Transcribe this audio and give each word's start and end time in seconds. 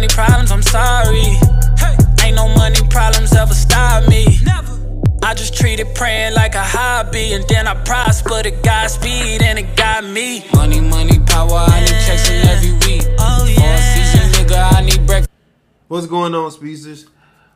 money 0.00 0.14
problems, 0.14 0.50
I'm 0.50 0.62
sorry. 0.62 1.36
Hey. 1.76 1.94
Ain't 2.24 2.36
no 2.36 2.48
money 2.54 2.80
problems 2.88 3.34
ever 3.34 3.52
stop 3.52 4.08
me. 4.08 4.24
Never. 4.46 4.72
I 5.22 5.34
just 5.34 5.54
treat 5.54 5.78
it 5.78 5.94
praying 5.94 6.32
like 6.32 6.54
a 6.54 6.64
hobby, 6.64 7.34
and 7.34 7.46
then 7.48 7.68
I 7.68 7.74
prosper 7.84 8.42
to 8.42 8.50
Godspeed, 8.50 9.42
and 9.42 9.58
it 9.58 9.76
got 9.76 10.04
me. 10.04 10.46
Money, 10.54 10.80
money, 10.80 11.18
power, 11.26 11.66
I 11.68 11.80
need 11.80 11.88
checks 12.06 12.30
in 12.30 12.46
every 12.48 12.72
week. 12.86 13.02
Oh 13.18 13.44
yeah. 13.46 13.76
season, 13.94 14.30
nigga, 14.32 14.72
I 14.72 14.80
need 14.80 15.06
breakfast. 15.06 15.28
What's 15.88 16.06
going 16.06 16.34
on, 16.34 16.50
speedsters? 16.50 17.06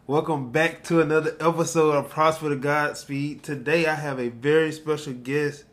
Welcome 0.06 0.52
back 0.52 0.84
to 0.84 1.00
another 1.00 1.34
episode 1.40 1.92
of 1.92 2.10
Prosper 2.10 2.50
to 2.50 2.56
Godspeed. 2.56 3.42
Today, 3.42 3.86
I 3.86 3.94
have 3.94 4.20
a 4.20 4.28
very 4.28 4.70
special 4.70 5.14
guest 5.14 5.64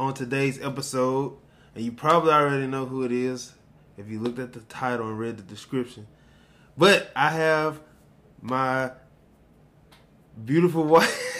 on 0.00 0.14
today's 0.14 0.60
episode, 0.60 1.36
and 1.76 1.84
you 1.84 1.92
probably 1.92 2.32
already 2.32 2.66
know 2.66 2.86
who 2.86 3.04
it 3.04 3.12
is 3.12 3.52
if 3.96 4.08
you 4.08 4.20
looked 4.20 4.38
at 4.38 4.52
the 4.52 4.60
title 4.60 5.08
and 5.08 5.18
read 5.18 5.36
the 5.36 5.42
description. 5.42 6.06
But 6.76 7.10
I 7.14 7.30
have 7.30 7.80
my 8.40 8.90
beautiful 10.44 10.84
wife. 10.84 11.20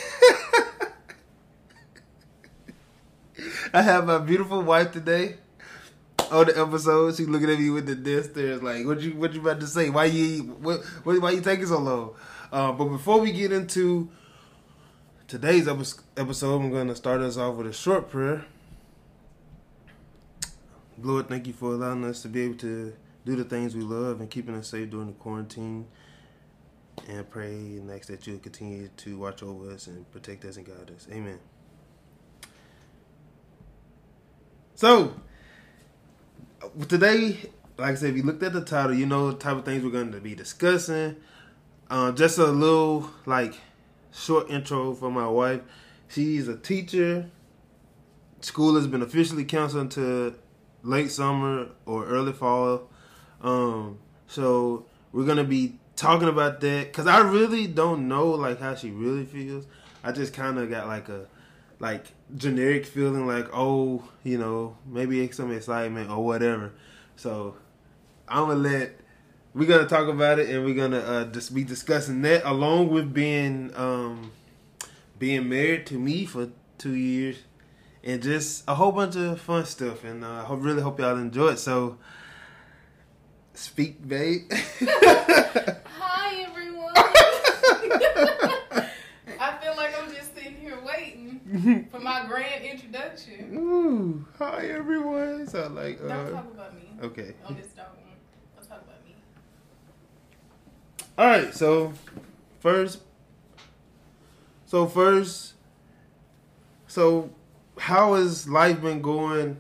I 3.73 3.83
have 3.83 4.06
my 4.06 4.19
beautiful 4.19 4.62
wife 4.62 4.92
today 4.92 5.37
on 6.30 6.47
the 6.47 6.61
episode. 6.61 7.16
She's 7.16 7.28
looking 7.28 7.51
at 7.51 7.59
me 7.59 7.70
with 7.70 7.87
the 7.87 7.97
death 7.97 8.30
stares, 8.30 8.62
like, 8.62 8.86
"What 8.86 9.00
you 9.00 9.16
what 9.16 9.34
you 9.34 9.41
about 9.41 9.61
to 9.61 9.66
say? 9.66 9.91
Why 9.91 10.05
you 10.06 10.42
what, 10.42 10.84
what 11.02 11.20
why 11.20 11.30
you 11.33 11.41
taking 11.41 11.66
so 11.66 11.78
long?" 11.78 12.14
Uh, 12.52 12.73
but 12.73 12.84
before 12.84 13.20
we 13.20 13.33
get 13.33 13.50
into 13.52 14.09
today's 15.27 15.66
episode, 15.66 16.56
I'm 16.56 16.70
going 16.70 16.89
to 16.89 16.95
start 16.95 17.20
us 17.20 17.36
off 17.36 17.56
with 17.56 17.66
a 17.66 17.73
short 17.73 18.11
prayer. 18.11 18.45
Lord, 21.04 21.28
thank 21.28 21.46
you 21.46 21.52
for 21.52 21.74
allowing 21.74 22.02
us 22.04 22.22
to 22.22 22.28
be 22.28 22.40
able 22.42 22.56
to 22.56 22.94
do 23.26 23.36
the 23.36 23.44
things 23.44 23.76
we 23.76 23.82
love 23.82 24.20
and 24.20 24.30
keeping 24.30 24.54
us 24.54 24.68
safe 24.68 24.88
during 24.88 25.08
the 25.08 25.12
quarantine. 25.12 25.86
And 27.06 27.28
pray 27.28 27.50
and 27.50 27.91
ask 27.91 28.08
that 28.08 28.27
you'll 28.27 28.38
continue 28.38 28.88
to 28.88 29.19
watch 29.19 29.42
over 29.42 29.70
us 29.70 29.86
and 29.86 30.11
protect 30.12 30.46
us 30.46 30.56
and 30.56 30.64
guide 30.64 30.91
us. 30.96 31.06
Amen. 31.12 31.38
So, 34.77 35.12
today, 36.88 37.50
like 37.77 37.91
I 37.91 37.94
said, 37.96 38.11
if 38.11 38.16
you 38.16 38.22
looked 38.22 38.42
at 38.42 38.55
the 38.55 38.64
title, 38.64 38.94
you 38.94 39.05
know 39.05 39.30
the 39.30 39.36
type 39.36 39.56
of 39.56 39.66
things 39.66 39.84
we're 39.84 39.91
going 39.91 40.12
to 40.12 40.20
be 40.20 40.34
discussing. 40.34 41.16
Uh, 41.91 42.12
just 42.12 42.39
a 42.39 42.46
little, 42.46 43.11
like, 43.27 43.55
short 44.11 44.48
intro 44.48 44.94
for 44.94 45.11
my 45.11 45.28
wife. 45.28 45.61
She's 46.08 46.48
a 46.48 46.56
teacher. 46.56 47.28
School 48.41 48.77
has 48.77 48.86
been 48.86 49.02
officially 49.02 49.44
canceled 49.44 49.83
until 49.83 50.34
late 50.84 51.10
summer 51.10 51.68
or 51.86 52.06
early 52.06 52.32
fall. 52.32 52.88
Um, 53.40 53.98
so 54.28 54.86
we're 55.12 55.27
gonna 55.27 55.44
be 55.44 55.78
talking 55.96 56.28
about 56.28 56.60
that 56.60 56.86
because 56.86 57.06
I 57.06 57.20
really 57.20 57.66
don't 57.66 58.06
know 58.06 58.28
like 58.30 58.60
how 58.60 58.74
she 58.74 58.90
really 58.90 59.24
feels. 59.24 59.66
I 60.05 60.12
just 60.12 60.32
kind 60.32 60.58
of 60.58 60.70
got 60.70 60.86
like 60.86 61.08
a 61.08 61.27
like 61.80 62.06
generic 62.36 62.86
feeling 62.86 63.27
like 63.27 63.48
oh 63.52 64.02
you 64.22 64.38
know 64.38 64.77
maybe 64.86 65.30
some 65.32 65.50
excitement 65.50 66.10
or 66.10 66.24
whatever. 66.24 66.72
So 67.16 67.56
I'm 68.28 68.48
gonna 68.48 68.55
let 68.55 69.00
we're 69.55 69.68
gonna 69.68 69.88
talk 69.88 70.08
about 70.08 70.38
it 70.38 70.50
and 70.50 70.64
we're 70.64 70.74
gonna 70.74 70.98
uh, 70.98 71.24
just 71.27 71.55
be 71.55 71.64
discussing 71.64 72.22
that 72.22 72.44
along 72.44 72.90
with 72.90 73.12
being 73.12 73.72
um 73.77 74.32
being 75.18 75.48
married 75.48 75.86
to 75.86 75.94
me 75.94 76.27
for 76.27 76.50
two 76.77 76.94
years 76.94 77.38
and 78.05 78.22
just 78.22 78.62
a 78.69 78.74
whole 78.74 78.92
bunch 78.92 79.16
of 79.16 79.41
fun 79.41 79.64
stuff. 79.64 80.05
And 80.05 80.22
uh, 80.24 80.47
I 80.48 80.55
really 80.55 80.83
hope 80.83 81.00
y'all 81.00 81.16
enjoy 81.16 81.52
it. 81.52 81.58
So, 81.58 81.97
speak, 83.55 84.06
babe. 84.06 84.42
Hi, 84.83 86.42
everyone. 86.42 86.92
I 89.41 89.58
feel 89.61 89.74
like 89.77 89.98
I'm 89.98 90.12
just 90.14 90.34
sitting 90.34 90.56
here 90.56 90.78
waiting 90.84 91.89
for 91.90 91.98
my 91.98 92.27
grand 92.27 92.64
introduction. 92.64 93.56
Ooh, 93.56 94.27
hi, 94.39 94.67
everyone. 94.67 95.46
So, 95.46 95.68
like, 95.68 95.98
uh, 96.02 96.08
don't 96.08 96.33
talk 96.33 96.52
about 96.52 96.74
me. 96.77 96.90
Okay. 97.02 97.34
On 97.46 97.55
this. 97.56 97.68
Don't 97.68 98.68
talk 98.68 98.83
about 98.83 99.05
me. 99.06 99.14
All 101.17 101.27
right. 101.27 101.55
So, 101.55 101.95
first. 102.61 103.00
So 104.67 104.86
first. 104.86 105.55
So 106.86 107.30
how 107.79 108.14
has 108.14 108.48
life 108.48 108.80
been 108.80 109.02
going 109.02 109.58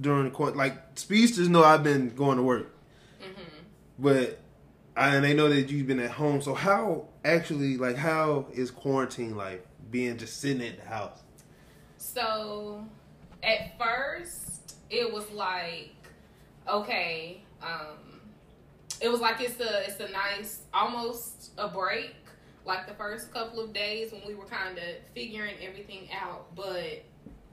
during 0.00 0.30
the 0.30 0.38
like 0.52 0.76
speedsters 0.98 1.48
know 1.48 1.64
I've 1.64 1.82
been 1.82 2.10
going 2.10 2.36
to 2.36 2.42
work, 2.42 2.74
mm-hmm. 3.20 3.42
but 3.98 4.40
I, 4.96 5.16
and 5.16 5.24
they 5.24 5.34
know 5.34 5.48
that 5.48 5.70
you've 5.70 5.86
been 5.86 6.00
at 6.00 6.10
home. 6.10 6.40
So 6.40 6.54
how 6.54 7.08
actually 7.24 7.76
like 7.76 7.96
how 7.96 8.46
is 8.52 8.70
quarantine 8.70 9.36
life 9.36 9.60
being 9.90 10.18
just 10.18 10.40
sitting 10.40 10.66
at 10.66 10.78
the 10.78 10.88
house? 10.88 11.22
So 11.98 12.84
at 13.42 13.78
first 13.78 14.76
it 14.90 15.12
was 15.12 15.30
like 15.30 15.94
okay, 16.68 17.42
um, 17.62 18.20
it 19.00 19.08
was 19.08 19.20
like 19.20 19.40
it's 19.40 19.60
a 19.60 19.84
it's 19.84 20.00
a 20.00 20.10
nice 20.10 20.62
almost 20.72 21.52
a 21.58 21.68
break 21.68 22.14
like 22.66 22.86
the 22.88 22.94
first 22.94 23.32
couple 23.32 23.60
of 23.60 23.72
days 23.72 24.12
when 24.12 24.22
we 24.26 24.34
were 24.34 24.44
kind 24.44 24.76
of 24.76 24.84
figuring 25.14 25.54
everything 25.62 26.08
out. 26.20 26.54
But 26.54 27.04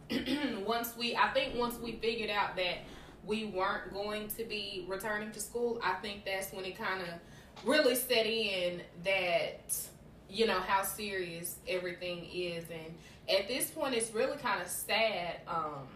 once 0.66 0.96
we, 0.97 1.16
I 1.16 1.29
think 1.29 1.56
once 1.56 1.78
we 1.79 1.94
figured 1.94 2.29
out 2.29 2.56
that 2.56 2.79
we 3.25 3.46
weren't 3.46 3.94
going 3.94 4.28
to 4.29 4.44
be 4.44 4.85
returning 4.88 5.31
to 5.31 5.40
school, 5.40 5.79
I 5.84 5.94
think 5.94 6.25
that's 6.25 6.51
when 6.51 6.66
it 6.66 6.78
kind 6.78 7.01
of 7.01 7.07
really 7.63 7.96
set 7.96 8.25
in 8.25 8.81
that, 9.03 9.75
you 10.29 10.47
know, 10.47 10.59
how 10.59 10.84
serious 10.84 11.57
everything 11.68 12.28
is. 12.34 12.66
And 12.69 13.38
at 13.38 13.47
this 13.47 13.69
point, 13.69 13.94
it's 13.94 14.12
really 14.13 14.38
kind 14.38 14.62
of 14.62 14.68
sad 14.68 15.41
um, 15.47 15.88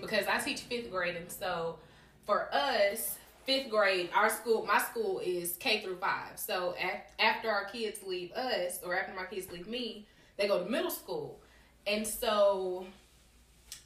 because 0.00 0.26
I 0.26 0.38
teach 0.38 0.60
fifth 0.60 0.90
grade. 0.90 1.16
And 1.16 1.32
so 1.32 1.78
for 2.26 2.54
us, 2.54 3.16
fifth 3.48 3.70
grade, 3.70 4.10
our 4.14 4.28
school, 4.28 4.66
my 4.66 4.78
school 4.78 5.20
is 5.24 5.56
K 5.56 5.80
through 5.80 5.96
five. 5.96 6.36
So 6.36 6.74
after 7.18 7.50
our 7.50 7.64
kids 7.64 8.00
leave 8.06 8.30
us, 8.32 8.80
or 8.84 8.94
after 8.94 9.14
my 9.14 9.24
kids 9.24 9.50
leave 9.50 9.66
me, 9.66 10.06
they 10.36 10.46
go 10.46 10.62
to 10.62 10.70
middle 10.70 10.90
school, 10.90 11.40
and 11.86 12.06
so 12.06 12.84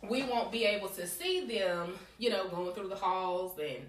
we 0.08 0.24
won't 0.24 0.50
be 0.50 0.64
able 0.64 0.88
to 0.88 1.06
see 1.06 1.46
them, 1.46 1.94
you 2.18 2.28
know, 2.28 2.48
going 2.48 2.74
through 2.74 2.88
the 2.88 2.96
halls 2.96 3.56
and 3.60 3.84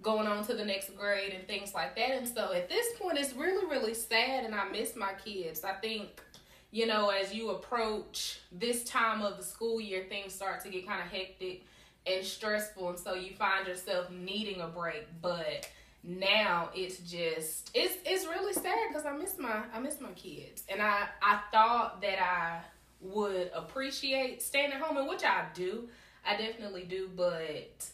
going 0.00 0.26
on 0.26 0.46
to 0.46 0.54
the 0.54 0.64
next 0.64 0.96
grade 0.96 1.34
and 1.34 1.46
things 1.46 1.74
like 1.74 1.94
that. 1.96 2.12
And 2.12 2.26
so 2.26 2.52
at 2.54 2.70
this 2.70 2.86
point, 2.98 3.18
it's 3.18 3.34
really, 3.34 3.66
really 3.66 3.94
sad, 3.94 4.46
and 4.46 4.54
I 4.54 4.66
miss 4.70 4.96
my 4.96 5.12
kids. 5.24 5.62
I 5.62 5.74
think. 5.74 6.08
You 6.70 6.86
know, 6.86 7.08
as 7.08 7.32
you 7.32 7.48
approach 7.52 8.40
this 8.52 8.84
time 8.84 9.22
of 9.22 9.38
the 9.38 9.42
school 9.42 9.80
year, 9.80 10.04
things 10.06 10.34
start 10.34 10.62
to 10.64 10.68
get 10.68 10.86
kind 10.86 11.00
of 11.00 11.08
hectic 11.08 11.64
and 12.10 12.24
stressful 12.24 12.90
and 12.90 12.98
so 12.98 13.14
you 13.14 13.34
find 13.34 13.66
yourself 13.66 14.10
needing 14.10 14.60
a 14.60 14.66
break. 14.68 15.06
But 15.20 15.68
now 16.04 16.70
it's 16.74 16.98
just 16.98 17.70
it's 17.74 17.94
it's 18.06 18.24
really 18.26 18.52
sad 18.52 18.88
because 18.88 19.04
i 19.04 19.12
miss 19.12 19.36
my 19.38 19.62
i 19.74 19.78
miss 19.78 20.00
my 20.00 20.12
kids. 20.12 20.62
And 20.68 20.80
i 20.80 21.08
i 21.22 21.40
thought 21.52 22.00
that 22.02 22.22
i 22.22 22.60
would 23.00 23.50
appreciate 23.54 24.42
staying 24.42 24.72
at 24.72 24.80
home 24.80 24.96
and 24.96 25.08
which 25.08 25.24
i 25.24 25.46
do. 25.54 25.88
I 26.26 26.36
definitely 26.36 26.84
do 26.84 27.08
but 27.14 27.84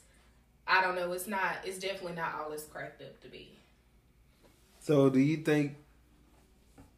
i 0.66 0.80
don't 0.82 0.96
know. 0.96 1.12
It's 1.12 1.26
not 1.26 1.56
it's 1.64 1.78
definitely 1.78 2.14
not 2.14 2.34
all 2.34 2.52
it's 2.52 2.64
cracked 2.64 3.02
up 3.02 3.20
to 3.22 3.28
be. 3.28 3.50
So 4.80 5.08
do 5.08 5.18
you 5.18 5.38
think 5.38 5.76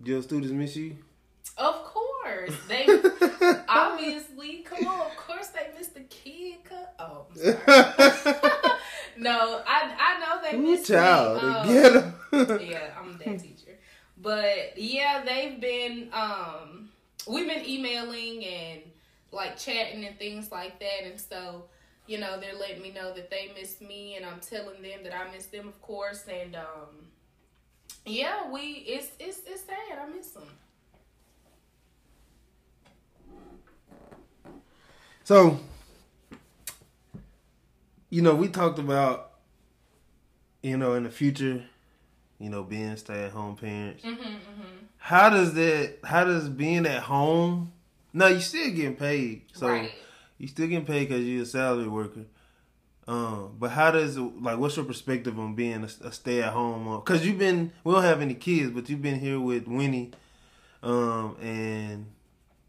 your 0.03 0.23
students 0.23 0.53
miss 0.53 0.77
you? 0.77 0.97
Of 1.57 1.85
course 1.85 2.06
they 2.69 2.87
obviously 3.69 4.59
come 4.59 4.87
on 4.87 5.07
of 5.11 5.17
course 5.17 5.49
they 5.49 5.71
miss 5.77 5.89
the 5.89 6.01
kid 6.01 6.57
oh 6.99 7.27
no 9.17 9.63
i 9.67 9.95
i 9.99 10.21
know 10.21 10.43
they 10.51 10.57
miss 10.57 10.87
child 10.89 11.43
me. 11.43 11.49
Um, 11.49 11.67
get 11.69 11.93
them. 11.93 12.61
yeah 12.71 12.91
i'm 12.99 13.19
that 13.19 13.39
teacher 13.41 13.77
but 14.19 14.77
yeah 14.77 15.23
they've 15.25 15.61
been 15.61 16.09
um 16.13 16.89
we've 17.29 17.49
been 17.49 17.67
emailing 17.67 18.45
and 18.45 18.81
like 19.33 19.59
chatting 19.59 20.05
and 20.05 20.19
things 20.19 20.51
like 20.51 20.79
that 20.81 21.05
and 21.05 21.21
so 21.21 21.65
you 22.07 22.19
know 22.19 22.39
they're 22.41 22.59
letting 22.59 22.83
me 22.83 22.91
know 22.93 23.13
that 23.15 23.31
they 23.31 23.51
miss 23.59 23.81
me 23.81 24.17
and 24.17 24.25
i'm 24.25 24.41
telling 24.41 24.81
them 24.83 25.01
that 25.03 25.15
i 25.15 25.31
miss 25.33 25.47
them 25.47 25.69
of 25.69 25.81
course 25.83 26.25
and 26.29 26.57
um 26.57 27.07
yeah 28.05 28.51
we 28.51 28.85
it's 28.87 29.09
it's 29.19 29.41
it's 29.47 29.63
sad 29.63 29.99
i 30.01 30.07
miss 30.09 30.31
them 30.31 30.45
So, 35.27 35.59
you 38.11 38.23
know, 38.23 38.37
we 38.37 38.47
talked 38.47 38.79
about, 38.79 39.33
you 40.63 40.77
know, 40.77 40.95
in 40.95 41.03
the 41.03 41.11
future, 41.11 41.65
you 42.39 42.49
know, 42.49 42.63
being 42.63 42.97
stay-at-home 42.97 43.57
parents. 43.57 44.05
Mm-hmm, 44.05 44.23
mm-hmm. 44.23 44.63
How 44.99 45.29
does 45.29 45.53
that? 45.55 45.95
How 46.05 46.23
does 46.23 46.49
being 46.49 46.87
at 46.87 47.03
home? 47.03 47.73
No, 48.13 48.29
you 48.29 48.39
still 48.39 48.71
getting 48.71 48.95
paid, 48.95 49.43
so 49.53 49.67
right. 49.67 49.91
you 50.39 50.47
still 50.47 50.69
getting 50.69 50.87
paid 50.87 51.09
because 51.09 51.25
you're 51.25 51.43
a 51.43 51.47
salary 51.47 51.89
worker. 51.89 52.27
Um, 53.09 53.57
but 53.59 53.73
how 53.73 53.91
does 53.91 54.17
it, 54.17 54.21
like 54.21 54.59
what's 54.59 54.77
your 54.77 54.85
perspective 54.85 55.41
on 55.41 55.57
being 55.57 55.83
a, 55.83 56.07
a 56.07 56.13
stay 56.13 56.41
at 56.41 56.53
home? 56.53 57.01
Because 57.05 57.27
you've 57.27 57.39
been 57.39 57.73
we 57.83 57.93
don't 57.93 58.05
have 58.05 58.21
any 58.21 58.35
kids, 58.35 58.71
but 58.71 58.89
you've 58.89 59.03
been 59.03 59.19
here 59.19 59.41
with 59.41 59.67
Winnie, 59.67 60.13
um, 60.85 61.37
and 61.43 62.07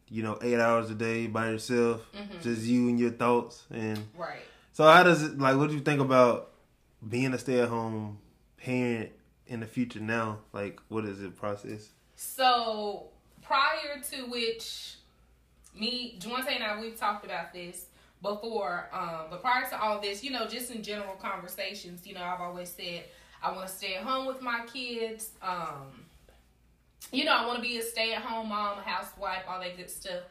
you 0.09 0.24
know 0.24 0.38
eight 0.42 0.59
hours 0.59 0.89
a 0.89 0.95
day 0.95 1.27
by 1.27 1.50
yourself, 1.50 2.01
Mhm. 2.13 2.42
just 2.42 2.62
you 2.63 2.88
and 2.89 3.00
your 3.00 3.12
thoughts. 3.12 3.65
And 3.69 4.07
Right. 4.15 4.44
so 4.74 4.83
how 4.86 5.04
does 5.04 5.24
it 5.24 5.38
like? 5.38 5.57
What 5.57 5.69
do 5.69 5.75
you 5.75 5.81
think 5.81 6.00
about 6.01 6.51
being 7.07 7.33
a 7.33 7.38
stay 7.38 7.59
at 7.59 7.69
home 7.69 8.19
parent 8.57 9.12
in 9.48 9.59
the 9.59 9.68
future 9.68 10.00
now? 10.00 10.39
Like, 10.54 10.80
what 10.89 11.06
is 11.06 11.19
the 11.19 11.30
process? 11.30 11.89
So 12.15 13.09
prior 13.42 14.01
to 14.12 14.25
which 14.25 14.95
me, 15.75 16.18
Juante 16.19 16.50
and 16.50 16.63
I, 16.63 16.80
we've 16.80 16.98
talked 16.98 17.24
about 17.25 17.53
this 17.53 17.86
before. 18.21 18.89
Um, 18.92 19.27
but 19.30 19.42
prior 19.42 19.69
to 19.69 19.80
all 19.81 20.00
this, 20.01 20.24
you 20.24 20.31
know, 20.31 20.48
just 20.48 20.71
in 20.71 20.81
general 20.81 21.15
conversations, 21.15 22.06
you 22.07 22.15
know, 22.15 22.24
I've 22.24 22.42
always 22.42 22.69
said 22.69 23.06
I 23.44 23.51
want 23.51 23.68
to 23.68 23.74
stay 23.74 23.95
at 23.95 24.03
home 24.03 24.25
with 24.25 24.42
my 24.42 24.65
kids. 24.65 25.30
Um, 25.42 26.06
you 27.12 27.24
know, 27.24 27.32
I 27.32 27.46
want 27.46 27.58
to 27.58 27.62
be 27.62 27.78
a 27.78 27.84
stay 27.84 28.14
at 28.14 28.22
home 28.22 28.50
mom, 28.50 28.80
a 28.80 28.82
housewife, 28.82 29.44
all 29.48 29.60
that 29.60 29.78
good 29.78 29.90
stuff. 29.90 30.24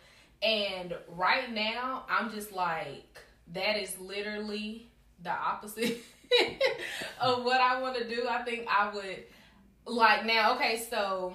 And 0.43 0.95
right 1.09 1.53
now, 1.53 2.05
I'm 2.09 2.31
just 2.31 2.53
like, 2.53 3.19
that 3.55 3.77
is 3.77 3.99
literally 3.99 4.89
the 5.23 5.31
opposite 5.31 5.99
of 7.21 7.45
what 7.45 7.61
I 7.61 7.81
want 7.81 7.97
to 7.97 8.09
do. 8.09 8.27
I 8.29 8.43
think 8.43 8.67
I 8.69 8.93
would 8.95 9.25
like 9.87 10.27
now. 10.27 10.55
Okay, 10.57 10.85
so 10.91 11.35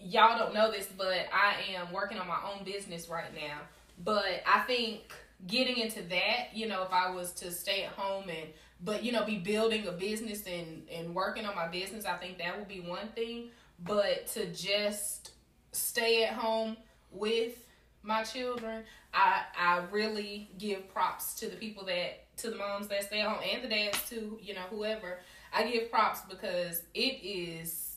y'all 0.00 0.38
don't 0.38 0.54
know 0.54 0.70
this, 0.70 0.88
but 0.96 1.26
I 1.32 1.74
am 1.74 1.92
working 1.92 2.18
on 2.18 2.26
my 2.26 2.38
own 2.52 2.64
business 2.64 3.08
right 3.08 3.34
now. 3.34 3.58
But 4.02 4.42
I 4.46 4.60
think 4.60 5.12
getting 5.46 5.78
into 5.78 6.02
that, 6.02 6.48
you 6.54 6.68
know, 6.68 6.82
if 6.82 6.92
I 6.92 7.10
was 7.10 7.32
to 7.32 7.50
stay 7.50 7.84
at 7.84 7.92
home 7.92 8.28
and 8.28 8.48
but 8.82 9.04
you 9.04 9.12
know 9.12 9.24
be 9.26 9.36
building 9.36 9.86
a 9.86 9.92
business 9.92 10.42
and 10.46 10.88
and 10.90 11.14
working 11.14 11.44
on 11.44 11.54
my 11.54 11.68
business, 11.68 12.04
I 12.06 12.16
think 12.16 12.38
that 12.38 12.58
would 12.58 12.68
be 12.68 12.80
one 12.80 13.08
thing. 13.14 13.50
But 13.84 14.26
to 14.28 14.46
just 14.52 15.32
stay 15.72 16.24
at 16.24 16.34
home 16.34 16.76
with 17.10 17.66
my 18.02 18.22
children, 18.22 18.84
I 19.12 19.42
I 19.58 19.82
really 19.90 20.50
give 20.58 20.92
props 20.92 21.34
to 21.40 21.48
the 21.48 21.56
people 21.56 21.84
that 21.86 22.36
to 22.38 22.50
the 22.50 22.56
moms 22.56 22.88
that 22.88 23.04
stay 23.04 23.20
at 23.20 23.28
home 23.28 23.40
and 23.52 23.62
the 23.62 23.68
dads 23.68 24.08
too, 24.08 24.38
you 24.42 24.54
know, 24.54 24.62
whoever. 24.70 25.18
I 25.52 25.64
give 25.70 25.90
props 25.90 26.20
because 26.28 26.82
it 26.94 27.20
is 27.22 27.96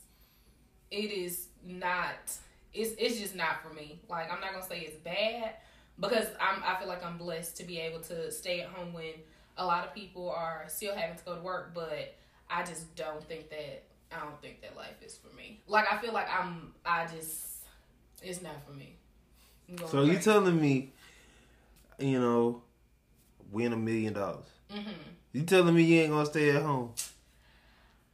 it 0.91 1.11
is 1.11 1.47
not 1.65 2.31
it's 2.73 2.91
it's 2.97 3.19
just 3.19 3.35
not 3.35 3.61
for 3.61 3.73
me. 3.73 3.99
Like 4.09 4.31
I'm 4.31 4.39
not 4.41 4.53
gonna 4.53 4.65
say 4.65 4.79
it's 4.79 4.97
bad 4.97 5.55
because 5.99 6.27
I'm 6.39 6.63
I 6.63 6.79
feel 6.79 6.87
like 6.87 7.03
I'm 7.03 7.17
blessed 7.17 7.57
to 7.57 7.63
be 7.63 7.79
able 7.79 7.99
to 8.01 8.31
stay 8.31 8.61
at 8.61 8.69
home 8.69 8.93
when 8.93 9.13
a 9.57 9.65
lot 9.65 9.85
of 9.85 9.93
people 9.93 10.29
are 10.31 10.65
still 10.67 10.95
having 10.95 11.15
to 11.17 11.23
go 11.23 11.35
to 11.35 11.41
work, 11.41 11.73
but 11.73 12.15
I 12.49 12.63
just 12.63 12.95
don't 12.95 13.23
think 13.27 13.49
that 13.49 13.83
I 14.15 14.23
don't 14.25 14.41
think 14.41 14.61
that 14.61 14.75
life 14.75 15.01
is 15.05 15.17
for 15.17 15.35
me. 15.35 15.61
Like 15.67 15.85
I 15.91 15.97
feel 15.97 16.13
like 16.13 16.27
I'm 16.29 16.73
I 16.85 17.05
just 17.07 17.63
it's 18.21 18.41
not 18.41 18.65
for 18.65 18.73
me. 18.73 18.95
So 19.87 20.03
you 20.03 20.19
telling 20.19 20.59
me, 20.61 20.93
you 21.99 22.19
know, 22.19 22.61
win 23.51 23.73
a 23.73 23.77
million 23.77 24.13
dollars? 24.13 24.47
Mhm. 24.71 24.93
You 25.31 25.43
telling 25.43 25.73
me 25.73 25.83
you 25.83 26.01
ain't 26.01 26.11
gonna 26.11 26.25
stay 26.25 26.51
at 26.51 26.61
home? 26.61 26.93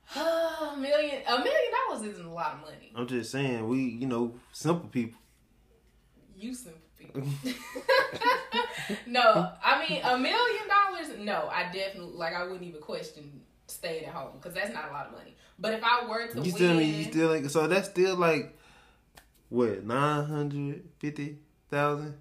a 0.15 0.75
million 0.77 1.21
a 1.27 1.37
million 1.37 1.71
dollars 1.87 2.07
isn't 2.07 2.25
a 2.25 2.33
lot 2.33 2.53
of 2.55 2.61
money. 2.61 2.91
I'm 2.95 3.07
just 3.07 3.31
saying, 3.31 3.67
we, 3.67 3.79
you 3.79 4.07
know, 4.07 4.35
simple 4.51 4.89
people. 4.89 5.19
You 6.37 6.53
simple 6.53 6.81
people. 6.97 7.21
no, 9.07 9.51
I 9.63 9.87
mean 9.87 10.01
a 10.03 10.17
million 10.17 10.63
dollars. 10.67 11.19
No, 11.19 11.49
I 11.51 11.63
definitely 11.71 12.13
like. 12.15 12.33
I 12.33 12.43
wouldn't 12.43 12.63
even 12.63 12.81
question 12.81 13.41
staying 13.69 14.05
at 14.05 14.13
home 14.13 14.31
because 14.33 14.53
that's 14.53 14.73
not 14.73 14.89
a 14.89 14.93
lot 14.93 15.07
of 15.07 15.13
money. 15.13 15.35
But 15.57 15.73
if 15.73 15.83
I 15.83 16.07
were 16.07 16.27
to 16.27 16.35
You 16.35 16.41
win, 16.41 16.51
still 16.51 16.73
me 16.75 16.85
you 16.85 17.03
still 17.05 17.29
like 17.29 17.49
so 17.49 17.67
that's 17.67 17.89
still 17.89 18.15
like 18.15 18.57
what 19.49 19.83
nine 19.83 20.25
hundred 20.25 20.83
fifty 20.99 21.37
thousand 21.69 22.15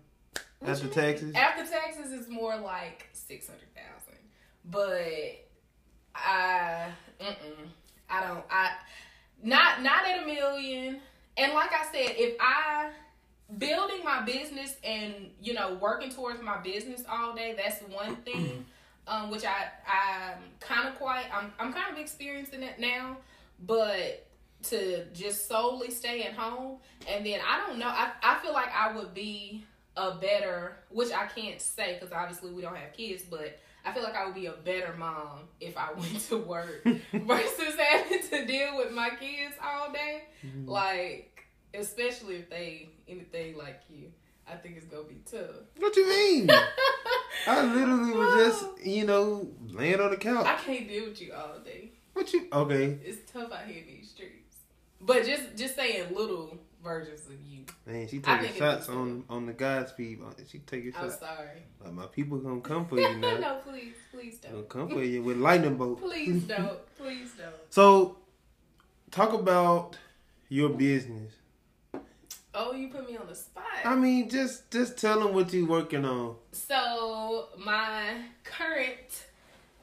after 0.64 0.86
mm-hmm. 0.86 1.00
taxes. 1.00 1.34
After 1.34 1.70
taxes 1.70 2.12
is 2.12 2.28
more 2.28 2.56
like 2.56 3.08
six 3.12 3.46
hundred 3.46 3.68
thousand. 3.74 4.18
But 4.64 5.46
I, 6.14 6.88
mm-mm, 7.20 7.68
I 8.10 8.26
don't. 8.26 8.44
I 8.50 8.72
not 9.42 9.82
not 9.82 10.06
at 10.06 10.22
a 10.22 10.26
million. 10.26 11.00
And 11.36 11.52
like 11.52 11.70
I 11.72 11.84
said, 11.92 12.16
if 12.16 12.36
I 12.40 12.90
building 13.56 14.04
my 14.04 14.22
business 14.22 14.76
and 14.82 15.30
you 15.40 15.54
know 15.54 15.78
working 15.80 16.10
towards 16.10 16.42
my 16.42 16.58
business 16.58 17.04
all 17.08 17.34
day, 17.34 17.54
that's 17.56 17.80
one 17.92 18.16
thing. 18.16 18.64
Um, 19.08 19.30
which 19.30 19.44
I 19.44 19.68
I'm 19.90 20.38
kind 20.60 20.86
of 20.86 20.96
quite 20.96 21.24
I'm 21.32 21.52
I'm 21.58 21.72
kind 21.72 21.90
of 21.90 21.98
experiencing 21.98 22.62
it 22.62 22.78
now, 22.78 23.16
but 23.64 24.26
to 24.64 25.04
just 25.14 25.48
solely 25.48 25.90
stay 25.90 26.22
at 26.24 26.34
home 26.34 26.78
and 27.08 27.24
then 27.24 27.40
I 27.48 27.64
don't 27.66 27.78
know 27.78 27.86
I 27.86 28.10
I 28.22 28.38
feel 28.40 28.52
like 28.52 28.68
I 28.74 28.92
would 28.96 29.14
be 29.14 29.64
a 29.96 30.16
better 30.16 30.76
which 30.90 31.12
I 31.12 31.26
can't 31.26 31.60
say 31.60 31.94
because 31.94 32.12
obviously 32.12 32.50
we 32.52 32.60
don't 32.62 32.76
have 32.76 32.92
kids, 32.92 33.22
but 33.22 33.58
I 33.84 33.92
feel 33.92 34.02
like 34.02 34.16
I 34.16 34.26
would 34.26 34.34
be 34.34 34.46
a 34.46 34.52
better 34.52 34.94
mom 34.98 35.40
if 35.60 35.76
I 35.76 35.92
went 35.96 36.20
to 36.28 36.36
work 36.36 36.82
versus 37.12 37.74
having 37.78 38.22
to 38.28 38.46
deal 38.46 38.76
with 38.76 38.92
my 38.92 39.10
kids 39.10 39.54
all 39.64 39.90
day. 39.92 40.24
Like, 40.66 41.46
especially 41.72 42.36
if 42.36 42.50
they 42.50 42.90
anything 43.08 43.56
like 43.56 43.80
you, 43.88 44.12
I 44.50 44.56
think 44.56 44.76
it's 44.76 44.86
gonna 44.86 45.04
be 45.04 45.16
tough. 45.30 45.56
What 45.78 45.94
you 45.96 46.08
mean? 46.08 46.50
I 47.46 47.62
literally 47.64 48.12
was 48.12 48.34
just 48.46 48.86
you 48.86 49.04
know 49.04 49.48
laying 49.66 50.00
on 50.00 50.10
the 50.10 50.16
couch. 50.16 50.46
I 50.46 50.56
can't 50.56 50.88
deal 50.88 51.04
with 51.08 51.20
you 51.20 51.32
all 51.34 51.58
day. 51.64 51.92
What 52.14 52.32
you 52.32 52.48
okay? 52.52 52.98
It's 53.04 53.30
tough 53.30 53.52
out 53.52 53.66
here 53.66 53.82
in 53.82 53.86
these 53.86 54.10
streets. 54.10 54.56
But 55.00 55.24
just 55.24 55.54
just 55.56 55.76
saying 55.76 56.14
little 56.14 56.58
versions 56.82 57.26
of 57.26 57.40
you. 57.46 57.64
Man, 57.86 58.08
she 58.08 58.18
taking 58.20 58.54
shots 58.56 58.88
on 58.88 59.24
on 59.28 59.46
the 59.46 59.52
guy's 59.52 59.92
feet. 59.92 60.18
Uh, 60.24 60.32
she 60.50 60.58
taking 60.60 60.92
I'm 60.96 61.08
shots. 61.08 61.20
sorry. 61.20 61.62
Like, 61.84 61.92
my 61.92 62.06
people 62.06 62.38
gonna 62.38 62.60
come 62.60 62.86
for 62.86 62.96
you 63.00 63.16
now. 63.18 63.38
no, 63.38 63.58
please, 63.66 63.94
please 64.12 64.38
don't. 64.38 64.52
Gonna 64.52 64.86
come 64.86 64.88
for 64.96 65.02
you 65.02 65.22
with 65.22 65.36
lightning 65.36 65.76
bolt. 65.76 66.00
Please 66.02 66.42
don't. 66.44 66.78
Please 66.96 67.30
don't. 67.38 67.54
So, 67.70 68.18
talk 69.10 69.32
about 69.32 69.96
your 70.48 70.70
business. 70.70 71.32
Oh, 72.60 72.72
you 72.72 72.88
put 72.88 73.08
me 73.08 73.16
on 73.16 73.28
the 73.28 73.36
spot. 73.36 73.62
I 73.84 73.94
mean, 73.94 74.28
just 74.28 74.68
just 74.72 74.98
tell 74.98 75.20
them 75.20 75.32
what 75.32 75.52
you're 75.52 75.68
working 75.68 76.04
on. 76.04 76.34
So 76.50 77.46
my 77.56 78.22
current 78.42 79.26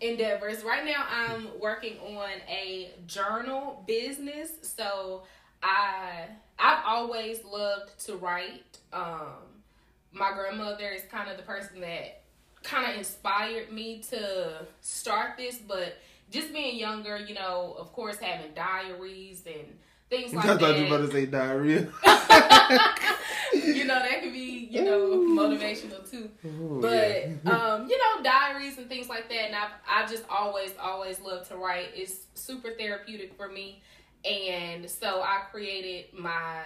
endeavors 0.02 0.62
right 0.62 0.84
now, 0.84 1.06
I'm 1.10 1.48
working 1.58 1.98
on 2.00 2.30
a 2.50 2.92
journal 3.08 3.82
business. 3.88 4.52
So 4.62 5.24
I 5.64 6.26
I've 6.60 6.84
always 6.86 7.46
loved 7.46 7.98
to 8.08 8.18
write. 8.18 8.80
Um, 8.92 9.64
my 10.12 10.34
grandmother 10.34 10.90
is 10.90 11.04
kind 11.10 11.30
of 11.30 11.38
the 11.38 11.44
person 11.44 11.80
that 11.80 12.24
kind 12.62 12.92
of 12.92 12.98
inspired 12.98 13.72
me 13.72 14.02
to 14.10 14.66
start 14.82 15.38
this, 15.38 15.60
but 15.60 15.98
just 16.30 16.52
being 16.52 16.78
younger, 16.78 17.18
you 17.18 17.36
know, 17.36 17.76
of 17.80 17.94
course, 17.94 18.18
having 18.18 18.54
diaries 18.54 19.44
and 19.46 19.78
things 20.10 20.34
like 20.34 20.46
I 20.46 20.48
that 20.50 20.60
thought 20.60 20.76
you 20.78 20.82
were 20.84 20.96
about 20.96 21.06
to 21.08 21.12
say 21.12 21.26
diarrhea. 21.26 21.82
you 23.54 23.86
know 23.86 24.00
that 24.00 24.22
could 24.22 24.34
be 24.34 24.68
you 24.72 24.84
know 24.84 25.10
motivational 25.18 26.10
too. 26.10 26.30
Oh, 26.46 26.82
but 26.82 27.28
yeah. 27.46 27.52
um 27.74 27.90
you 27.90 27.98
know 27.98 28.24
diaries 28.24 28.78
and 28.78 28.88
things 28.90 29.10
like 29.10 29.30
that 29.30 29.46
and 29.48 29.56
i 29.56 29.68
i 29.88 30.06
just 30.06 30.24
always 30.30 30.72
always 30.82 31.20
love 31.22 31.48
to 31.50 31.58
write. 31.58 31.90
It's 31.96 32.26
super 32.34 32.72
therapeutic 32.78 33.36
for 33.36 33.48
me. 33.50 33.82
And 34.24 34.90
so 34.90 35.22
i 35.22 35.42
created 35.52 36.06
my 36.18 36.62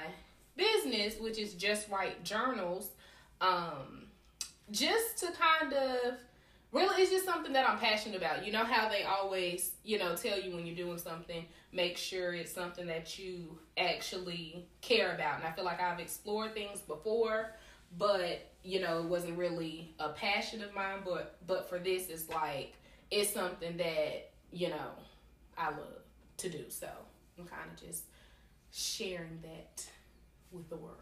business 0.55 1.19
which 1.19 1.37
is 1.37 1.53
just 1.53 1.89
write 1.89 2.21
journals 2.23 2.89
um 3.39 4.07
just 4.71 5.17
to 5.17 5.27
kind 5.31 5.73
of 5.73 6.15
really 6.71 7.01
it's 7.01 7.11
just 7.11 7.25
something 7.25 7.53
that 7.53 7.67
i'm 7.67 7.77
passionate 7.77 8.17
about. 8.17 8.45
You 8.45 8.51
know 8.51 8.63
how 8.63 8.89
they 8.89 9.03
always 9.03 9.71
you 9.83 9.99
know 9.99 10.15
tell 10.15 10.39
you 10.39 10.55
when 10.55 10.65
you're 10.65 10.75
doing 10.75 10.97
something 10.97 11.45
make 11.71 11.97
sure 11.97 12.33
it's 12.33 12.51
something 12.51 12.87
that 12.87 13.17
you 13.19 13.59
actually 13.77 14.67
care 14.81 15.13
about. 15.15 15.39
And 15.39 15.47
i 15.47 15.51
feel 15.51 15.65
like 15.65 15.81
i've 15.81 15.99
explored 15.99 16.53
things 16.53 16.79
before 16.81 17.51
but 17.97 18.51
you 18.63 18.79
know 18.79 18.99
it 18.99 19.05
wasn't 19.05 19.37
really 19.37 19.93
a 19.99 20.09
passion 20.09 20.61
of 20.63 20.73
mine. 20.73 20.99
But 21.05 21.37
but 21.47 21.69
for 21.69 21.79
this 21.79 22.09
it's 22.09 22.29
like 22.29 22.73
it's 23.11 23.33
something 23.33 23.77
that 23.77 24.31
you 24.51 24.69
know 24.69 24.91
i 25.57 25.69
love 25.69 26.03
to 26.37 26.49
do. 26.49 26.65
So 26.69 26.87
i'm 27.37 27.45
kind 27.45 27.69
of 27.71 27.87
just 27.87 28.03
sharing 28.71 29.39
that 29.41 29.85
with 30.51 30.69
the 30.69 30.75
world. 30.75 30.95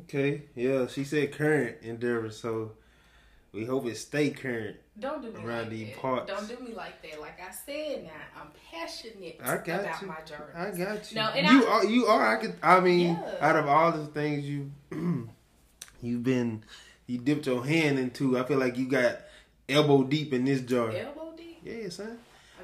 Okay, 0.00 0.44
yeah. 0.54 0.86
She 0.86 1.04
said 1.04 1.32
current 1.32 1.76
endeavor, 1.82 2.30
so 2.30 2.72
we 3.52 3.64
hope 3.64 3.86
it 3.86 3.96
stay 3.96 4.30
current. 4.30 4.76
Don't 4.98 5.22
do 5.22 5.28
me 5.32 5.46
like 5.46 5.70
that. 5.70 5.96
parts. 5.96 6.30
Don't 6.32 6.48
do 6.48 6.64
me 6.64 6.74
like 6.74 7.00
that. 7.02 7.20
Like 7.20 7.40
I 7.40 7.50
said, 7.50 8.04
now 8.04 8.10
I'm 8.40 8.48
passionate 8.70 9.40
I 9.42 9.56
got 9.56 9.80
about 9.80 10.02
you. 10.02 10.06
my 10.08 10.20
journey. 10.20 10.52
I 10.54 10.70
got 10.70 11.10
you. 11.10 11.16
No, 11.16 11.22
and 11.30 11.46
you 11.48 11.66
I- 11.66 11.70
are. 11.70 11.84
You 11.86 12.06
are. 12.06 12.36
I 12.36 12.40
could. 12.40 12.54
I 12.62 12.80
mean, 12.80 13.12
Yeah. 13.14 13.36
out 13.40 13.56
of 13.56 13.66
all 13.66 13.92
the 13.92 14.06
things 14.08 14.44
you, 14.44 14.70
you've 16.02 16.22
been, 16.22 16.62
you 17.06 17.18
dipped 17.18 17.46
your 17.46 17.64
hand 17.64 17.98
into. 17.98 18.38
I 18.38 18.44
feel 18.44 18.58
like 18.58 18.76
you 18.76 18.86
got 18.86 19.20
elbow 19.68 20.02
deep 20.02 20.32
in 20.34 20.44
this 20.44 20.60
jar. 20.60 20.90
Elbow 20.90 21.32
deep. 21.36 21.60
Yeah, 21.64 21.88
son. 21.88 22.18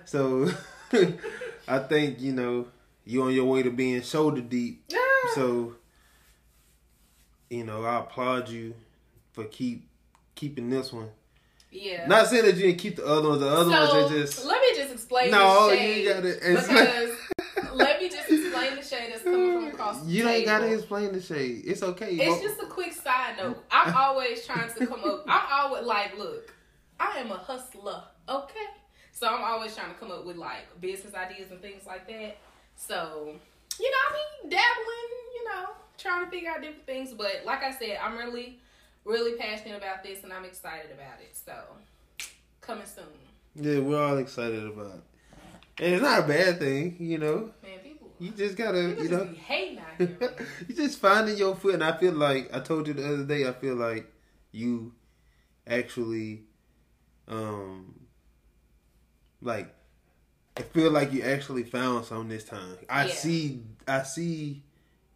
So 0.04 0.50
I 1.66 1.78
think 1.78 2.20
you 2.20 2.32
know 2.32 2.66
you're 3.06 3.24
on 3.26 3.32
your 3.32 3.46
way 3.46 3.62
to 3.62 3.70
being 3.70 4.02
shoulder 4.02 4.42
deep. 4.42 4.84
Ah. 4.92 5.30
So 5.34 5.76
you 7.48 7.64
know 7.64 7.84
I 7.84 8.00
applaud 8.00 8.48
you 8.50 8.74
for 9.32 9.44
keep 9.44 9.88
keeping 10.34 10.68
this 10.68 10.92
one. 10.92 11.08
Yeah. 11.70 12.06
Not 12.06 12.28
saying 12.28 12.44
that 12.44 12.56
you 12.56 12.62
didn't 12.62 12.78
keep 12.78 12.96
the 12.96 13.06
other 13.06 13.28
ones. 13.28 13.40
The 13.40 13.48
other 13.48 13.70
so, 13.70 14.00
ones 14.00 14.12
are 14.12 14.18
just 14.18 14.44
let 14.44 14.60
me 14.60 14.68
just 14.74 14.92
explain 14.92 15.30
No, 15.30 15.68
the 15.70 15.76
you 15.76 15.80
shade. 15.80 16.04
gotta 16.06 16.52
explain. 16.52 16.84
Because 16.84 17.74
let 17.74 18.00
me 18.00 18.08
just 18.08 18.30
explain 18.30 18.76
the 18.76 18.82
shade 18.82 19.10
that's 19.12 19.22
coming 19.22 19.52
from 19.54 19.66
across 19.68 20.00
the 20.02 20.10
you 20.10 20.22
table. 20.22 20.34
ain't 20.34 20.46
gotta 20.46 20.72
explain 20.72 21.12
the 21.12 21.20
shade. 21.20 21.62
It's 21.66 21.82
okay. 21.82 22.14
It's 22.14 22.42
just 22.42 22.62
a 22.62 22.66
quick 22.66 22.92
side 22.92 23.36
note. 23.38 23.62
I'm 23.70 23.94
always 23.94 24.44
trying 24.46 24.72
to 24.72 24.86
come 24.86 25.04
up. 25.04 25.24
I'm 25.28 25.64
always 25.64 25.84
like, 25.84 26.16
look, 26.16 26.52
I 27.00 27.18
am 27.18 27.30
a 27.30 27.36
hustler, 27.36 28.02
okay? 28.28 28.66
So 29.12 29.26
I'm 29.26 29.42
always 29.42 29.74
trying 29.74 29.92
to 29.92 29.98
come 29.98 30.10
up 30.10 30.24
with 30.24 30.36
like 30.36 30.80
business 30.80 31.14
ideas 31.14 31.50
and 31.50 31.60
things 31.60 31.86
like 31.86 32.06
that. 32.08 32.36
So, 32.76 33.34
you 33.80 33.90
know, 33.90 33.96
I 34.08 34.12
mean, 34.12 34.50
dabbling, 34.50 35.10
you 35.34 35.44
know, 35.44 35.66
trying 35.98 36.24
to 36.24 36.30
figure 36.30 36.50
out 36.50 36.60
different 36.62 36.86
things. 36.86 37.12
But 37.12 37.42
like 37.44 37.62
I 37.62 37.72
said, 37.72 37.98
I'm 38.02 38.16
really, 38.16 38.60
really 39.08 39.38
passionate 39.38 39.78
about 39.78 40.02
this 40.02 40.22
and 40.24 40.32
I'm 40.32 40.44
excited 40.44 40.90
about 40.92 41.20
it. 41.20 41.36
So, 41.36 41.54
coming 42.60 42.84
soon. 42.86 43.04
yeah, 43.54 43.80
we're 43.80 44.02
all 44.02 44.18
excited 44.18 44.64
about 44.66 44.96
it. 44.96 45.02
And 45.84 45.94
it's 45.94 46.02
not 46.02 46.24
a 46.24 46.28
bad 46.28 46.58
thing, 46.58 46.96
you 47.00 47.18
know. 47.18 47.50
Man, 47.62 47.78
people, 47.82 48.10
You 48.18 48.30
just 48.32 48.56
gotta, 48.56 48.82
you 48.90 48.96
just 48.96 49.10
know. 49.10 49.24
be 49.24 49.34
hating 49.34 49.78
out 49.78 49.86
here. 50.08 50.46
you 50.68 50.74
just 50.74 50.98
finding 50.98 51.36
your 51.36 51.54
foot, 51.54 51.74
and 51.74 51.84
I 51.84 51.96
feel 51.96 52.12
like 52.12 52.54
I 52.54 52.60
told 52.60 52.86
you 52.88 52.94
the 52.94 53.06
other 53.06 53.24
day. 53.24 53.46
I 53.48 53.52
feel 53.52 53.76
like 53.76 54.12
you 54.52 54.92
actually, 55.66 56.42
um, 57.28 57.94
like 59.40 59.72
I 60.56 60.62
feel 60.62 60.90
like 60.90 61.12
you 61.12 61.22
actually 61.22 61.62
found 61.62 62.04
something 62.06 62.28
this 62.28 62.44
time. 62.44 62.76
I 62.90 63.04
Yeah. 63.06 63.12
see, 63.14 63.62
I 63.86 64.02
see 64.02 64.62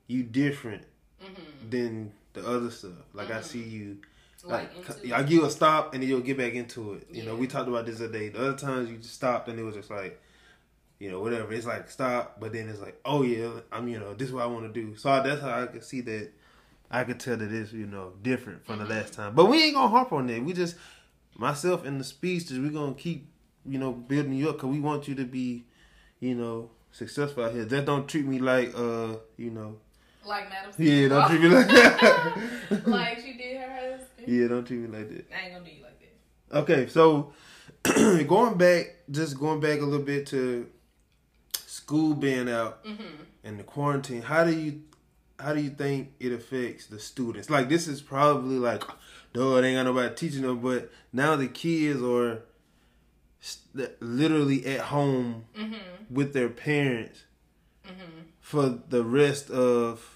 you 0.07 0.23
different 0.23 0.85
Mhm. 1.21 1.71
than 1.71 2.13
the 2.35 2.47
other 2.49 2.71
stuff. 2.71 2.93
Like 3.13 3.31
I 3.31 3.41
see 3.41 3.63
you. 3.63 3.99
Like, 4.45 4.71
Like, 5.05 5.13
I 5.13 5.23
give 5.23 5.45
a 5.45 5.51
stop 5.51 5.95
and 5.95 6.03
then 6.03 6.11
you'll 6.11 6.21
get 6.21 6.37
back 6.37 6.55
into 6.55 6.95
it. 6.95 7.07
You 7.13 7.23
know, 7.23 7.37
we 7.37 7.47
talked 7.47 7.69
about 7.69 7.87
this 7.87 7.99
the 7.99 8.07
other 8.07 8.19
day. 8.19 8.29
The 8.31 8.41
other 8.49 8.57
times 8.59 8.91
you 8.91 8.97
just 8.97 9.15
stopped 9.15 9.49
and 9.49 9.57
it 9.59 9.63
was 9.63 9.77
just 9.77 9.89
like, 9.89 10.21
you 10.99 11.11
know, 11.11 11.21
whatever. 11.21 11.53
It's 11.53 11.65
like 11.67 11.89
stop, 11.91 12.41
but 12.41 12.53
then 12.53 12.69
it's 12.69 12.81
like, 12.81 12.99
oh 13.05 13.23
yeah, 13.23 13.51
I'm 13.71 13.87
you 13.87 14.01
know, 14.01 14.15
this 14.15 14.29
is 14.29 14.35
what 14.35 14.43
I 14.43 14.47
want 14.47 14.73
to 14.73 14.81
do. 14.81 14.97
So 14.97 15.11
I, 15.11 15.21
that's 15.21 15.41
how 15.41 15.63
I 15.63 15.67
could 15.67 15.85
see 15.85 16.01
that. 16.03 16.31
I 16.91 17.05
could 17.05 17.21
tell 17.21 17.37
that 17.37 17.53
it's 17.53 17.73
you 17.73 17.87
know 17.87 18.13
different 18.23 18.67
from 18.67 18.79
Mm-hmm. 18.81 18.89
the 18.89 18.95
last 18.95 19.13
time. 19.15 19.35
But 19.35 19.47
we 19.47 19.63
ain't 19.63 19.75
gonna 19.75 19.89
harp 19.89 20.13
on 20.13 20.27
that. 20.27 20.43
We 20.45 20.53
just 20.53 20.77
myself 21.37 21.85
and 21.85 21.99
the 22.01 22.05
speeches. 22.05 22.59
We 22.59 22.69
gonna 22.71 22.95
keep 22.95 23.29
you 23.65 23.79
know 23.79 23.93
building 23.93 24.35
you 24.35 24.49
up 24.49 24.57
because 24.57 24.71
we 24.71 24.81
want 24.81 25.07
you 25.09 25.15
to 25.15 25.25
be, 25.25 25.65
you 26.21 26.35
know, 26.35 26.71
successful 26.91 27.45
out 27.45 27.53
here. 27.53 27.65
Just 27.65 27.87
don't 27.87 28.09
treat 28.09 28.27
me 28.27 28.39
like 28.41 28.75
uh 28.77 29.17
you 29.37 29.51
know 29.51 29.77
like 30.27 30.49
Madam 30.49 30.73
yeah 30.79 31.09
don't 31.09 31.29
treat 31.29 31.41
me 31.41 31.49
like 31.49 31.69
that. 31.69 32.83
like 32.87 33.19
she 33.21 33.33
did 33.35 33.61
her 33.61 33.73
husband. 33.91 34.29
yeah 34.29 34.49
don't 34.49 34.65
treat 34.65 34.79
me 34.81 34.89
like 34.99 35.09
that. 35.09 35.27
I 35.37 35.45
ain't 35.47 35.53
gonna 35.55 35.65
do 35.65 35.71
you 35.73 35.83
like 35.83 35.99
that. 36.01 36.59
Okay, 36.59 36.87
so 36.89 37.33
going 38.27 38.57
back, 38.59 38.97
just 39.11 39.39
going 39.39 39.59
back 39.61 39.81
a 39.81 39.85
little 39.85 40.05
bit 40.05 40.27
to 40.29 40.69
school 41.67 42.15
being 42.15 42.49
out 42.49 42.85
Mm-hmm. 42.85 43.03
and 43.45 43.59
the 43.59 43.65
quarantine. 43.65 44.23
How 44.23 44.45
do 44.45 44.53
you, 44.57 44.83
how 45.41 45.53
do 45.55 45.61
you 45.61 45.71
think 45.71 46.13
it 46.21 46.33
affects 46.33 46.87
the 46.87 46.99
students? 47.01 47.51
Like 47.51 47.69
this 47.69 47.89
is 47.89 48.01
probably 48.01 48.57
like, 48.59 48.83
duh, 49.33 49.57
it 49.57 49.65
ain't 49.65 49.77
got 49.79 49.85
nobody 49.85 50.15
teaching 50.15 50.43
them, 50.43 50.61
but 50.61 50.91
now 51.13 51.35
the 51.37 51.49
kids 51.49 52.03
are 52.03 52.41
st- 53.41 54.01
literally 54.01 54.65
at 54.67 54.81
home 54.81 55.45
Mm-hmm. 55.59 56.15
with 56.15 56.33
their 56.35 56.49
parents 56.49 57.23
Mm-hmm. 57.85 58.21
for 58.41 58.79
the 58.89 59.03
rest 59.03 59.51
of. 59.51 60.12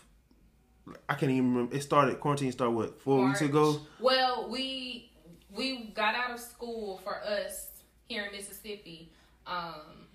I 1.09 1.15
can't 1.15 1.33
even 1.33 1.53
remember. 1.53 1.77
It 1.77 1.83
started 1.83 2.21
quarantine 2.21 2.53
started 2.53 2.73
what 2.73 3.01
four 3.01 3.27
weeks 3.27 3.41
ago. 3.41 3.81
Well, 4.01 4.49
we 4.49 5.11
we 5.55 5.87
got 5.95 6.15
out 6.15 6.31
of 6.31 6.41
school 6.41 6.99
for 7.03 7.23
us 7.23 7.69
here 8.09 8.25
in 8.25 8.33
Mississippi, 8.33 9.13
um, 9.47 10.07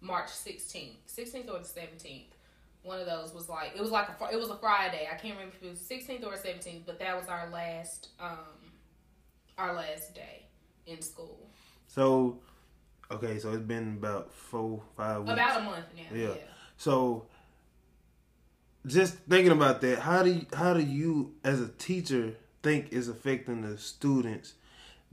March 0.00 0.30
sixteenth, 0.30 0.96
sixteenth 1.06 1.48
or 1.48 1.58
the 1.58 1.64
seventeenth. 1.64 2.34
One 2.82 2.98
of 2.98 3.06
those 3.06 3.34
was 3.34 3.48
like 3.48 3.72
it 3.76 3.80
was 3.80 3.90
like 3.90 4.08
a 4.08 4.32
it 4.32 4.38
was 4.38 4.50
a 4.50 4.56
Friday. 4.56 5.06
I 5.10 5.16
can't 5.16 5.34
remember 5.34 5.54
if 5.56 5.62
it 5.62 5.70
was 5.70 5.80
sixteenth 5.80 6.24
or 6.24 6.36
seventeenth, 6.36 6.86
but 6.86 6.98
that 6.98 7.16
was 7.16 7.28
our 7.28 7.48
last 7.50 8.08
um 8.18 8.72
our 9.58 9.74
last 9.74 10.14
day 10.14 10.46
in 10.86 11.02
school. 11.02 11.50
So, 11.86 12.38
okay, 13.10 13.38
so 13.38 13.52
it's 13.52 13.62
been 13.62 13.96
about 13.98 14.32
four, 14.32 14.80
five 14.96 15.20
weeks. 15.20 15.32
About 15.32 15.60
a 15.60 15.64
month 15.64 15.86
now. 15.96 16.16
Yeah. 16.16 16.28
Yeah. 16.28 16.34
So, 16.76 17.26
just 18.86 19.14
thinking 19.28 19.52
about 19.52 19.80
that, 19.82 19.98
how 20.00 20.22
do 20.22 20.32
you, 20.32 20.46
how 20.54 20.74
do 20.74 20.80
you, 20.82 21.34
as 21.44 21.60
a 21.60 21.68
teacher, 21.68 22.34
think 22.62 22.92
is 22.92 23.08
affecting 23.08 23.62
the 23.62 23.76
students? 23.78 24.54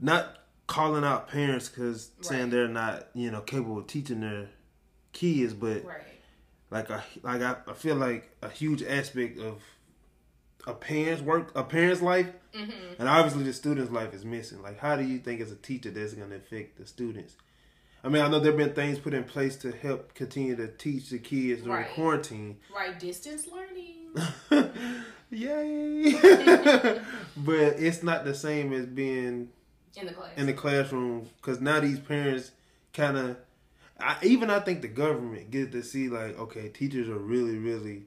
Not 0.00 0.36
calling 0.66 1.04
out 1.04 1.28
parents 1.28 1.68
because 1.68 2.10
saying 2.20 2.50
they're 2.50 2.68
not, 2.68 3.08
you 3.14 3.30
know, 3.30 3.40
capable 3.40 3.78
of 3.78 3.86
teaching 3.86 4.20
their 4.20 4.48
kids, 5.12 5.54
but 5.54 5.84
Right. 5.84 6.02
like 6.70 6.90
a 6.90 7.02
like 7.22 7.42
I, 7.42 7.56
I 7.66 7.72
feel 7.72 7.96
like 7.96 8.30
a 8.42 8.48
huge 8.48 8.82
aspect 8.82 9.38
of 9.38 9.62
a 10.66 10.74
parent's 10.74 11.22
work, 11.22 11.50
a 11.56 11.62
parent's 11.64 12.02
life, 12.02 12.28
Mm-hmm. 12.54 12.70
and 12.98 13.08
obviously 13.08 13.42
the 13.44 13.52
student's 13.52 13.92
life 13.92 14.12
is 14.14 14.24
missing. 14.24 14.62
Like, 14.62 14.78
how 14.78 14.96
do 14.96 15.04
you 15.04 15.18
think 15.18 15.40
as 15.40 15.52
a 15.52 15.56
teacher 15.56 15.90
that's 15.90 16.14
going 16.14 16.30
to 16.30 16.36
affect 16.36 16.78
the 16.78 16.86
students? 16.86 17.36
I 18.04 18.08
mean, 18.08 18.22
I 18.22 18.28
know 18.28 18.38
there 18.38 18.52
have 18.52 18.58
been 18.58 18.74
things 18.74 18.98
put 18.98 19.12
in 19.12 19.24
place 19.24 19.56
to 19.56 19.72
help 19.72 20.14
continue 20.14 20.54
to 20.56 20.68
teach 20.68 21.10
the 21.10 21.18
kids 21.18 21.62
during 21.62 21.82
Right. 21.82 21.94
quarantine. 21.94 22.58
Right. 22.74 22.98
Distance 22.98 23.48
learning. 23.48 23.96
Yay! 25.30 26.12
but 27.36 27.54
it's 27.78 28.02
not 28.02 28.24
the 28.24 28.34
same 28.34 28.72
as 28.72 28.86
being 28.86 29.50
In 29.96 30.06
the 30.06 30.12
class. 30.12 30.30
in 30.36 30.46
the 30.46 30.52
classroom 30.54 31.28
because 31.36 31.60
now 31.60 31.80
these 31.80 31.98
parents 31.98 32.52
kind 32.94 33.16
of, 33.18 33.36
I, 34.00 34.16
even 34.22 34.48
I 34.48 34.60
think 34.60 34.80
the 34.80 34.88
government 34.88 35.50
get 35.50 35.72
to 35.72 35.82
see 35.82 36.08
like, 36.08 36.38
okay, 36.38 36.68
teachers 36.68 37.08
are 37.08 37.18
really, 37.18 37.58
really 37.58 38.04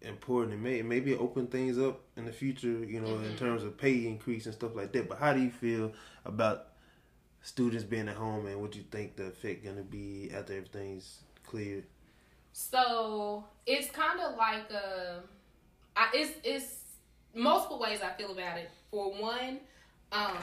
important 0.00 0.54
and 0.54 0.62
may, 0.62 0.80
maybe 0.82 1.14
open 1.14 1.48
things 1.48 1.78
up 1.78 2.00
in 2.16 2.24
the 2.24 2.32
future, 2.32 2.84
you 2.84 3.00
know, 3.00 3.16
in 3.16 3.22
mm-hmm. 3.22 3.36
terms 3.36 3.64
of 3.64 3.76
pay 3.76 4.06
increase 4.06 4.46
and 4.46 4.54
stuff 4.54 4.74
like 4.74 4.92
that. 4.92 5.08
But 5.08 5.18
how 5.18 5.34
do 5.34 5.40
you 5.40 5.50
feel 5.50 5.92
about 6.24 6.68
students 7.48 7.82
being 7.82 8.08
at 8.08 8.14
home 8.14 8.46
and 8.46 8.60
what 8.60 8.76
you 8.76 8.84
think 8.90 9.16
the 9.16 9.24
effect 9.24 9.64
to 9.64 9.82
be 9.82 10.30
after 10.34 10.52
everything's 10.52 11.20
cleared? 11.46 11.84
So 12.52 13.44
it's 13.66 13.90
kind 13.90 14.20
of 14.20 14.36
like 14.36 14.70
a, 14.70 15.22
I, 15.96 16.08
it's 16.12 16.32
it's 16.44 16.74
multiple 17.34 17.78
ways 17.78 18.00
I 18.02 18.10
feel 18.10 18.32
about 18.32 18.58
it. 18.58 18.70
For 18.90 19.10
one, 19.12 19.60
um, 20.12 20.36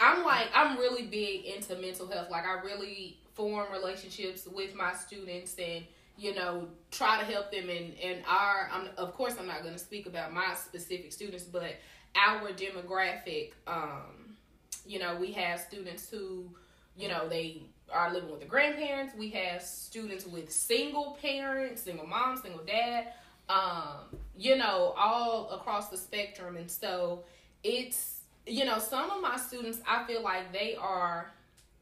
I'm 0.00 0.24
like 0.24 0.48
I'm 0.54 0.76
really 0.76 1.04
big 1.04 1.44
into 1.44 1.76
mental 1.76 2.08
health. 2.08 2.30
Like 2.30 2.44
I 2.44 2.60
really 2.64 3.18
form 3.34 3.66
relationships 3.72 4.48
with 4.52 4.74
my 4.74 4.92
students 4.92 5.54
and 5.58 5.84
you 6.16 6.34
know 6.34 6.68
try 6.90 7.18
to 7.18 7.24
help 7.24 7.52
them 7.52 7.68
and 7.68 7.94
and 8.02 8.24
our 8.26 8.68
I'm, 8.72 8.88
of 8.96 9.12
course 9.14 9.36
I'm 9.38 9.46
not 9.46 9.62
going 9.62 9.74
to 9.74 9.80
speak 9.80 10.06
about 10.06 10.32
my 10.32 10.54
specific 10.54 11.12
students, 11.12 11.44
but 11.44 11.76
our 12.16 12.50
demographic. 12.50 13.52
Um, 13.68 14.23
you 14.86 14.98
know 14.98 15.16
we 15.16 15.32
have 15.32 15.60
students 15.60 16.08
who 16.10 16.44
you 16.96 17.08
know 17.08 17.28
they 17.28 17.62
are 17.92 18.12
living 18.12 18.30
with 18.30 18.40
the 18.40 18.46
grandparents. 18.46 19.14
We 19.16 19.30
have 19.30 19.62
students 19.62 20.26
with 20.26 20.50
single 20.50 21.16
parents, 21.20 21.82
single 21.82 22.06
mom, 22.06 22.36
single 22.36 22.64
dad, 22.64 23.12
um, 23.48 24.18
you 24.36 24.56
know, 24.56 24.94
all 24.96 25.50
across 25.50 25.88
the 25.88 25.96
spectrum. 25.96 26.56
And 26.56 26.70
so 26.70 27.24
it's, 27.62 28.20
you 28.46 28.64
know, 28.64 28.78
some 28.78 29.10
of 29.10 29.20
my 29.20 29.36
students, 29.36 29.80
I 29.86 30.04
feel 30.06 30.22
like 30.22 30.52
they 30.52 30.76
are 30.76 31.30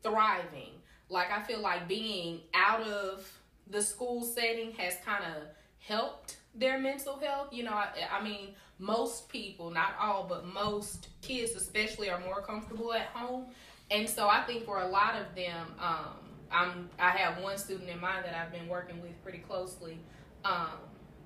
thriving. 0.03 0.71
Like, 1.09 1.31
I 1.31 1.43
feel 1.43 1.61
like 1.61 1.89
being 1.89 2.41
out 2.55 2.83
of 2.83 3.31
the 3.71 3.83
school 3.83 4.23
setting 4.23 4.73
has 4.73 4.97
kind 5.05 5.25
of 5.25 5.45
helped 5.79 6.37
their 6.55 6.79
mental 6.79 7.19
health. 7.19 7.49
You 7.53 7.65
know, 7.65 7.73
I, 7.73 7.89
I 8.13 8.23
mean, 8.23 8.49
most 8.83 9.29
people, 9.29 9.71
not 9.71 9.95
all, 10.01 10.27
but 10.29 10.45
most 10.45 11.09
kids, 11.21 11.53
especially, 11.53 12.11
are 12.11 12.19
more 12.19 12.43
comfortable 12.43 12.93
at 12.93 13.07
home. 13.07 13.47
And 13.93 14.09
so 14.09 14.29
I 14.29 14.43
think 14.43 14.65
for 14.65 14.81
a 14.81 14.89
lot 14.89 15.15
of 15.15 15.35
them, 15.37 15.69
um, 15.79 16.17
I'm 16.51 16.91
I 16.99 17.11
have 17.11 17.41
one 17.41 17.57
student 17.59 17.89
in 17.89 18.01
mind 18.01 18.25
that 18.25 18.35
I've 18.35 18.51
been 18.51 18.69
working 18.69 19.01
with 19.01 19.23
pretty 19.23 19.39
closely. 19.39 19.99
Um, 20.45 20.71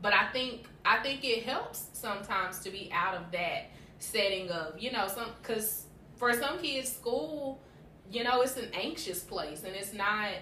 but 0.03 0.13
I 0.13 0.27
think 0.33 0.67
I 0.85 0.99
think 0.99 1.25
it 1.25 1.45
helps 1.45 1.87
sometimes 1.95 2.59
to 2.61 2.71
be 2.71 2.91
out 2.93 3.15
of 3.15 3.33
that 3.33 3.71
setting 4.01 4.51
of 4.51 4.79
you 4.79 4.93
know 4.93 5.09
some 5.09 5.31
because 5.41 5.85
for 6.17 6.35
some 6.35 6.59
kids 6.59 6.93
school 6.93 7.59
you 8.11 8.23
know 8.23 8.43
it's 8.43 8.59
an 8.59 8.69
anxious 8.75 9.21
place 9.21 9.63
and 9.65 9.75
it's 9.75 9.95
not 9.95 10.33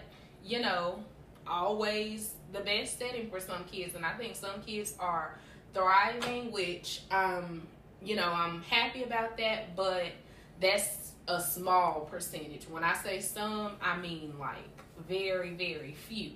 you 0.44 0.60
know 0.60 0.98
always 1.46 2.32
the 2.52 2.58
best 2.60 2.98
setting 2.98 3.30
for 3.30 3.38
some 3.38 3.62
kids 3.64 3.94
and 3.94 4.04
I 4.04 4.14
think 4.14 4.34
some 4.34 4.60
kids 4.60 4.94
are 4.98 5.38
thriving 5.74 6.52
which 6.52 7.02
um 7.10 7.66
you 8.02 8.16
know 8.16 8.32
I'm 8.32 8.62
happy 8.62 9.02
about 9.02 9.36
that 9.38 9.76
but 9.76 10.06
that's 10.60 11.04
a 11.28 11.40
small 11.40 12.06
percentage. 12.10 12.68
When 12.68 12.84
I 12.84 12.94
say 12.94 13.20
some, 13.20 13.72
I 13.80 13.96
mean 13.96 14.34
like 14.38 14.56
very, 15.08 15.54
very 15.54 15.94
few. 16.08 16.32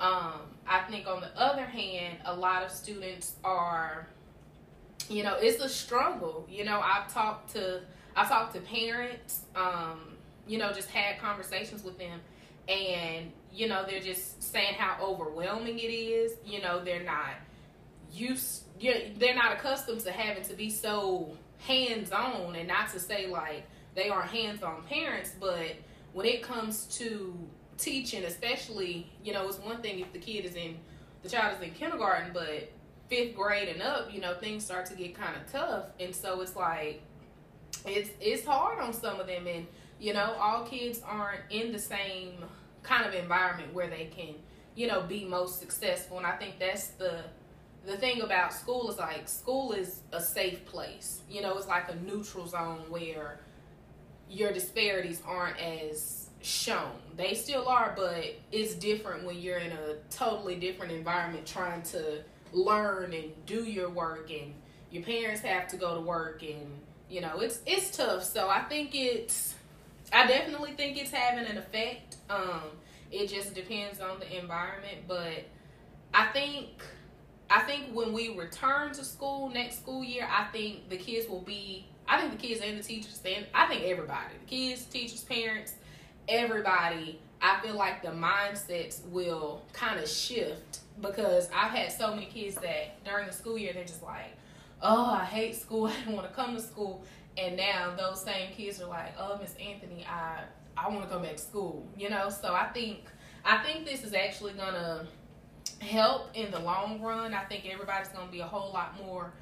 Um, 0.00 0.40
I 0.66 0.80
think 0.90 1.06
on 1.06 1.20
the 1.20 1.38
other 1.38 1.64
hand, 1.64 2.18
a 2.24 2.34
lot 2.34 2.64
of 2.64 2.70
students 2.70 3.36
are, 3.44 4.08
you 5.08 5.22
know, 5.22 5.36
it's 5.38 5.62
a 5.62 5.68
struggle. 5.68 6.46
You 6.50 6.64
know, 6.64 6.80
I've 6.80 7.12
talked 7.12 7.52
to 7.52 7.82
I've 8.16 8.28
talked 8.28 8.54
to 8.54 8.60
parents, 8.60 9.42
um, 9.54 10.00
you 10.46 10.58
know, 10.58 10.72
just 10.72 10.88
had 10.88 11.18
conversations 11.18 11.82
with 11.82 11.98
them 11.98 12.20
and, 12.68 13.30
you 13.52 13.68
know, 13.68 13.84
they're 13.86 14.00
just 14.00 14.42
saying 14.42 14.74
how 14.74 15.04
overwhelming 15.04 15.78
it 15.78 15.92
is. 15.92 16.34
You 16.46 16.62
know, 16.62 16.82
they're 16.82 17.02
not 17.02 17.34
used 18.12 18.63
they're 19.18 19.34
not 19.34 19.52
accustomed 19.52 20.00
to 20.00 20.12
having 20.12 20.44
to 20.44 20.54
be 20.54 20.70
so 20.70 21.36
hands 21.58 22.12
on 22.12 22.56
and 22.56 22.68
not 22.68 22.90
to 22.92 23.00
say 23.00 23.26
like 23.26 23.66
they 23.94 24.08
are 24.08 24.22
hands 24.22 24.62
on 24.62 24.82
parents, 24.82 25.32
but 25.38 25.72
when 26.12 26.26
it 26.26 26.42
comes 26.42 26.84
to 26.98 27.36
teaching, 27.78 28.24
especially, 28.24 29.10
you 29.22 29.32
know, 29.32 29.48
it's 29.48 29.58
one 29.58 29.80
thing 29.80 30.00
if 30.00 30.12
the 30.12 30.18
kid 30.18 30.44
is 30.44 30.54
in 30.54 30.76
the 31.22 31.28
child 31.28 31.56
is 31.56 31.62
in 31.66 31.74
kindergarten, 31.74 32.30
but 32.32 32.70
fifth 33.08 33.34
grade 33.34 33.68
and 33.68 33.82
up, 33.82 34.12
you 34.12 34.20
know, 34.20 34.34
things 34.34 34.64
start 34.64 34.86
to 34.86 34.94
get 34.94 35.14
kind 35.14 35.36
of 35.36 35.50
tough. 35.50 35.86
And 35.98 36.14
so 36.14 36.40
it's 36.40 36.56
like 36.56 37.02
it's 37.86 38.10
it's 38.20 38.44
hard 38.44 38.80
on 38.80 38.92
some 38.92 39.20
of 39.20 39.26
them 39.26 39.46
and 39.46 39.66
you 40.00 40.12
know, 40.12 40.34
all 40.38 40.64
kids 40.64 41.00
aren't 41.04 41.40
in 41.50 41.72
the 41.72 41.78
same 41.78 42.34
kind 42.82 43.06
of 43.06 43.14
environment 43.14 43.72
where 43.72 43.88
they 43.88 44.10
can, 44.14 44.34
you 44.74 44.86
know, 44.86 45.02
be 45.02 45.24
most 45.24 45.60
successful. 45.60 46.18
And 46.18 46.26
I 46.26 46.32
think 46.32 46.58
that's 46.58 46.88
the 46.88 47.20
the 47.86 47.96
thing 47.96 48.22
about 48.22 48.52
school 48.52 48.90
is 48.90 48.98
like 48.98 49.28
school 49.28 49.72
is 49.72 50.00
a 50.12 50.20
safe 50.20 50.64
place. 50.64 51.20
You 51.30 51.42
know, 51.42 51.56
it's 51.56 51.66
like 51.68 51.90
a 51.90 51.96
neutral 51.96 52.46
zone 52.46 52.84
where 52.88 53.40
your 54.30 54.52
disparities 54.52 55.22
aren't 55.26 55.58
as 55.60 56.30
shown. 56.42 56.92
They 57.16 57.34
still 57.34 57.68
are, 57.68 57.92
but 57.96 58.24
it's 58.52 58.74
different 58.74 59.24
when 59.24 59.38
you're 59.40 59.58
in 59.58 59.72
a 59.72 59.96
totally 60.10 60.56
different 60.56 60.92
environment 60.92 61.46
trying 61.46 61.82
to 61.82 62.22
learn 62.52 63.12
and 63.12 63.32
do 63.46 63.64
your 63.64 63.90
work 63.90 64.30
and 64.30 64.54
your 64.90 65.02
parents 65.02 65.40
have 65.40 65.68
to 65.68 65.76
go 65.76 65.94
to 65.94 66.00
work 66.00 66.42
and 66.42 66.66
you 67.10 67.20
know, 67.20 67.40
it's 67.40 67.60
it's 67.66 67.96
tough. 67.96 68.24
So 68.24 68.48
I 68.48 68.60
think 68.62 68.94
it's 68.94 69.54
I 70.12 70.26
definitely 70.26 70.72
think 70.72 70.96
it's 70.96 71.10
having 71.10 71.46
an 71.46 71.58
effect. 71.58 72.16
Um 72.30 72.62
it 73.10 73.28
just 73.28 73.54
depends 73.54 74.00
on 74.00 74.18
the 74.18 74.38
environment, 74.38 75.02
but 75.06 75.44
I 76.12 76.26
think 76.32 76.68
I 77.50 77.60
think 77.60 77.92
when 77.92 78.12
we 78.12 78.36
return 78.36 78.92
to 78.94 79.04
school 79.04 79.50
next 79.50 79.80
school 79.80 80.02
year, 80.02 80.28
I 80.30 80.44
think 80.52 80.88
the 80.88 80.96
kids 80.96 81.28
will 81.28 81.42
be. 81.42 81.86
I 82.06 82.20
think 82.20 82.38
the 82.38 82.46
kids 82.46 82.60
and 82.60 82.78
the 82.78 82.82
teachers, 82.82 83.20
and 83.24 83.46
I 83.54 83.66
think 83.66 83.84
everybody, 83.84 84.34
the 84.38 84.46
kids, 84.46 84.84
teachers, 84.84 85.22
parents, 85.22 85.74
everybody. 86.28 87.20
I 87.40 87.60
feel 87.60 87.74
like 87.74 88.02
the 88.02 88.08
mindsets 88.08 89.04
will 89.08 89.62
kind 89.72 90.00
of 90.00 90.08
shift 90.08 90.80
because 91.00 91.48
I've 91.54 91.72
had 91.72 91.92
so 91.92 92.14
many 92.14 92.26
kids 92.26 92.56
that 92.56 93.04
during 93.04 93.26
the 93.26 93.32
school 93.32 93.58
year 93.58 93.72
they're 93.74 93.84
just 93.84 94.02
like, 94.02 94.36
"Oh, 94.80 95.10
I 95.10 95.24
hate 95.24 95.56
school. 95.56 95.86
I 95.88 95.94
don't 96.04 96.14
want 96.14 96.28
to 96.28 96.34
come 96.34 96.54
to 96.54 96.62
school." 96.62 97.04
And 97.36 97.56
now 97.56 97.94
those 97.96 98.22
same 98.22 98.52
kids 98.52 98.80
are 98.80 98.88
like, 98.88 99.14
"Oh, 99.18 99.38
Miss 99.40 99.54
Anthony, 99.56 100.06
I 100.08 100.40
I 100.76 100.88
want 100.88 101.02
to 101.02 101.08
come 101.08 101.22
back 101.22 101.36
to 101.36 101.42
school." 101.42 101.86
You 101.98 102.10
know, 102.10 102.30
so 102.30 102.54
I 102.54 102.66
think 102.68 103.00
I 103.44 103.58
think 103.58 103.84
this 103.84 104.04
is 104.04 104.14
actually 104.14 104.54
gonna 104.54 105.06
help 105.80 106.30
in 106.34 106.50
the 106.50 106.58
long 106.58 107.00
run. 107.00 107.34
I 107.34 107.44
think 107.44 107.66
everybody's 107.70 108.08
going 108.08 108.26
to 108.26 108.32
be 108.32 108.40
a 108.40 108.46
whole 108.46 108.72
lot 108.72 108.96
more 109.04 109.32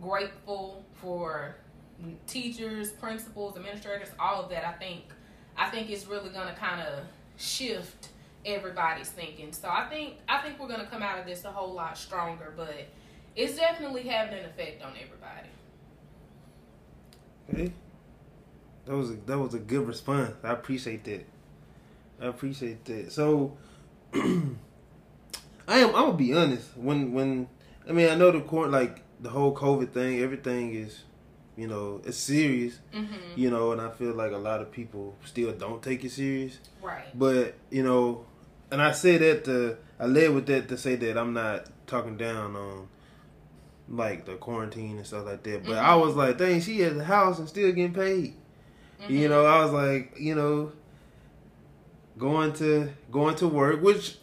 grateful 0.00 0.84
for 0.94 1.56
teachers, 2.26 2.90
principals, 2.92 3.56
administrators, 3.56 4.08
all 4.18 4.42
of 4.42 4.50
that. 4.50 4.66
I 4.66 4.72
think 4.72 5.04
I 5.56 5.68
think 5.68 5.90
it's 5.90 6.06
really 6.06 6.30
going 6.30 6.48
to 6.48 6.54
kind 6.54 6.80
of 6.80 7.04
shift 7.36 8.08
everybody's 8.44 9.08
thinking. 9.08 9.52
So 9.52 9.68
I 9.68 9.86
think 9.88 10.14
I 10.28 10.38
think 10.38 10.58
we're 10.58 10.68
going 10.68 10.80
to 10.80 10.86
come 10.86 11.02
out 11.02 11.18
of 11.18 11.26
this 11.26 11.44
a 11.44 11.50
whole 11.50 11.72
lot 11.72 11.96
stronger, 11.96 12.52
but 12.56 12.88
it's 13.36 13.56
definitely 13.56 14.02
having 14.04 14.38
an 14.38 14.44
effect 14.44 14.82
on 14.82 14.92
everybody. 14.92 15.48
Okay. 17.52 17.72
That 18.86 18.96
was 18.96 19.10
a, 19.10 19.14
that 19.26 19.38
was 19.38 19.54
a 19.54 19.58
good 19.58 19.86
response. 19.86 20.34
I 20.42 20.52
appreciate 20.52 21.04
that. 21.04 21.24
I 22.20 22.26
appreciate 22.26 22.84
that. 22.86 23.12
So 23.12 23.56
I 25.72 25.78
am. 25.78 25.88
I'm 25.88 26.04
gonna 26.06 26.12
be 26.12 26.34
honest. 26.34 26.76
When 26.76 27.12
when 27.12 27.48
I 27.88 27.92
mean 27.92 28.08
I 28.10 28.14
know 28.14 28.30
the 28.30 28.40
court 28.40 28.70
like 28.70 29.02
the 29.20 29.30
whole 29.30 29.54
COVID 29.54 29.92
thing. 29.92 30.20
Everything 30.20 30.74
is, 30.74 31.04
you 31.56 31.66
know, 31.66 32.02
it's 32.04 32.18
serious. 32.18 32.78
Mm-hmm. 32.94 33.14
You 33.36 33.50
know, 33.50 33.72
and 33.72 33.80
I 33.80 33.90
feel 33.90 34.14
like 34.14 34.32
a 34.32 34.36
lot 34.36 34.60
of 34.60 34.70
people 34.70 35.16
still 35.24 35.52
don't 35.52 35.82
take 35.82 36.04
it 36.04 36.10
serious. 36.10 36.58
Right. 36.82 37.06
But 37.18 37.54
you 37.70 37.82
know, 37.82 38.26
and 38.70 38.82
I 38.82 38.92
say 38.92 39.16
that 39.18 39.44
to 39.46 39.78
I 39.98 40.06
led 40.06 40.34
with 40.34 40.46
that 40.46 40.68
to 40.68 40.76
say 40.76 40.96
that 40.96 41.16
I'm 41.16 41.32
not 41.32 41.66
talking 41.86 42.16
down 42.16 42.54
on 42.56 42.88
like 43.88 44.24
the 44.26 44.34
quarantine 44.34 44.96
and 44.98 45.06
stuff 45.06 45.26
like 45.26 45.42
that. 45.44 45.64
But 45.64 45.72
Mm-hmm. 45.72 45.86
I 45.86 45.94
was 45.96 46.14
like, 46.16 46.38
dang, 46.38 46.60
she 46.60 46.82
at 46.84 46.96
the 46.96 47.04
house 47.04 47.38
and 47.38 47.48
still 47.48 47.72
getting 47.72 47.94
paid. 47.94 48.34
Mm-hmm. 49.00 49.12
You 49.12 49.28
know, 49.28 49.44
I 49.44 49.62
was 49.64 49.72
like, 49.72 50.14
you 50.18 50.34
know, 50.34 50.72
going 52.18 52.52
to 52.54 52.90
going 53.10 53.36
to 53.36 53.48
work, 53.48 53.82
which 53.82 54.18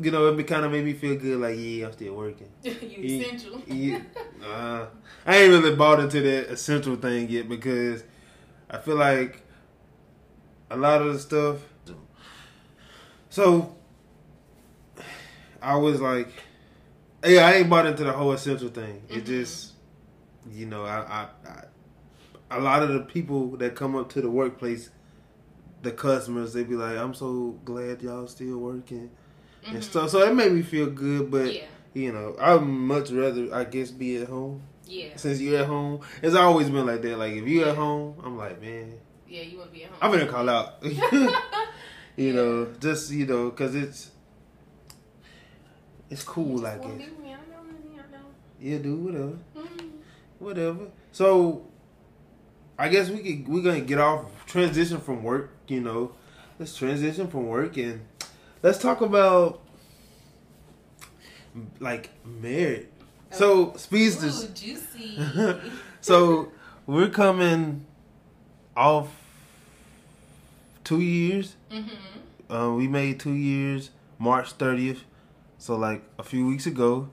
you 0.00 0.10
know, 0.10 0.26
it 0.36 0.46
kind 0.46 0.64
of 0.64 0.72
made 0.72 0.84
me 0.84 0.92
feel 0.92 1.16
good. 1.16 1.40
Like, 1.40 1.56
yeah, 1.58 1.86
I'm 1.86 1.92
still 1.92 2.14
working. 2.14 2.48
you 2.62 2.72
Yeah. 2.72 3.24
essential. 3.26 3.62
Yeah, 3.66 3.98
uh, 4.44 4.86
I 5.24 5.36
ain't 5.38 5.50
really 5.50 5.74
bought 5.74 6.00
into 6.00 6.20
that 6.20 6.50
essential 6.52 6.96
thing 6.96 7.28
yet 7.28 7.48
because 7.48 8.04
I 8.70 8.78
feel 8.78 8.96
like 8.96 9.42
a 10.70 10.76
lot 10.76 11.02
of 11.02 11.12
the 11.14 11.18
stuff. 11.18 11.56
So 13.30 13.74
I 15.60 15.76
was 15.76 16.00
like, 16.00 16.28
yeah, 17.24 17.46
I 17.46 17.54
ain't 17.54 17.70
bought 17.70 17.86
into 17.86 18.04
the 18.04 18.12
whole 18.12 18.32
essential 18.32 18.68
thing. 18.68 19.02
It 19.08 19.24
Mhm. 19.24 19.26
just, 19.26 19.72
you 20.50 20.66
know, 20.66 20.84
I, 20.84 20.98
I, 21.00 21.28
I, 21.48 21.64
a 22.58 22.60
lot 22.60 22.82
of 22.82 22.90
the 22.90 23.00
people 23.00 23.56
that 23.56 23.74
come 23.74 23.96
up 23.96 24.08
to 24.10 24.20
the 24.20 24.30
workplace, 24.30 24.90
the 25.82 25.90
customers, 25.90 26.52
they 26.52 26.62
be 26.64 26.74
like, 26.76 26.96
"I'm 26.96 27.14
so 27.14 27.58
glad 27.64 28.02
y'all 28.02 28.26
still 28.28 28.58
working." 28.58 29.10
And 29.68 29.78
Mhm. 29.78 29.82
stuff. 29.82 30.10
So 30.10 30.20
it 30.22 30.34
made 30.34 30.52
me 30.52 30.62
feel 30.62 30.86
good, 30.90 31.30
but 31.30 31.52
Yeah. 31.54 31.62
you 31.94 32.12
know, 32.12 32.36
I'd 32.40 32.62
much 32.62 33.10
rather, 33.10 33.52
I 33.54 33.64
guess, 33.64 33.90
be 33.90 34.16
at 34.18 34.28
home. 34.28 34.62
Yeah. 34.86 35.16
Since 35.16 35.40
you're 35.40 35.60
at 35.60 35.66
home, 35.66 36.00
it's 36.22 36.36
always 36.36 36.70
been 36.70 36.86
like 36.86 37.02
that. 37.02 37.16
Like 37.18 37.32
if 37.34 37.46
you 37.48 37.60
Yeah. 37.60 37.70
at 37.70 37.76
home, 37.76 38.14
I'm 38.24 38.36
like, 38.36 38.60
man, 38.60 38.94
Yeah. 39.28 39.42
You 39.42 39.58
want 39.58 39.70
to 39.72 39.74
be 39.78 39.84
at 39.84 39.90
home. 39.90 39.98
I'm 40.00 40.10
gonna 40.12 40.30
call 40.30 40.48
out. 40.48 40.74
you 42.16 42.32
know, 42.32 42.68
just 42.80 43.10
you 43.10 43.26
know, 43.26 43.50
cause 43.50 43.74
it's 43.74 44.10
it's 46.10 46.22
cool, 46.22 46.64
I 46.66 46.76
guess. 46.78 46.86
be 46.86 46.90
with 47.04 47.18
me. 47.18 47.28
I 47.30 47.36
know, 47.36 47.56
honey, 47.64 47.98
I 47.98 48.12
know. 48.12 48.24
Yeah, 48.60 48.78
do 48.78 48.94
whatever, 48.96 49.38
Mhm. 49.56 49.90
whatever. 50.38 50.86
So, 51.12 51.66
I 52.78 52.88
guess 52.88 53.08
we 53.10 53.18
could 53.18 53.48
we're 53.52 53.62
gonna 53.62 53.80
get 53.80 53.98
off 53.98 54.26
transition 54.46 55.00
from 55.00 55.22
work. 55.24 55.50
You 55.66 55.80
know, 55.80 56.12
let's 56.58 56.76
transition 56.76 57.26
from 57.28 57.48
work 57.48 57.76
and 57.76 58.02
let's 58.66 58.78
talk 58.78 59.00
about 59.00 59.60
like 61.78 62.10
marriage. 62.24 62.88
So, 63.30 63.74
speedsters. 63.76 64.44
Ooh, 64.44 64.48
juicy. 64.48 65.60
so 66.00 66.50
we're 66.84 67.08
coming 67.08 67.86
off 68.76 69.08
two 70.82 71.00
years. 71.00 71.54
mm-hmm. 71.70 72.52
Uh, 72.52 72.72
we 72.72 72.88
made 72.88 73.20
two 73.20 73.34
years 73.34 73.90
March 74.18 74.52
thirtieth. 74.52 75.04
So 75.58 75.76
like 75.76 76.02
a 76.18 76.22
few 76.24 76.46
weeks 76.46 76.66
ago, 76.66 77.08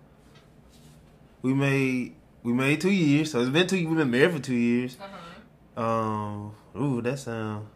we 1.44 1.54
made 1.54 2.16
we 2.42 2.54
made 2.54 2.82
two 2.82 2.92
years. 2.92 3.32
So 3.32 3.42
it's 3.42 3.50
been 3.50 3.68
two. 3.68 3.88
We've 3.88 3.98
been 3.98 4.12
married 4.12 4.34
for 4.34 4.40
two 4.40 4.56
years. 4.56 4.98
Uh-huh. 5.00 5.84
Um, 5.84 6.56
ooh, 6.80 7.02
that 7.02 7.20
sound. 7.20 7.68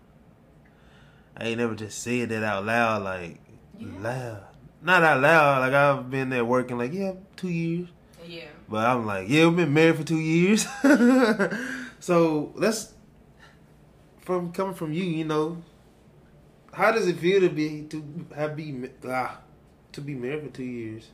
I 1.35 1.45
ain't 1.45 1.59
never 1.59 1.75
just 1.75 2.01
said 2.01 2.29
that 2.29 2.43
out 2.43 2.65
loud, 2.65 3.03
like 3.03 3.39
Yeah. 3.79 4.01
loud. 4.01 4.43
Not 4.81 5.03
out 5.03 5.21
loud. 5.21 5.59
Like 5.61 5.73
I've 5.73 6.09
been 6.09 6.29
there 6.29 6.45
working, 6.45 6.77
like 6.77 6.93
yeah, 6.93 7.13
two 7.35 7.49
years. 7.49 7.89
Yeah. 8.25 8.45
But 8.69 8.85
I'm 8.85 9.05
like, 9.05 9.29
yeah, 9.29 9.45
we've 9.45 9.57
been 9.57 9.73
married 9.73 9.97
for 9.97 10.03
two 10.03 10.19
years. 10.19 10.67
so 11.99 12.51
let's 12.55 12.93
from 14.21 14.51
coming 14.51 14.75
from 14.75 14.91
you, 14.91 15.03
you 15.03 15.23
know, 15.23 15.63
how 16.73 16.91
does 16.91 17.07
it 17.07 17.17
feel 17.17 17.39
to 17.41 17.49
be 17.49 17.83
to 17.83 18.03
have 18.35 18.55
be 18.55 18.89
ah, 19.07 19.39
to 19.93 20.01
be 20.01 20.13
married 20.13 20.43
for 20.43 20.49
two 20.49 20.63
years? 20.63 21.07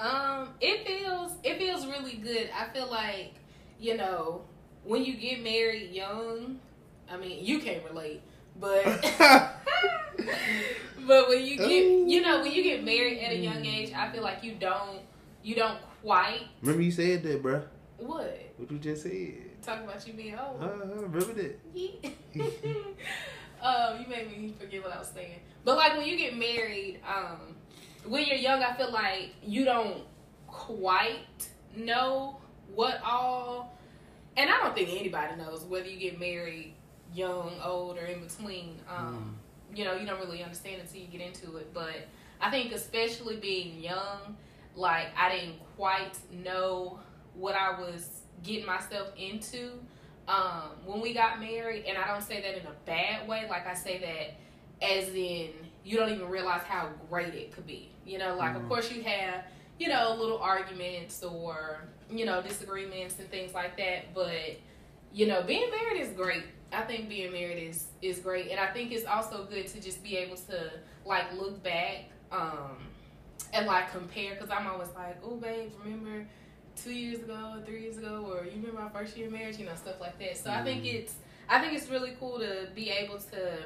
Um, 0.00 0.48
it 0.60 0.84
feels 0.86 1.32
it 1.44 1.58
feels 1.58 1.86
really 1.86 2.16
good. 2.16 2.50
I 2.52 2.72
feel 2.72 2.90
like, 2.90 3.34
you 3.78 3.96
know, 3.96 4.42
when 4.84 5.04
you 5.04 5.14
get 5.14 5.42
married 5.42 5.92
young, 5.92 6.58
I 7.08 7.16
mean, 7.16 7.44
you 7.44 7.60
can't 7.60 7.84
relate, 7.84 8.22
but 8.58 8.84
but 11.06 11.28
when 11.28 11.44
you 11.44 11.56
get 11.56 12.08
you 12.08 12.20
know, 12.20 12.40
when 12.40 12.52
you 12.52 12.62
get 12.62 12.84
married 12.84 13.18
at 13.20 13.32
a 13.32 13.36
young 13.36 13.64
age, 13.64 13.92
I 13.94 14.10
feel 14.10 14.22
like 14.22 14.42
you 14.42 14.54
don't 14.54 15.00
you 15.42 15.54
don't 15.54 15.78
quite 16.02 16.42
Remember 16.60 16.82
you 16.82 16.90
said 16.90 17.22
that, 17.22 17.42
bruh. 17.42 17.64
what? 17.98 18.38
What 18.56 18.70
you 18.70 18.78
just 18.78 19.02
said. 19.02 19.62
Talking 19.62 19.84
about 19.84 20.06
you 20.06 20.14
being 20.14 20.38
old. 20.38 20.62
I 20.62 20.66
remember 20.66 21.20
that. 21.20 21.58
Yeah. 21.74 22.10
um, 23.62 24.00
you 24.00 24.06
made 24.08 24.30
me 24.30 24.54
forget 24.58 24.82
what 24.82 24.92
I 24.92 24.98
was 24.98 25.08
saying. 25.14 25.40
But 25.64 25.76
like 25.76 25.96
when 25.96 26.06
you 26.06 26.16
get 26.16 26.36
married, 26.36 27.00
um, 27.06 27.54
when 28.06 28.26
you're 28.26 28.36
young, 28.36 28.62
I 28.62 28.74
feel 28.74 28.90
like 28.92 29.34
you 29.44 29.64
don't 29.64 30.02
quite 30.48 31.50
know 31.76 32.38
what 32.74 33.00
all. 33.04 33.78
And 34.36 34.50
I 34.50 34.58
don't 34.58 34.74
think 34.74 34.88
anybody 34.90 35.36
knows 35.36 35.62
whether 35.64 35.88
you 35.88 35.98
get 35.98 36.18
married 36.18 36.74
young, 37.14 37.52
old, 37.62 37.98
or 37.98 38.06
in 38.06 38.20
between. 38.20 38.80
Um, 38.88 39.36
mm. 39.36 39.41
You 39.74 39.84
know, 39.84 39.94
you 39.94 40.06
don't 40.06 40.20
really 40.20 40.42
understand 40.42 40.80
until 40.80 41.00
you 41.00 41.06
get 41.06 41.20
into 41.20 41.56
it. 41.56 41.72
But 41.72 42.06
I 42.40 42.50
think, 42.50 42.72
especially 42.72 43.36
being 43.36 43.80
young, 43.80 44.36
like 44.74 45.08
I 45.16 45.34
didn't 45.34 45.58
quite 45.76 46.18
know 46.32 46.98
what 47.34 47.54
I 47.54 47.80
was 47.80 48.22
getting 48.42 48.66
myself 48.66 49.08
into 49.16 49.72
um, 50.28 50.70
when 50.84 51.00
we 51.00 51.14
got 51.14 51.40
married. 51.40 51.84
And 51.86 51.96
I 51.96 52.06
don't 52.06 52.22
say 52.22 52.40
that 52.40 52.58
in 52.58 52.66
a 52.66 52.74
bad 52.86 53.28
way. 53.28 53.46
Like 53.48 53.66
I 53.66 53.74
say 53.74 53.98
that 54.00 54.86
as 54.86 55.08
in 55.08 55.50
you 55.84 55.96
don't 55.96 56.10
even 56.10 56.28
realize 56.28 56.62
how 56.62 56.88
great 57.08 57.34
it 57.34 57.52
could 57.52 57.66
be. 57.66 57.90
You 58.04 58.18
know, 58.18 58.36
like 58.36 58.54
mm-hmm. 58.54 58.62
of 58.62 58.68
course 58.68 58.90
you 58.90 59.02
have 59.02 59.44
you 59.78 59.88
know 59.88 60.16
little 60.18 60.38
arguments 60.38 61.22
or 61.22 61.84
you 62.10 62.24
know 62.24 62.42
disagreements 62.42 63.18
and 63.18 63.30
things 63.30 63.54
like 63.54 63.76
that, 63.76 64.14
but 64.14 64.58
you 65.12 65.26
know 65.26 65.42
being 65.42 65.70
married 65.70 66.00
is 66.00 66.08
great. 66.10 66.44
I 66.72 66.82
think 66.82 67.08
being 67.08 67.32
married 67.32 67.68
is 67.68 67.86
is 68.00 68.18
great, 68.18 68.50
and 68.50 68.58
I 68.58 68.66
think 68.72 68.92
it's 68.92 69.06
also 69.06 69.44
good 69.44 69.66
to 69.68 69.80
just 69.80 70.02
be 70.02 70.16
able 70.16 70.36
to 70.36 70.70
like 71.04 71.32
look 71.38 71.62
back 71.62 72.06
um, 72.30 72.76
and 73.52 73.66
like 73.66 73.92
compare. 73.92 74.34
Because 74.34 74.50
I'm 74.50 74.66
always 74.66 74.88
like, 74.94 75.18
oh 75.24 75.36
babe, 75.36 75.70
remember 75.84 76.26
two 76.76 76.92
years 76.92 77.22
ago, 77.22 77.62
three 77.64 77.82
years 77.82 77.98
ago, 77.98 78.26
or 78.30 78.44
you 78.44 78.52
remember 78.56 78.80
our 78.80 78.90
first 78.90 79.16
year 79.16 79.26
of 79.26 79.32
marriage, 79.32 79.58
you 79.58 79.66
know, 79.66 79.74
stuff 79.74 80.00
like 80.00 80.18
that. 80.18 80.36
So 80.36 80.50
mm. 80.50 80.60
I 80.60 80.64
think 80.64 80.84
mm. 80.84 80.94
it's 80.94 81.14
I 81.48 81.60
think 81.60 81.74
it's 81.74 81.88
really 81.88 82.16
cool 82.18 82.38
to 82.38 82.68
be 82.74 82.90
able 82.90 83.18
to 83.18 83.64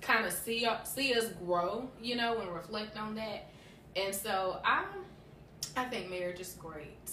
kind 0.00 0.26
of 0.26 0.32
see 0.32 0.68
see 0.84 1.14
us 1.14 1.26
grow, 1.44 1.88
you 2.00 2.16
know, 2.16 2.38
and 2.40 2.54
reflect 2.54 2.98
on 2.98 3.14
that. 3.14 3.48
And 3.96 4.14
so 4.14 4.60
I 4.64 4.84
I 5.76 5.84
think 5.84 6.10
marriage 6.10 6.40
is 6.40 6.52
great. 6.58 7.10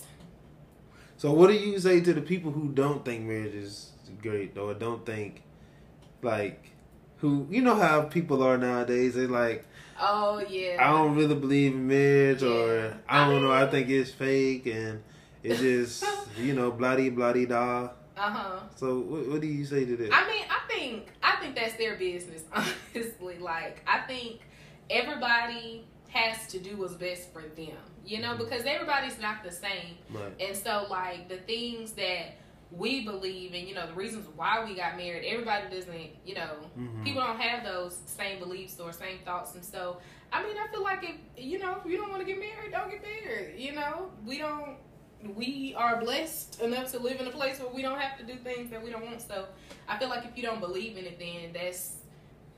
So 1.17 1.31
what 1.31 1.47
do 1.47 1.53
you 1.53 1.79
say 1.79 2.01
to 2.01 2.13
the 2.13 2.21
people 2.21 2.51
who 2.51 2.69
don't 2.69 3.05
think 3.05 3.25
marriage 3.25 3.53
is 3.53 3.90
great 4.21 4.57
or 4.57 4.73
don't 4.73 5.05
think 5.05 5.43
like 6.21 6.71
who 7.17 7.47
you 7.49 7.61
know 7.61 7.75
how 7.75 8.03
people 8.03 8.43
are 8.43 8.57
nowadays? 8.57 9.15
They 9.15 9.27
like 9.27 9.65
Oh 10.03 10.43
yeah. 10.49 10.77
I 10.79 10.91
don't 10.91 11.15
really 11.15 11.35
believe 11.35 11.73
in 11.73 11.87
marriage, 11.87 12.41
yeah. 12.41 12.49
or 12.49 12.97
I 13.07 13.19
don't 13.25 13.29
I 13.29 13.33
mean, 13.33 13.43
know. 13.43 13.51
I 13.51 13.67
think 13.67 13.87
it's 13.89 14.09
fake, 14.09 14.65
and 14.65 15.03
it's 15.43 15.59
just 15.61 16.03
you 16.37 16.53
know 16.53 16.71
bloody 16.71 17.09
bloody 17.09 17.45
da. 17.45 17.89
Uh 18.17 18.29
huh. 18.29 18.59
So 18.75 18.99
what, 18.99 19.27
what 19.27 19.41
do 19.41 19.47
you 19.47 19.63
say 19.63 19.85
to 19.85 19.95
that? 19.95 20.09
I 20.11 20.27
mean, 20.27 20.43
I 20.49 20.73
think 20.73 21.07
I 21.21 21.35
think 21.35 21.55
that's 21.55 21.75
their 21.75 21.95
business. 21.97 22.43
Honestly, 22.53 23.37
like 23.37 23.83
I 23.87 23.99
think 24.01 24.41
everybody 24.89 25.85
has 26.09 26.47
to 26.47 26.59
do 26.59 26.77
what's 26.77 26.95
best 26.95 27.31
for 27.31 27.43
them. 27.43 27.77
You 28.03 28.21
know, 28.21 28.29
mm-hmm. 28.29 28.43
because 28.43 28.63
everybody's 28.65 29.19
not 29.19 29.43
the 29.43 29.51
same. 29.51 29.97
Right. 30.09 30.33
And 30.39 30.57
so, 30.57 30.87
like 30.89 31.29
the 31.29 31.37
things 31.37 31.91
that 31.91 32.37
we 32.71 33.03
believe 33.03 33.53
and 33.53 33.67
you 33.67 33.75
know 33.75 33.85
the 33.85 33.93
reasons 33.93 34.25
why 34.35 34.63
we 34.63 34.73
got 34.73 34.95
married 34.95 35.25
everybody 35.25 35.63
doesn't 35.69 36.11
you 36.25 36.33
know 36.33 36.55
mm-hmm. 36.79 37.03
people 37.03 37.21
don't 37.21 37.39
have 37.39 37.63
those 37.65 37.99
same 38.05 38.39
beliefs 38.39 38.79
or 38.79 38.93
same 38.93 39.17
thoughts 39.25 39.55
and 39.55 39.63
so 39.63 39.97
i 40.31 40.41
mean 40.41 40.55
i 40.57 40.71
feel 40.71 40.83
like 40.83 41.03
if 41.03 41.43
you 41.43 41.59
know 41.59 41.77
if 41.83 41.91
you 41.91 41.97
don't 41.97 42.09
want 42.09 42.21
to 42.21 42.25
get 42.25 42.39
married 42.39 42.71
don't 42.71 42.89
get 42.89 43.01
married 43.01 43.59
you 43.59 43.73
know 43.73 44.09
we 44.25 44.37
don't 44.37 44.77
we 45.35 45.73
are 45.77 45.99
blessed 45.99 46.61
enough 46.61 46.91
to 46.91 46.99
live 46.99 47.19
in 47.19 47.27
a 47.27 47.31
place 47.31 47.59
where 47.59 47.71
we 47.71 47.81
don't 47.81 47.99
have 47.99 48.17
to 48.17 48.23
do 48.23 48.35
things 48.35 48.71
that 48.71 48.83
we 48.83 48.89
don't 48.89 49.05
want. 49.05 49.21
So 49.21 49.45
I 49.87 49.97
feel 49.97 50.09
like 50.09 50.25
if 50.25 50.35
you 50.35 50.43
don't 50.43 50.59
believe 50.59 50.97
in 50.97 51.05
it, 51.05 51.19
then 51.19 51.53
that's 51.53 51.97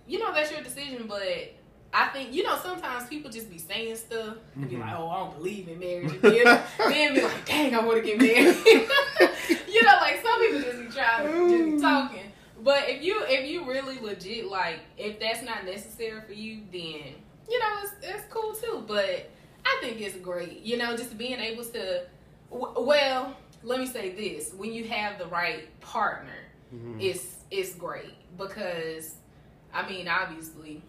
you 0.08 0.20
know 0.20 0.34
that's 0.34 0.52
your 0.52 0.62
decision. 0.62 1.06
But 1.08 1.54
I 1.94 2.08
think 2.08 2.34
you 2.34 2.44
know 2.44 2.58
sometimes 2.58 3.08
people 3.08 3.30
just 3.30 3.50
be 3.50 3.58
saying 3.58 3.96
stuff 3.98 4.38
and 4.56 4.70
be 4.70 4.76
mm-hmm. 4.76 4.82
like, 4.82 4.96
"Oh, 4.98 5.10
I 5.10 5.20
don't 5.20 5.38
believe 5.38 5.68
in 5.68 5.80
marriage," 5.80 6.12
and 6.12 6.22
then, 6.22 6.64
then 6.90 7.14
be 7.14 7.22
like, 7.22 7.46
"Dang, 7.46 7.76
I 7.76 7.86
want 7.86 7.98
to 7.98 8.04
get 8.04 8.18
married." 8.18 8.58
you 9.68 9.84
know, 9.84 9.96
like 10.02 10.22
some 10.24 10.42
people 10.42 10.62
just 10.62 10.80
be 10.80 10.88
trying 10.88 11.28
to 11.28 11.50
just 11.50 11.76
be 11.76 11.82
talking. 11.82 12.32
But 12.64 12.90
if 12.90 13.04
you 13.04 13.24
if 13.28 13.50
you 13.50 13.66
really 13.70 14.00
legit 14.00 14.48
like 14.48 14.80
if 14.98 15.20
that's 15.20 15.44
not 15.44 15.66
necessary 15.66 16.22
for 16.22 16.34
you, 16.34 16.62
then 16.72 17.14
you 17.50 17.60
know 17.60 17.80
it's 17.84 17.94
it's 18.02 18.24
cool 18.30 18.54
too. 18.54 18.84
But 18.88 19.30
I 19.66 19.78
think 19.82 20.02
it's 20.02 20.18
great. 20.18 20.62
You 20.62 20.78
know, 20.78 20.98
just 20.98 21.18
being 21.18 21.40
able 21.40 21.64
to 21.66 22.06
well, 22.50 23.36
let 23.64 23.80
me 23.80 23.86
say 23.86 24.12
this: 24.12 24.54
when 24.54 24.74
you 24.74 24.86
have 24.86 25.18
the 25.18 25.28
right 25.28 25.80
partner, 25.82 26.38
mm-hmm. 26.74 27.00
it's 27.00 27.36
it's 27.52 27.76
great 27.76 28.16
because, 28.38 29.16
I 29.74 29.88
mean, 29.88 30.08
obviously, 30.08 30.82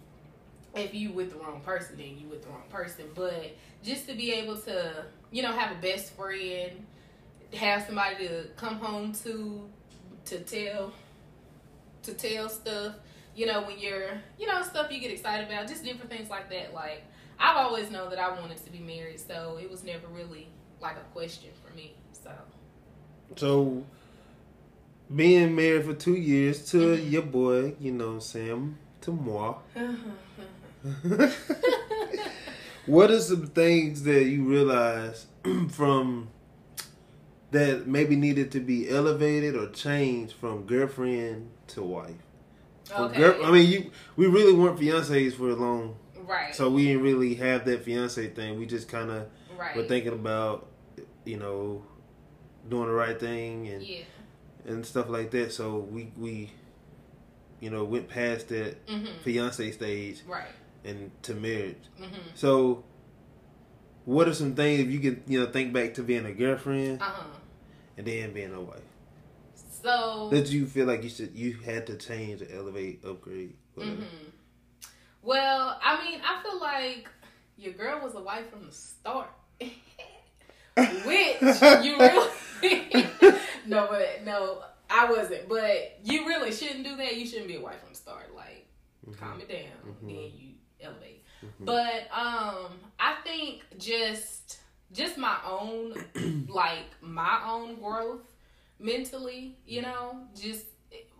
if 0.74 0.94
you 0.94 1.12
with 1.12 1.30
the 1.30 1.36
wrong 1.36 1.60
person, 1.60 1.96
then 1.96 2.18
you 2.18 2.28
with 2.28 2.42
the 2.42 2.48
wrong 2.48 2.64
person. 2.70 3.06
But 3.14 3.56
just 3.82 4.08
to 4.08 4.14
be 4.14 4.32
able 4.32 4.56
to, 4.58 5.04
you 5.30 5.42
know, 5.42 5.52
have 5.52 5.76
a 5.76 5.80
best 5.80 6.12
friend, 6.14 6.86
have 7.52 7.84
somebody 7.84 8.26
to 8.26 8.48
come 8.56 8.76
home 8.76 9.12
to, 9.24 9.68
to 10.26 10.38
tell, 10.40 10.92
to 12.02 12.14
tell 12.14 12.48
stuff. 12.48 12.94
You 13.36 13.46
know, 13.46 13.62
when 13.62 13.78
you're, 13.78 14.10
you 14.38 14.46
know, 14.46 14.62
stuff 14.62 14.90
you 14.92 15.00
get 15.00 15.10
excited 15.10 15.48
about, 15.48 15.66
just 15.68 15.84
different 15.84 16.10
things 16.10 16.30
like 16.30 16.50
that. 16.50 16.72
Like 16.72 17.04
I've 17.38 17.56
always 17.56 17.90
known 17.90 18.10
that 18.10 18.18
I 18.18 18.38
wanted 18.40 18.64
to 18.64 18.70
be 18.70 18.78
married, 18.78 19.20
so 19.20 19.58
it 19.60 19.70
was 19.70 19.84
never 19.84 20.06
really 20.08 20.48
like 20.80 20.96
a 20.96 21.12
question 21.12 21.50
for 21.64 21.74
me. 21.74 21.94
So. 22.12 22.30
So. 23.36 23.84
Being 25.14 25.54
married 25.54 25.84
for 25.84 25.92
two 25.92 26.14
years 26.14 26.70
to 26.70 26.78
mm-hmm. 26.78 27.10
your 27.10 27.22
boy, 27.22 27.74
you 27.78 27.92
know, 27.92 28.18
Sam, 28.20 28.78
to 29.02 29.12
moi. 29.12 29.56
what 32.86 33.10
are 33.10 33.20
some 33.20 33.46
things 33.46 34.02
that 34.02 34.24
you 34.24 34.44
realize 34.44 35.26
from 35.70 36.28
that 37.50 37.86
maybe 37.86 38.16
needed 38.16 38.50
to 38.52 38.60
be 38.60 38.90
elevated 38.90 39.56
or 39.56 39.70
changed 39.70 40.34
from 40.34 40.66
girlfriend 40.66 41.48
to 41.68 41.82
wife? 41.82 42.14
Okay. 42.92 43.16
Girl, 43.16 43.46
I 43.46 43.50
mean, 43.50 43.70
you 43.70 43.90
we 44.16 44.26
really 44.26 44.52
weren't 44.52 44.78
fiancés 44.78 45.32
for 45.32 45.48
a 45.48 45.54
long, 45.54 45.96
right? 46.26 46.54
So 46.54 46.68
we 46.68 46.86
didn't 46.86 47.02
really 47.02 47.34
have 47.36 47.64
that 47.64 47.82
fiance 47.84 48.28
thing. 48.28 48.58
We 48.58 48.66
just 48.66 48.88
kind 48.88 49.10
of 49.10 49.26
right. 49.56 49.74
were 49.74 49.84
thinking 49.84 50.12
about 50.12 50.68
you 51.24 51.38
know, 51.38 51.82
doing 52.68 52.88
the 52.88 52.92
right 52.92 53.18
thing 53.18 53.68
and 53.68 53.82
yeah. 53.82 54.02
and 54.66 54.84
stuff 54.84 55.08
like 55.08 55.30
that. 55.30 55.52
So 55.52 55.78
we 55.78 56.12
we 56.18 56.50
you 57.60 57.70
know 57.70 57.84
went 57.84 58.08
past 58.08 58.48
that 58.48 58.86
mm-hmm. 58.86 59.22
fiance 59.22 59.70
stage 59.70 60.20
right 60.26 60.48
and 60.84 61.10
to 61.22 61.34
marriage. 61.34 61.76
Mm-hmm. 62.00 62.20
So 62.34 62.84
what 64.04 64.28
are 64.28 64.34
some 64.34 64.54
things 64.54 64.80
if 64.80 64.90
you 64.90 65.00
can 65.00 65.22
you 65.26 65.40
know 65.40 65.50
think 65.50 65.72
back 65.72 65.94
to 65.94 66.02
being 66.02 66.26
a 66.26 66.32
girlfriend 66.32 67.00
uh-huh. 67.00 67.24
and 67.96 68.06
then 68.06 68.32
being 68.32 68.52
a 68.54 68.60
wife? 68.60 68.80
So 69.82 70.28
did 70.30 70.48
you 70.48 70.66
feel 70.66 70.86
like 70.86 71.02
you 71.02 71.10
should 71.10 71.34
you 71.34 71.54
had 71.64 71.86
to 71.88 71.96
change, 71.96 72.40
to 72.40 72.54
elevate, 72.54 73.04
upgrade? 73.04 73.54
Mm-hmm. 73.76 74.02
Well, 75.22 75.78
I 75.82 76.04
mean, 76.04 76.20
I 76.22 76.42
feel 76.42 76.60
like 76.60 77.08
your 77.56 77.72
girl 77.72 78.00
was 78.02 78.14
a 78.14 78.20
wife 78.20 78.50
from 78.50 78.66
the 78.66 78.72
start. 78.72 79.30
Which 80.76 81.40
you 81.82 81.98
really 81.98 82.28
no, 83.66 83.86
but 83.90 84.24
no, 84.24 84.62
I 84.90 85.10
wasn't. 85.10 85.48
But 85.48 85.98
you 86.02 86.26
really 86.26 86.52
shouldn't 86.52 86.84
do 86.84 86.96
that. 86.96 87.16
You 87.16 87.26
shouldn't 87.26 87.48
be 87.48 87.56
a 87.56 87.60
wife 87.60 87.80
from 87.80 87.90
the 87.90 87.96
start. 87.96 88.34
Like, 88.34 88.66
mm-hmm. 89.06 89.22
calm 89.22 89.40
it 89.40 89.48
down, 89.48 89.58
mm-hmm. 89.86 90.06
then 90.06 90.16
you. 90.16 90.43
But 91.64 92.08
um, 92.12 92.72
I 92.98 93.16
think 93.24 93.62
just 93.78 94.58
just 94.92 95.18
my 95.18 95.36
own 95.48 95.94
like 96.48 96.86
my 97.00 97.40
own 97.46 97.76
growth 97.76 98.22
mentally, 98.78 99.56
you 99.66 99.82
know, 99.82 100.18
just 100.40 100.66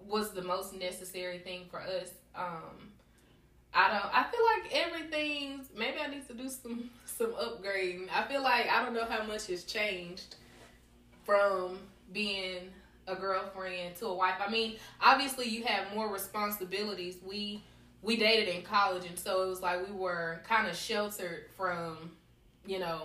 was 0.06 0.30
the 0.32 0.42
most 0.42 0.74
necessary 0.74 1.38
thing 1.38 1.62
for 1.70 1.80
us. 1.80 2.10
Um, 2.34 2.92
I 3.72 3.88
don't. 3.88 4.14
I 4.14 4.24
feel 4.30 4.44
like 4.44 4.86
everything's. 4.86 5.68
Maybe 5.76 5.98
I 5.98 6.08
need 6.08 6.26
to 6.28 6.34
do 6.34 6.48
some 6.48 6.90
some 7.06 7.32
upgrading. 7.32 8.08
I 8.14 8.24
feel 8.24 8.42
like 8.42 8.68
I 8.70 8.84
don't 8.84 8.94
know 8.94 9.06
how 9.06 9.24
much 9.24 9.46
has 9.48 9.64
changed 9.64 10.36
from 11.24 11.78
being 12.12 12.70
a 13.06 13.14
girlfriend 13.14 13.96
to 13.96 14.06
a 14.06 14.14
wife. 14.14 14.36
I 14.44 14.50
mean, 14.50 14.76
obviously 15.00 15.46
you 15.48 15.64
have 15.64 15.94
more 15.94 16.08
responsibilities. 16.12 17.16
We 17.26 17.62
we 18.04 18.16
dated 18.16 18.54
in 18.54 18.62
college, 18.62 19.06
and 19.06 19.18
so 19.18 19.42
it 19.42 19.48
was 19.48 19.62
like 19.62 19.86
we 19.88 19.94
were 19.94 20.40
kind 20.46 20.68
of 20.68 20.76
sheltered 20.76 21.46
from, 21.56 22.10
you 22.66 22.78
know, 22.78 23.02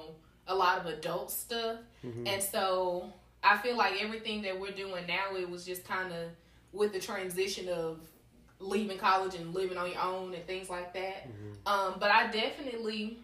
a 0.47 0.53
lot 0.53 0.79
of 0.79 0.85
adult 0.87 1.31
stuff. 1.31 1.77
Mm-hmm. 2.05 2.27
And 2.27 2.43
so 2.43 3.11
I 3.41 3.57
feel 3.57 3.77
like 3.77 4.01
everything 4.03 4.41
that 4.41 4.59
we're 4.59 4.71
doing 4.71 5.07
now, 5.07 5.35
it 5.37 5.49
was 5.49 5.65
just 5.65 5.87
kind 5.87 6.11
of 6.11 6.29
with 6.73 6.91
the 6.91 6.99
transition 6.99 7.69
of 7.69 7.99
leaving 8.59 8.97
college 8.97 9.35
and 9.35 9.53
living 9.53 9.77
on 9.77 9.89
your 9.89 10.01
own 10.01 10.33
and 10.33 10.45
things 10.45 10.69
like 10.69 10.93
that. 10.93 11.29
Mm-hmm. 11.29 11.67
Um, 11.67 11.95
but 11.99 12.11
I 12.11 12.29
definitely, 12.29 13.19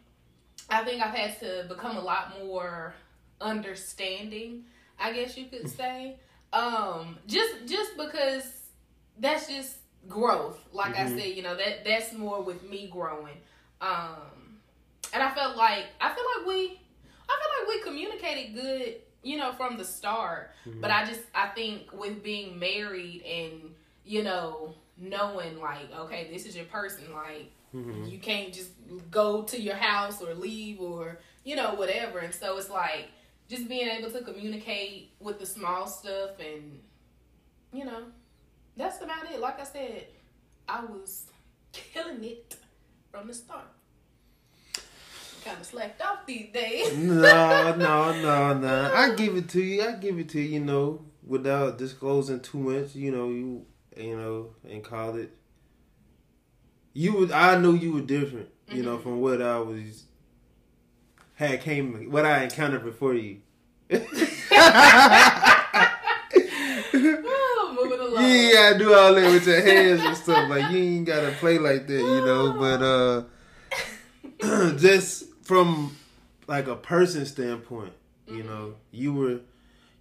I 0.69 0.83
think 0.85 1.03
I've 1.05 1.13
had 1.13 1.37
to 1.41 1.65
become 1.67 1.97
a 1.97 2.01
lot 2.01 2.39
more 2.41 2.93
understanding, 3.41 4.63
I 4.97 5.11
guess 5.11 5.37
you 5.37 5.47
could 5.47 5.69
say, 5.81 6.15
Um, 6.53 7.17
just 7.27 7.65
just 7.65 7.97
because 7.97 8.45
that's 9.19 9.47
just 9.47 9.75
growth. 10.07 10.59
Like 10.71 10.95
Mhm. 10.95 10.99
I 11.05 11.17
said, 11.19 11.35
you 11.35 11.43
know 11.43 11.55
that 11.55 11.83
that's 11.85 12.13
more 12.13 12.41
with 12.41 12.63
me 12.63 12.87
growing. 12.87 13.37
Um, 13.81 14.59
and 15.13 15.21
I 15.23 15.33
felt 15.33 15.55
like 15.57 15.85
I 16.01 16.13
feel 16.13 16.23
like 16.37 16.47
we, 16.47 16.79
I 17.29 17.39
feel 17.39 17.51
like 17.59 17.67
we 17.69 17.81
communicated 17.81 18.55
good, 18.55 19.01
you 19.23 19.37
know, 19.37 19.51
from 19.53 19.77
the 19.77 19.85
start. 19.85 20.51
But 20.65 20.91
I 20.91 21.05
just 21.05 21.21
I 21.33 21.47
think 21.47 21.91
with 21.93 22.23
being 22.23 22.57
married 22.59 23.21
and 23.23 23.73
you 24.03 24.23
know 24.23 24.75
knowing 24.97 25.59
like 25.59 25.91
okay 25.93 26.29
this 26.31 26.45
is 26.45 26.55
your 26.55 26.65
person 26.65 27.11
like 27.13 27.51
Mhm. 27.73 28.09
you 28.09 28.17
can't 28.19 28.53
just 28.53 28.71
go 29.11 29.41
to 29.43 29.59
your 29.59 29.75
house 29.75 30.21
or 30.21 30.33
leave 30.35 30.79
or 30.79 31.19
you 31.43 31.55
know 31.57 31.73
whatever 31.73 32.19
and 32.19 32.33
so 32.33 32.57
it's 32.57 32.69
like 32.69 33.09
just 33.49 33.67
being 33.67 33.89
able 33.89 34.09
to 34.09 34.21
communicate 34.21 35.11
with 35.19 35.37
the 35.39 35.45
small 35.45 35.85
stuff 35.85 36.39
and 36.39 36.79
you 37.73 37.83
know 37.83 38.03
that's 38.77 39.01
about 39.01 39.29
it 39.31 39.39
like 39.39 39.59
i 39.59 39.63
said 39.63 40.05
i 40.67 40.83
was 40.83 41.25
killing 41.71 42.23
it 42.23 42.55
from 43.11 43.27
the 43.27 43.33
start 43.33 43.65
kind 45.43 45.57
of 45.59 45.65
slacked 45.65 46.01
off 46.01 46.25
these 46.25 46.51
days 46.51 46.97
no, 46.97 47.75
no, 47.75 48.19
no, 48.21 48.53
no. 48.57 48.91
I 48.93 49.13
give 49.15 49.35
it 49.37 49.47
to 49.49 49.61
you. 49.61 49.83
I 49.83 49.91
give 49.91 50.17
it 50.17 50.27
to 50.29 50.41
you. 50.41 50.55
You 50.55 50.59
know, 50.65 51.05
without 51.23 51.77
disclosing 51.77 52.39
too 52.39 52.57
much. 52.57 52.95
You 52.95 53.11
know, 53.11 53.29
you 53.29 53.63
you 53.95 54.17
know 54.17 54.55
in 54.67 54.81
college, 54.81 55.29
you 56.93 57.13
would. 57.13 57.31
I 57.31 57.59
knew 57.59 57.75
you 57.75 57.93
were 57.93 58.01
different. 58.01 58.49
You 58.71 58.81
know, 58.81 58.97
Mhm. 58.97 59.03
from 59.03 59.21
what 59.21 59.39
I 59.39 59.59
was 59.59 60.05
had 61.35 61.61
came, 61.61 62.09
what 62.11 62.25
I 62.25 62.45
encountered 62.45 62.83
before 62.83 63.13
you. 63.13 63.41
Ooh, 66.95 67.73
moving 67.73 67.99
along 67.99 68.23
You 68.23 68.29
ain't 68.29 68.54
gotta 68.65 68.79
do 68.79 68.93
all 68.93 69.13
that 69.13 69.31
with 69.31 69.47
your 69.47 69.61
hands 69.61 70.01
and 70.03 70.17
stuff. 70.17 70.49
Like 70.49 70.71
you 70.71 70.77
ain't 70.79 71.05
gotta 71.05 71.31
play 71.39 71.57
like 71.57 71.87
that, 71.87 71.93
you 71.93 72.25
know. 72.25 72.53
But 72.53 72.81
uh 74.41 74.73
just 74.77 75.25
from 75.43 75.95
like 76.47 76.67
a 76.67 76.75
person 76.75 77.25
standpoint, 77.25 77.93
you 78.27 78.43
know, 78.43 78.75
you 78.91 79.13
were 79.13 79.41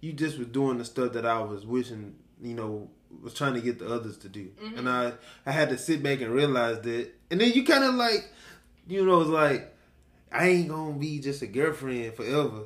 you 0.01 0.13
just 0.13 0.37
were 0.37 0.45
doing 0.45 0.77
the 0.77 0.85
stuff 0.85 1.13
that 1.13 1.25
I 1.25 1.41
was 1.41 1.65
wishing, 1.65 2.15
you 2.41 2.53
know, 2.53 2.89
was 3.21 3.33
trying 3.33 3.53
to 3.53 3.61
get 3.61 3.79
the 3.79 3.87
others 3.87 4.17
to 4.19 4.29
do. 4.29 4.51
And 4.75 4.89
I 4.89 5.13
I 5.45 5.51
had 5.51 5.69
to 5.69 5.77
sit 5.77 6.03
back 6.03 6.21
and 6.21 6.31
realize 6.31 6.81
that. 6.81 7.09
And 7.31 7.41
then 7.41 7.51
you 7.53 7.63
kind 7.63 7.83
of 7.83 7.95
like, 7.95 8.29
you 8.87 9.05
know, 9.05 9.21
it's 9.21 9.29
like 9.29 9.73
I 10.31 10.47
ain't 10.47 10.69
gonna 10.69 10.93
be 10.93 11.19
just 11.19 11.41
a 11.41 11.47
girlfriend 11.47 12.15
forever. 12.15 12.63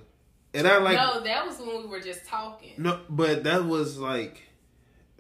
And 0.54 0.68
I 0.68 0.78
like 0.80 0.98
no 0.98 1.22
that 1.22 1.46
was 1.46 1.60
when 1.60 1.84
we 1.84 1.88
were 1.88 2.00
just 2.00 2.26
talking 2.26 2.74
no, 2.78 3.00
but 3.08 3.44
that 3.44 3.66
was 3.66 4.00
like 4.00 4.49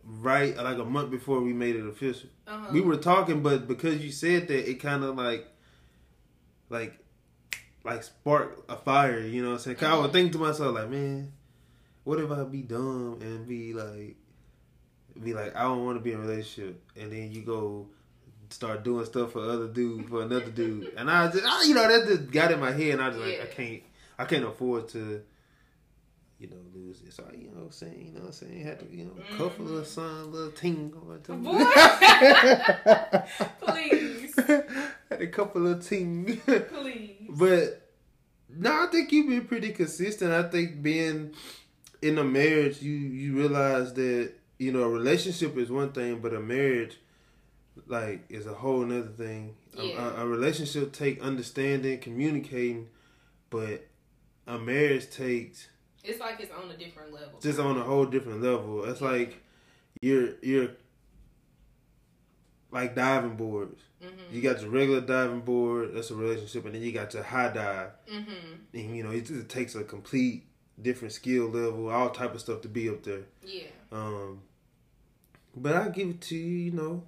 right 0.10 0.56
like 0.58 0.78
a 0.78 0.86
month 0.86 1.12
before 1.12 1.39
we 1.41 1.54
made 1.54 1.76
it 1.76 1.86
official. 1.86 2.30
uh-huh. 2.48 2.69
We 2.72 2.82
were 2.82 2.98
talking, 2.98 3.41
but 3.41 3.67
because 3.67 4.04
you 4.04 4.12
said 4.12 4.48
that, 4.48 4.69
it 4.69 4.76
kind 4.76 5.04
of 5.04 5.15
like, 5.15 5.48
like, 6.69 6.98
like 7.84 8.04
spark 8.04 8.65
a 8.67 8.76
fire. 8.76 9.19
You 9.19 9.43
know 9.43 9.50
what 9.50 9.65
I'm 9.67 9.76
saying? 9.76 9.84
I 9.84 9.98
would 9.98 10.12
think 10.12 10.32
to 10.34 10.39
myself 10.39 10.76
like, 10.76 10.89
man, 10.89 11.32
what 12.04 12.19
if 12.19 12.32
I 12.32 12.43
be 12.43 12.63
dumb 12.63 13.19
and 13.22 13.48
be 13.48 13.74
like, 13.74 14.15
be 15.22 15.34
like, 15.34 15.56
I 15.56 15.63
don't 15.63 15.86
want 15.86 15.98
to 15.98 16.04
be 16.04 16.13
in 16.13 16.19
a 16.19 16.22
relationship, 16.22 16.82
and 16.95 17.12
then 17.12 17.32
you 17.32 17.41
go 17.41 17.88
start 18.50 18.84
doing 18.84 19.06
stuff 19.06 19.34
for 19.34 19.48
other 19.48 19.67
dude 19.67 20.10
for 20.10 20.24
another 20.24 20.50
dude, 20.50 20.93
and 20.98 21.10
I 21.10 21.30
just, 21.30 21.45
I, 21.45 21.63
you 21.65 21.76
know, 21.76 21.88
that 21.88 22.08
just 22.08 22.32
got 22.32 22.52
in 22.52 22.60
my 22.60 22.72
head, 22.72 22.93
and 22.93 23.02
I 23.02 23.10
was 23.10 23.17
like, 23.17 23.41
I 23.41 23.45
can't, 23.45 23.84
I 24.17 24.26
can't 24.26 24.45
afford 24.45 24.89
to. 24.89 25.22
You 26.39 26.49
know, 26.49 26.56
lose 26.73 27.02
it. 27.02 27.13
So 27.13 27.25
you 27.38 27.49
know 27.49 27.58
what 27.58 27.65
I'm 27.65 27.71
saying, 27.71 28.06
you 28.06 28.13
know 28.13 28.21
what 28.21 28.28
I'm 28.28 28.34
saying? 28.34 28.63
Had 28.63 28.80
to, 28.80 28.86
you 28.89 29.06
know, 29.06 29.12
mm-hmm. 29.12 29.38
cuff 29.38 29.60
a 29.60 29.62
little 29.62 29.84
son, 29.84 30.32
little 30.32 30.52
ting 30.52 30.89
going 30.89 31.21
to 31.21 31.34
Boy. 31.34 31.65
Please. 33.73 34.36
Had 35.10 35.21
a 35.21 35.28
couple 35.28 35.67
of 35.67 35.86
ting. 35.86 36.41
Please. 36.45 37.30
but 37.30 37.89
no, 38.49 38.71
I 38.71 38.88
think 38.88 39.12
you've 39.12 39.28
been 39.28 39.45
pretty 39.45 39.73
consistent. 39.73 40.32
I 40.32 40.43
think 40.43 40.82
being 40.82 41.34
in 42.02 42.17
a 42.17 42.23
marriage, 42.23 42.82
you 42.82 42.93
you 42.93 43.36
realize 43.36 43.93
that 43.95 44.32
you 44.58 44.71
know 44.71 44.84
a 44.84 44.89
relationship 44.89 45.58
is 45.58 45.69
one 45.69 45.91
thing, 45.91 46.19
but 46.19 46.34
a 46.34 46.39
marriage 46.39 46.97
like 47.88 48.25
is 48.30 48.47
a 48.47 48.54
whole 48.54 48.86
nother 48.86 49.08
thing. 49.10 49.56
Yeah. 49.78 50.15
A, 50.15 50.23
a 50.23 50.28
relationship 50.28 50.93
take 50.93 51.21
understanding, 51.21 51.99
communicating, 51.99 52.88
but 53.49 53.88
a 54.47 54.58
marriage 54.58 55.10
takes 55.10 55.67
It's 56.03 56.19
like 56.19 56.39
it's 56.39 56.51
on 56.51 56.71
a 56.71 56.77
different 56.77 57.13
level. 57.13 57.39
just 57.41 57.59
on 57.59 57.77
a 57.77 57.83
whole 57.83 58.05
different 58.05 58.41
level. 58.41 58.85
It's 58.85 59.01
like 59.01 59.41
you're 60.01 60.29
you're 60.41 60.69
like 62.71 62.95
diving 62.95 63.35
boards. 63.35 63.81
Mm-hmm. 64.03 64.35
You 64.35 64.41
got 64.41 64.62
your 64.62 64.69
regular 64.69 65.01
diving 65.01 65.41
board, 65.41 65.91
that's 65.93 66.12
a 66.12 66.15
relationship, 66.15 66.65
and 66.65 66.75
then 66.75 66.81
you 66.81 66.91
got 66.91 67.13
your 67.13 67.23
high 67.23 67.51
dive. 67.51 67.91
Mm-hmm. 68.12 68.53
And 68.73 68.95
you 68.95 69.03
know, 69.03 69.12
it, 69.12 69.29
it 69.29 69.49
takes 69.49 69.75
a 69.75 69.83
complete 69.83 70.45
different 70.81 71.13
skill 71.13 71.47
level, 71.47 71.89
all 71.89 72.09
type 72.09 72.33
of 72.33 72.39
stuff 72.39 72.62
to 72.62 72.69
be 72.69 72.89
up 72.89 73.03
there. 73.03 73.23
Yeah. 73.43 73.63
Um, 73.91 74.41
but 75.55 75.75
I 75.75 75.89
give 75.89 76.09
it 76.09 76.21
to 76.21 76.35
you. 76.35 76.57
You 76.57 76.71
know, 76.71 77.03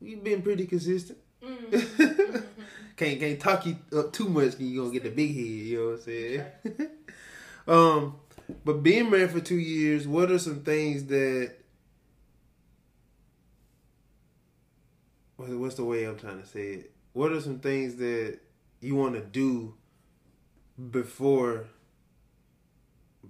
you've 0.00 0.22
been 0.24 0.42
pretty 0.42 0.66
consistent. 0.66 1.18
Mm-hmm. 1.40 2.36
can't 2.96 3.18
can't 3.18 3.40
talk 3.40 3.64
you 3.64 3.74
up 3.96 4.12
too 4.12 4.28
much, 4.28 4.58
you 4.58 4.78
gonna 4.78 4.92
get 4.92 5.04
the 5.04 5.08
big 5.08 5.34
head. 5.34 5.42
You 5.42 5.78
know 5.78 5.84
what 5.86 5.94
I'm 5.94 6.00
saying? 6.02 6.44
um, 7.70 8.16
but 8.64 8.82
being 8.82 9.10
married 9.10 9.30
for 9.30 9.40
two 9.40 9.58
years, 9.58 10.08
what 10.08 10.30
are 10.30 10.38
some 10.38 10.62
things 10.62 11.04
that? 11.06 11.54
What's 15.36 15.76
the 15.76 15.84
way 15.84 16.04
I'm 16.04 16.18
trying 16.18 16.40
to 16.42 16.46
say 16.46 16.66
it? 16.66 16.92
What 17.12 17.32
are 17.32 17.40
some 17.40 17.60
things 17.60 17.96
that 17.96 18.38
you 18.80 18.94
want 18.94 19.14
to 19.14 19.20
do 19.20 19.74
before 20.90 21.64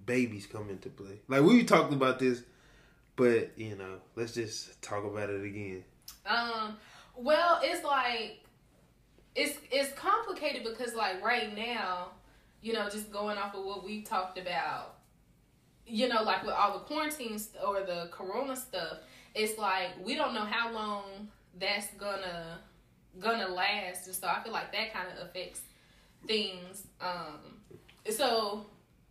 babies 0.07 0.47
come 0.47 0.71
into 0.71 0.89
play? 0.89 1.21
Like 1.29 1.43
we 1.43 1.63
talked 1.65 1.93
about 1.93 2.19
this, 2.19 2.43
but 3.17 3.53
you 3.57 3.77
know, 3.77 3.99
let's 4.17 4.33
just 4.33 4.81
talk 4.83 5.05
about 5.05 5.31
it 5.31 5.45
again. 5.45 5.85
Um. 6.27 6.77
Well, 7.15 7.61
it's 7.63 7.85
like 7.85 8.41
it's 9.35 9.59
it's 9.71 9.93
complicated 9.93 10.65
because 10.65 10.95
like 10.95 11.23
right 11.23 11.55
now, 11.55 12.09
you 12.63 12.73
know, 12.73 12.89
just 12.89 13.11
going 13.11 13.39
off 13.39 13.55
of 13.55 13.65
what 13.65 13.85
we 13.85 14.03
talked 14.03 14.39
about, 14.39 14.97
you 15.87 16.09
know, 16.09 16.23
like 16.23 16.43
with 16.43 16.55
all 16.55 16.75
the 16.75 16.81
quarantines 16.81 17.51
or 17.67 17.81
the 17.81 18.09
corona 18.13 18.55
stuff, 18.55 18.99
it's 19.35 19.59
like 19.59 19.91
we 20.05 20.15
don't 20.15 20.35
know 20.35 20.45
how 20.45 20.73
long 20.73 21.29
that's 21.59 21.89
gonna 21.99 22.59
gonna 23.19 23.49
last, 23.49 24.07
and 24.07 24.15
so 24.15 24.29
I 24.29 24.43
feel 24.43 24.53
like 24.53 24.73
that 24.73 24.93
kind 24.93 25.09
of 25.09 25.29
affects 25.29 25.63
things. 26.27 26.87
Um. 27.01 27.59
So, 28.09 28.67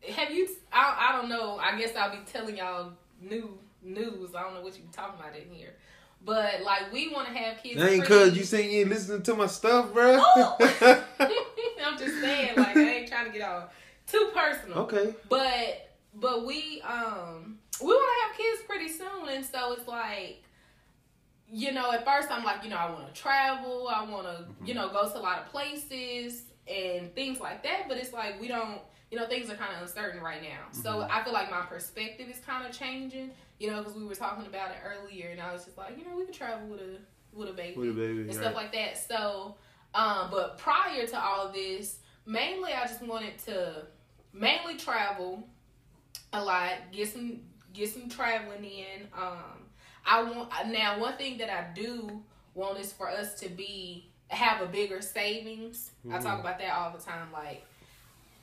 have 0.10 0.32
you? 0.32 0.48
I 0.72 1.10
I 1.10 1.18
don't 1.18 1.30
know. 1.30 1.58
I 1.58 1.78
guess 1.78 1.96
I'll 1.96 2.12
be 2.12 2.24
telling 2.26 2.58
y'all 2.58 2.94
new 3.22 3.58
news. 3.82 4.36
I 4.36 4.44
don't 4.44 4.54
know 4.54 4.62
what 4.62 4.76
you 4.78 4.84
be 4.84 4.90
talking 4.92 5.20
about 5.20 5.36
in 5.36 5.54
here. 5.54 5.74
But 6.24 6.62
like 6.64 6.92
we 6.92 7.10
want 7.10 7.28
to 7.28 7.34
have 7.34 7.64
kids. 7.64 7.80
That 7.80 7.92
ain't 7.92 8.06
cause 8.06 8.36
you 8.38 8.44
saying 8.44 8.72
you 8.72 8.82
ain't 8.82 8.90
listening 8.90 9.24
to 9.24 9.36
my 9.36 9.48
stuff, 9.48 9.94
bro. 9.94 10.18
I'm 11.90 11.98
just 11.98 12.20
saying, 12.20 12.56
like 12.58 12.76
I 12.76 12.90
ain't 12.90 13.08
trying 13.10 13.26
to 13.26 13.38
get 13.38 13.48
all 13.48 13.70
too 14.08 14.30
personal. 14.34 14.80
okay. 14.80 15.14
But 15.30 15.92
but 16.16 16.46
we 16.46 16.82
um 16.82 17.58
we 17.82 17.88
want 17.88 18.10
to 18.10 18.28
have 18.28 18.38
kids 18.38 18.62
pretty 18.68 18.90
soon, 18.90 19.30
and 19.30 19.46
so 19.46 19.74
it's 19.74 19.88
like, 19.88 20.44
you 21.52 21.72
know, 21.72 21.92
at 21.92 22.06
first 22.06 22.30
I'm 22.32 22.44
like, 22.44 22.64
you 22.64 22.70
know, 22.70 22.78
I 22.78 22.92
want 22.92 23.14
to 23.14 23.22
travel, 23.22 23.88
I 23.88 24.04
want 24.10 24.26
to, 24.26 24.46
you 24.66 24.74
know, 24.74 24.90
go 24.90 25.10
to 25.10 25.18
a 25.18 25.20
lot 25.20 25.40
of 25.40 25.48
places 25.48 26.44
and 26.68 27.14
things 27.16 27.40
like 27.40 27.64
that. 27.64 27.88
But 27.88 27.98
it's 27.98 28.14
like 28.14 28.40
we 28.40 28.48
don't, 28.48 28.80
you 29.12 29.18
know, 29.18 29.28
things 29.28 29.50
are 29.50 29.56
kind 29.56 29.74
of 29.76 29.82
uncertain 29.82 30.22
right 30.22 30.42
now. 30.42 30.68
So 30.72 31.08
I 31.10 31.24
feel 31.24 31.34
like 31.34 31.50
my 31.50 31.62
perspective 31.62 32.30
is 32.30 32.40
kind 32.46 32.66
of 32.66 32.72
changing, 32.78 33.32
you 33.60 33.72
know, 33.72 33.80
because 33.80 33.96
we 33.96 34.06
were 34.06 34.16
talking 34.16 34.46
about 34.46 34.72
it 34.72 34.78
earlier, 34.86 35.30
and 35.30 35.42
I 35.42 35.54
was 35.54 35.66
just 35.66 35.78
like, 35.78 35.98
you 35.98 36.06
know, 36.06 36.16
we 36.16 36.26
can 36.26 36.34
travel 36.34 36.68
with 36.68 36.82
a 36.82 36.98
with 37.34 37.50
a 37.50 37.54
baby 37.54 37.78
With 37.78 37.90
a 37.90 37.94
baby, 37.94 38.20
and 38.22 38.28
right. 38.28 38.36
stuff 38.38 38.56
like 38.56 38.72
that. 38.74 38.98
So, 38.98 39.56
um, 39.94 40.30
but 40.32 40.58
prior 40.58 41.06
to 41.08 41.20
all 41.20 41.50
this, 41.52 41.98
mainly 42.26 42.72
I 42.74 42.86
just 42.88 43.02
wanted 43.02 43.38
to 43.46 43.84
mainly 44.34 44.78
travel 44.78 45.44
a 46.34 46.44
lot, 46.44 46.72
get 46.92 47.10
some 47.12 47.42
get 47.74 47.90
some 47.90 48.10
traveling 48.10 48.64
in. 48.66 49.08
Um, 49.18 49.64
I 50.06 50.24
want 50.24 50.50
now 50.68 51.00
one 51.00 51.18
thing 51.18 51.38
that 51.40 51.50
I 51.50 51.68
do 51.74 52.22
want 52.56 52.80
is 52.80 52.92
for 52.94 53.10
us 53.10 53.36
to 53.42 53.50
be 53.50 54.10
have 54.30 54.62
a 54.62 54.66
bigger 54.68 55.02
savings. 55.02 55.92
I 56.12 56.18
Mm-hmm. 56.18 56.24
talk 56.26 56.40
about 56.40 56.60
that 56.60 56.74
all 56.76 56.92
the 56.96 57.04
time. 57.04 57.32
Like, 57.34 57.66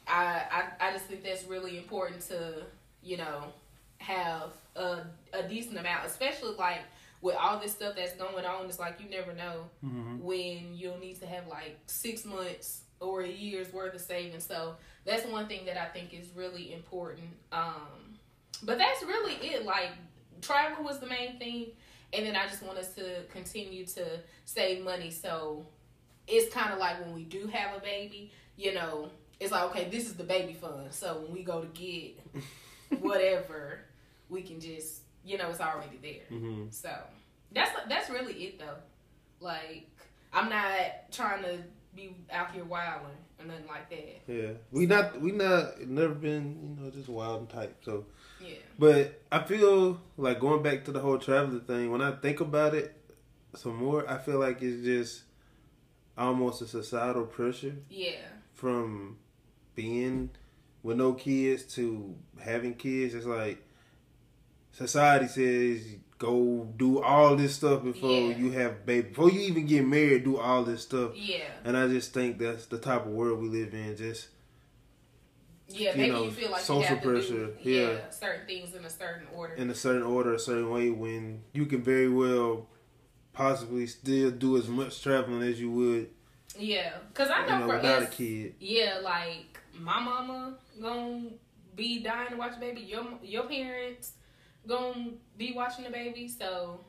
I 0.06 0.42
I, 0.80 0.88
I 0.88 0.92
just 0.92 1.06
think 1.06 1.22
that's 1.24 1.44
really 1.44 1.78
important 1.78 2.20
to 2.28 2.64
you 3.02 3.16
know 3.18 3.44
have 3.98 4.50
a 4.74 4.98
a 5.32 5.42
decent 5.48 5.78
amount, 5.78 6.06
especially 6.06 6.54
like 6.56 6.80
with 7.26 7.36
all 7.36 7.58
this 7.60 7.72
stuff 7.72 7.94
that's 7.96 8.14
going 8.14 8.44
on. 8.44 8.66
It's 8.66 8.78
like 8.78 9.00
you 9.00 9.08
never 9.10 9.32
know 9.34 9.68
Mm-hmm. 9.84 10.18
when 10.22 10.74
you'll 10.74 10.98
need 10.98 11.20
to 11.20 11.26
have 11.26 11.46
like 11.48 11.76
six 11.86 12.24
months 12.24 12.82
or 13.00 13.22
a 13.22 13.28
year's 13.28 13.72
worth 13.72 13.94
of 13.94 14.00
savings. 14.00 14.44
So 14.46 14.76
that's 15.04 15.26
one 15.26 15.46
thing 15.48 15.66
that 15.66 15.76
I 15.80 15.86
think 15.86 16.14
is 16.14 16.28
really 16.34 16.72
important. 16.72 17.28
Um, 17.52 18.18
but 18.62 18.78
that's 18.78 19.02
really 19.02 19.34
it. 19.34 19.64
Like 19.66 19.90
travel 20.40 20.84
was 20.84 20.98
the 21.00 21.06
main 21.06 21.38
thing, 21.38 21.66
and 22.12 22.24
then 22.26 22.36
I 22.36 22.46
just 22.46 22.62
want 22.62 22.78
us 22.78 22.94
to 22.94 23.22
continue 23.32 23.84
to 23.86 24.04
save 24.44 24.82
money. 24.84 25.10
So 25.10 25.66
it's 26.26 26.52
kind 26.54 26.72
of 26.72 26.78
like 26.78 27.00
when 27.04 27.12
we 27.14 27.24
do 27.24 27.46
have 27.48 27.76
a 27.76 27.80
baby, 27.80 28.32
you 28.56 28.72
know, 28.74 29.10
it's 29.40 29.52
like 29.52 29.64
okay, 29.70 29.88
this 29.90 30.06
is 30.06 30.14
the 30.14 30.24
baby 30.24 30.54
fund. 30.54 30.92
So 30.92 31.20
when 31.22 31.32
we 31.32 31.42
go 31.42 31.60
to 31.60 31.68
get 31.68 32.18
whatever, 33.00 33.80
we 34.28 34.42
can 34.42 34.60
just 34.60 35.02
you 35.24 35.36
know 35.38 35.50
it's 35.50 35.60
already 35.60 35.98
there. 36.02 36.38
hmm 36.38 36.64
So 36.70 36.90
that's 37.56 37.70
that's 37.88 38.10
really 38.10 38.34
it 38.34 38.58
though. 38.60 38.76
Like 39.40 39.88
I'm 40.32 40.48
not 40.48 41.10
trying 41.10 41.42
to 41.42 41.58
be 41.94 42.14
out 42.30 42.52
here 42.52 42.64
wilding 42.64 43.08
or 43.40 43.44
nothing 43.46 43.66
like 43.66 43.90
that. 43.90 44.20
Yeah, 44.32 44.50
we 44.70 44.86
not 44.86 45.20
we 45.20 45.32
not 45.32 45.80
never 45.86 46.14
been 46.14 46.76
you 46.78 46.84
know 46.84 46.90
just 46.90 47.08
wild 47.08 47.40
and 47.40 47.48
type. 47.48 47.76
So, 47.84 48.04
Yeah. 48.40 48.56
but 48.78 49.20
I 49.32 49.42
feel 49.42 50.00
like 50.16 50.38
going 50.40 50.62
back 50.62 50.84
to 50.84 50.92
the 50.92 51.00
whole 51.00 51.18
traveling 51.18 51.60
thing. 51.62 51.90
When 51.90 52.02
I 52.02 52.12
think 52.12 52.40
about 52.40 52.74
it 52.74 52.94
some 53.54 53.76
more, 53.76 54.08
I 54.08 54.18
feel 54.18 54.38
like 54.38 54.60
it's 54.62 54.84
just 54.84 55.22
almost 56.18 56.62
a 56.62 56.66
societal 56.66 57.24
pressure 57.26 57.76
Yeah. 57.90 58.20
from 58.54 59.16
being 59.74 60.30
with 60.82 60.96
no 60.98 61.14
kids 61.14 61.64
to 61.74 62.14
having 62.40 62.74
kids. 62.74 63.14
It's 63.14 63.26
like 63.26 63.62
society 64.72 65.28
says 65.28 65.96
go 66.18 66.66
do 66.76 67.02
all 67.02 67.36
this 67.36 67.56
stuff 67.56 67.82
before 67.84 68.10
Yeah. 68.10 68.36
you 68.36 68.50
have 68.52 68.86
baby. 68.86 69.08
Before 69.08 69.30
you 69.30 69.40
even 69.40 69.66
get 69.66 69.84
married, 69.86 70.24
do 70.24 70.38
all 70.38 70.64
this 70.64 70.82
stuff. 70.82 71.12
Yeah. 71.14 71.44
And 71.64 71.76
I 71.76 71.88
just 71.88 72.14
think 72.14 72.38
that's 72.38 72.66
the 72.66 72.78
type 72.78 73.04
of 73.06 73.12
world 73.12 73.40
we 73.40 73.48
live 73.48 73.74
in. 73.74 73.96
Just 73.96 74.28
Yeah. 75.68 75.92
You 75.92 75.96
Maybe 75.98 76.10
know, 76.12 76.24
you 76.24 76.30
feel 76.30 76.50
like 76.50 76.62
social 76.62 76.94
you 76.96 77.02
pressure, 77.02 77.46
do 77.62 77.70
yeah. 77.70 77.90
yeah. 77.90 78.10
certain 78.10 78.46
things 78.46 78.74
in 78.74 78.84
a 78.84 78.90
certain 78.90 79.26
order. 79.34 79.54
in 79.54 79.68
a 79.68 79.74
certain 79.74 80.02
order, 80.04 80.32
a 80.34 80.38
certain 80.38 80.70
way, 80.70 80.90
when 80.90 81.42
you 81.52 81.66
can 81.66 81.82
very 81.82 82.08
well 82.08 82.68
possibly 83.32 83.86
still 83.86 84.30
do 84.30 84.56
as 84.56 84.68
much 84.68 85.02
traveling 85.02 85.42
as 85.42 85.60
you 85.60 85.70
would, 85.70 86.08
yeah. 86.58 86.92
Cause 87.12 87.28
I 87.28 87.42
you 87.42 87.46
know, 87.50 87.58
know, 87.58 87.66
for 87.68 87.76
without 87.76 88.02
us, 88.04 88.08
a 88.08 88.12
kid. 88.12 88.54
yeah, 88.60 89.00
like 89.02 89.58
my 89.78 90.00
mama 90.00 90.54
gonna 90.80 91.24
be 91.74 91.98
dying 92.02 92.30
to 92.30 92.36
watch 92.36 92.58
baby. 92.58 92.80
Your 92.80 93.04
your 93.22 93.42
parents 93.42 94.12
gonna 94.66 95.10
be 95.36 95.52
watching 95.52 95.84
the 95.84 95.90
baby. 95.90 96.28
So 96.28 96.80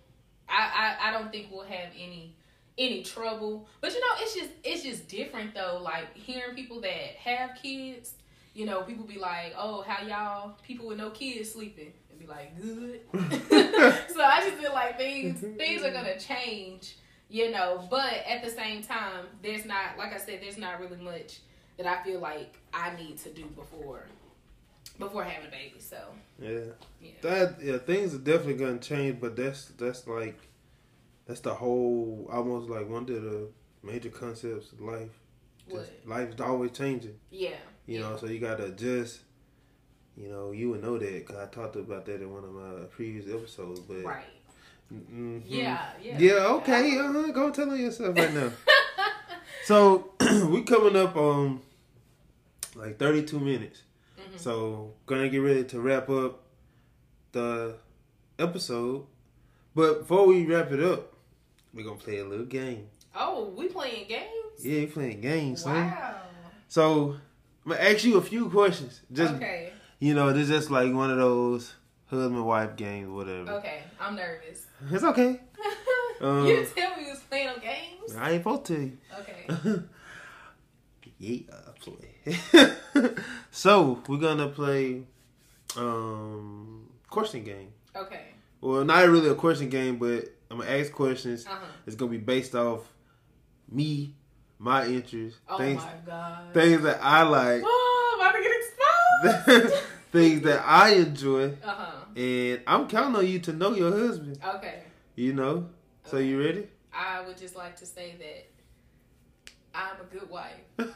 I, 0.50 0.96
I 1.02 1.10
I 1.10 1.12
don't 1.12 1.32
think 1.32 1.48
we'll 1.52 1.66
have 1.66 1.90
any 1.96 2.36
any 2.78 3.04
trouble. 3.04 3.68
But 3.82 3.94
you 3.94 4.00
know, 4.00 4.16
it's 4.20 4.36
just 4.36 4.50
it's 4.64 4.84
just 4.84 5.08
different 5.08 5.54
though. 5.54 5.80
Like 5.82 6.16
hearing 6.16 6.56
people 6.56 6.82
that 6.82 7.16
have 7.24 7.52
kids, 7.62 8.14
you 8.54 8.66
know, 8.66 8.84
people 8.84 9.06
be 9.06 9.20
like, 9.20 9.54
"Oh, 9.58 9.84
how 9.88 10.06
y'all 10.06 10.58
people 10.66 10.88
with 10.88 10.98
no 10.98 11.10
kids 11.10 11.52
sleeping?" 11.52 11.94
And 12.10 12.20
be 12.20 12.28
like, 12.28 12.60
"Good." 12.60 13.02
so 14.14 14.22
I 14.22 14.42
just 14.42 14.56
feel 14.56 14.74
like 14.74 14.98
things 14.98 15.42
things 15.58 15.84
are 15.84 15.92
gonna 15.92 16.20
change, 16.20 16.98
you 17.30 17.52
know. 17.52 17.86
But 17.90 18.14
at 18.28 18.44
the 18.44 18.50
same 18.50 18.84
time, 18.84 19.26
there's 19.42 19.66
not 19.66 19.98
like 19.98 20.14
I 20.14 20.18
said, 20.18 20.40
there's 20.42 20.58
not 20.58 20.80
really 20.80 20.98
much 20.98 21.40
that 21.78 21.86
I 21.86 22.04
feel 22.04 22.20
like 22.20 22.58
I 22.74 22.96
need 22.96 23.18
to 23.20 23.30
do 23.30 23.46
before 23.46 24.06
before 25.00 25.24
having 25.24 25.48
a 25.48 25.52
baby. 25.52 25.80
So 25.80 25.98
Yeah, 26.40 26.50
yeah, 27.02 27.12
that 27.22 27.56
yeah, 27.62 27.78
things 27.78 28.14
are 28.14 28.20
definitely 28.20 28.56
gonna 28.56 28.80
change, 28.80 29.20
but 29.20 29.36
that's 29.36 29.66
that's 29.78 30.08
like 30.08 30.40
that's 31.26 31.42
the 31.42 31.54
whole 31.54 32.30
almost 32.32 32.70
like 32.70 32.90
one 32.90 33.04
of 33.04 33.08
the 33.08 33.48
major 33.84 34.10
concepts 34.10 34.72
of 34.72 34.82
life. 34.82 35.10
what? 35.68 35.80
Just 35.80 35.92
life's 36.06 36.42
always 36.42 36.72
changing, 36.72 37.18
Yeah, 37.32 37.58
you 37.86 38.00
know. 38.00 38.18
So 38.18 38.28
you 38.28 38.40
gotta 38.40 38.66
adjust. 38.66 39.20
You 40.16 40.30
know, 40.30 40.52
you 40.52 40.72
would 40.72 40.82
know 40.82 40.98
that 40.98 41.14
because 41.14 41.36
I 41.36 41.46
talked 41.46 41.76
about 41.76 42.06
that 42.08 42.22
in 42.22 42.34
one 42.34 42.44
of 42.44 42.52
my 42.52 42.86
previous 42.86 43.32
episodes. 43.32 43.82
But 43.82 44.04
right. 44.04 44.24
Mhm. 44.92 45.44
Yeah, 45.48 45.78
yeah, 46.02 46.18
Yeah, 46.18 46.48
okay. 46.56 46.98
Uh 46.98 47.12
huh. 47.12 47.32
Go 47.32 47.52
tell 47.52 47.70
on 47.70 47.80
yourself 47.80 48.18
right 48.18 48.34
now. 48.34 48.52
so 49.64 50.12
we 50.50 50.64
coming 50.64 50.96
up 50.96 51.16
on 51.16 51.62
like 52.76 52.98
thirty 52.98 53.24
two 53.24 53.40
minutes. 53.40 53.84
Mhm. 54.38 54.40
So 54.40 54.94
gonna 55.06 55.30
get 55.30 55.40
ready 55.40 55.64
to 55.66 55.80
wrap 55.80 56.10
up 56.10 56.44
the 57.32 57.76
episode. 58.40 59.06
But 59.76 60.00
before 60.00 60.26
we 60.28 60.46
wrap 60.46 60.72
it 60.72 60.82
up, 60.84 61.14
we're 61.74 61.84
gonna 61.84 61.98
play 61.98 62.20
a 62.20 62.26
little 62.26 62.46
game. 62.46 62.90
Oh, 63.16 63.54
we 63.56 63.68
playing 63.68 64.08
games. 64.08 64.64
Yeah, 64.64 64.80
we 64.82 64.86
playing 64.88 65.22
games, 65.22 65.64
son. 65.64 65.76
Wow. 65.76 66.22
So 66.68 67.18
I'm 67.66 67.72
gonna 67.72 67.84
ask 67.84 68.04
you 68.04 68.18
a 68.18 68.22
few 68.22 68.50
questions. 68.50 69.02
Just 69.12 69.36
okay. 69.36 69.72
you 70.00 70.14
know, 70.14 70.32
this 70.34 70.48
just 70.48 70.72
like 70.72 70.94
one 70.94 71.12
of 71.12 71.18
those 71.18 71.74
husband 72.08 72.46
wife 72.46 72.76
games, 72.76 73.10
whatever. 73.10 73.52
Okay. 73.54 73.84
I'm 74.00 74.16
nervous. 74.16 74.66
It's 74.92 75.04
okay. 75.04 75.42
Um, 76.20 76.48
you 76.48 76.56
didn't 76.56 76.76
tell 76.76 76.98
me 76.98 77.04
you 77.04 77.10
was 77.12 77.20
playing 77.20 77.50
on 77.50 77.60
games. 77.60 78.16
I 78.16 78.32
ain't 78.32 78.40
supposed 78.40 78.66
to. 78.66 78.98
Okay. 79.20 79.46
yeah, 81.20 81.42
play. 81.80 82.17
so 83.52 84.02
we're 84.08 84.18
gonna 84.20 84.48
play 84.50 85.04
um 85.76 86.90
question 87.10 87.44
game. 87.44 87.72
Okay. 87.96 88.22
Well, 88.62 88.84
not 88.86 89.08
really 89.08 89.30
a 89.30 89.36
question 89.36 89.70
game, 89.70 89.98
but 89.98 90.26
I'm 90.50 90.60
gonna 90.60 90.70
ask 90.70 90.92
questions. 90.92 91.46
Uh 91.46 91.52
huh. 91.52 91.66
It's 91.86 91.96
gonna 91.96 92.12
be 92.12 92.18
based 92.18 92.56
off 92.56 92.82
me, 93.70 94.16
my 94.60 94.86
interests, 94.88 95.40
Oh 95.50 95.58
things, 95.58 95.82
my 95.84 95.92
god. 96.06 96.54
things 96.54 96.82
that 96.84 97.00
I 97.02 97.24
like, 97.24 97.62
Oh, 97.66 98.18
I'm 98.20 98.20
about 98.28 98.38
to 98.38 98.44
get 98.44 99.62
exposed. 99.70 99.84
things 100.12 100.42
that 100.44 100.64
I 100.66 100.94
enjoy, 100.96 101.50
uh 101.64 101.68
huh. 101.68 101.92
and 102.16 102.62
I'm 102.68 102.88
counting 102.88 103.16
on 103.16 103.28
you 103.28 103.40
to 103.40 103.54
know 103.54 103.74
your 103.74 103.92
husband. 103.92 104.40
Okay. 104.56 104.82
You 105.16 105.34
know. 105.34 105.70
So 106.06 106.18
you 106.18 106.40
ready? 106.40 106.68
I 106.94 107.22
would 107.28 107.38
just 107.38 107.56
like 107.56 107.76
to 107.78 107.86
say 107.86 108.16
that 108.20 108.48
I'm 109.78 109.98
a 110.02 110.06
good 110.06 110.30
wife. 110.30 110.56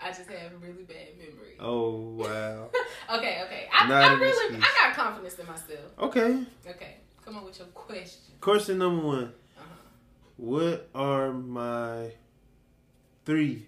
I 0.00 0.08
just 0.08 0.28
have 0.30 0.52
a 0.52 0.56
really 0.56 0.82
bad 0.84 1.16
memory. 1.18 1.56
oh 1.60 2.14
wow. 2.16 2.70
Okay, 3.16 3.40
okay. 3.44 3.68
I, 3.72 3.86
Not 3.88 4.02
I 4.02 4.14
really, 4.14 4.46
excuse. 4.56 4.64
I 4.64 4.88
got 4.88 4.96
confidence 4.96 5.38
in 5.38 5.46
myself. 5.46 5.92
Okay. 5.98 6.42
Okay, 6.68 6.96
come 7.24 7.36
on 7.36 7.44
with 7.44 7.56
your 7.58 7.68
question. 7.68 8.34
Question 8.40 8.78
number 8.78 9.06
one. 9.06 9.24
Uh-huh. 9.56 9.64
What 10.38 10.88
are 10.94 11.32
my 11.32 12.10
three 13.24 13.66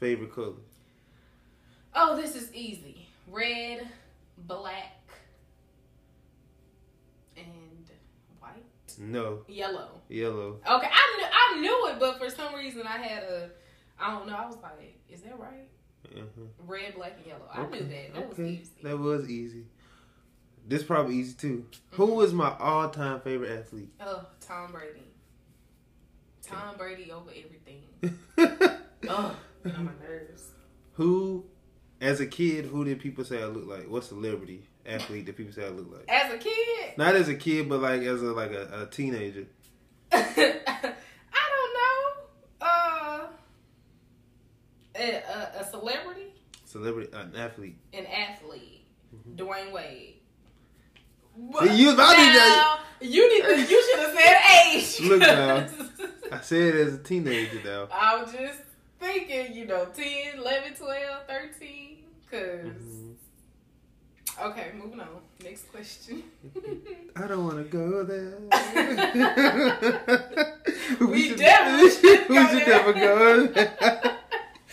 favorite 0.00 0.34
colors? 0.34 0.56
Oh, 1.94 2.16
this 2.16 2.34
is 2.34 2.52
easy. 2.52 3.06
Red, 3.28 3.86
black, 4.38 4.96
and 7.36 7.46
white. 8.40 8.64
No, 8.98 9.40
Yellow. 9.48 10.00
yellow. 10.08 10.58
Okay, 10.68 10.88
I 10.92 11.16
knew, 11.16 11.26
I 11.32 11.60
knew 11.60 11.88
it, 11.92 12.00
but 12.00 12.18
for 12.18 12.28
some 12.28 12.54
reason 12.54 12.82
I 12.86 12.98
had 12.98 13.22
a, 13.22 13.50
I 14.00 14.12
don't 14.12 14.26
know. 14.26 14.34
I 14.36 14.46
was 14.46 14.56
like, 14.62 14.98
is 15.08 15.20
that 15.22 15.38
right? 15.38 15.68
Uh-huh. 16.16 16.42
Red, 16.66 16.94
black, 16.94 17.16
and 17.18 17.26
yellow. 17.26 17.42
I 17.52 17.66
knew 17.66 17.80
that. 17.86 18.14
That 18.14 18.28
was 18.30 18.38
okay. 18.38 18.48
easy. 18.50 18.70
That 18.82 18.98
was 18.98 19.28
easy. 19.30 19.64
This 20.66 20.82
probably 20.82 21.16
easy 21.16 21.34
too. 21.34 21.66
Who 21.92 22.20
is 22.22 22.32
my 22.32 22.56
all-time 22.58 23.20
favorite 23.20 23.58
athlete? 23.58 23.90
Oh, 24.00 24.24
Tom 24.40 24.72
Brady. 24.72 25.02
Tom 26.42 26.76
Brady 26.76 27.10
over 27.12 27.30
everything. 27.30 27.82
Oh, 29.08 29.34
on 29.64 29.84
my 29.86 29.92
nerves. 30.06 30.50
who, 30.92 31.44
as 32.02 32.20
a 32.20 32.26
kid, 32.26 32.66
who 32.66 32.84
did 32.84 33.00
people 33.00 33.24
say 33.24 33.42
I 33.42 33.46
look 33.46 33.66
like? 33.66 33.88
What 33.88 34.04
celebrity 34.04 34.68
athlete 34.84 35.24
did 35.24 35.36
people 35.38 35.54
say 35.54 35.64
I 35.64 35.70
look 35.70 35.90
like? 35.90 36.04
As 36.06 36.30
a 36.32 36.36
kid, 36.36 36.98
Not 36.98 37.16
as 37.16 37.28
a 37.28 37.34
kid, 37.34 37.66
but 37.68 37.80
like 37.80 38.02
as 38.02 38.20
a 38.22 38.26
like 38.26 38.52
a, 38.52 38.82
a 38.82 38.86
teenager. 38.86 39.46
I 40.12 40.92
don't 41.32 41.74
know. 41.74 42.66
Uh, 42.66 43.26
a, 44.96 45.12
a, 45.14 45.60
a 45.60 45.64
celebrity, 46.70 47.10
an 47.12 47.34
athlete. 47.36 47.76
an 47.92 48.06
athlete, 48.06 48.84
Dwyane 49.36 49.72
Wade. 49.72 50.14
See, 51.36 51.76
you 51.76 51.86
was 51.86 51.94
about 51.94 52.14
to 52.16 52.22
now, 52.22 52.78
you 53.00 53.28
need 53.28 53.44
to, 53.48 53.60
you 53.60 53.82
should 53.82 53.98
have 54.00 54.14
said 54.18 54.36
age. 54.66 55.00
Look 55.08 55.20
now. 55.20 55.66
I 56.32 56.40
said 56.40 56.74
as 56.76 56.94
a 56.94 56.98
teenager 56.98 57.60
though. 57.64 57.88
I 57.92 58.22
was 58.22 58.32
just 58.32 58.58
thinking, 59.00 59.52
you 59.54 59.64
know, 59.66 59.86
10, 59.86 60.38
11, 60.38 60.74
12, 60.74 61.26
13. 61.26 61.96
Because, 62.30 62.66
Mhm. 62.66 63.14
okay, 64.42 64.72
moving 64.76 65.00
on. 65.00 65.08
Next 65.42 65.70
question. 65.72 66.22
I 67.16 67.26
don't 67.26 67.44
want 67.46 67.58
to 67.58 67.64
go 67.64 68.04
there. 68.04 68.38
We 71.00 71.28
should- 71.28 71.38
definitely 71.38 71.90
should 71.90 72.28
we 72.28 72.46
should 72.48 72.66
never 72.68 72.92
go 72.92 73.46
there. 73.46 74.18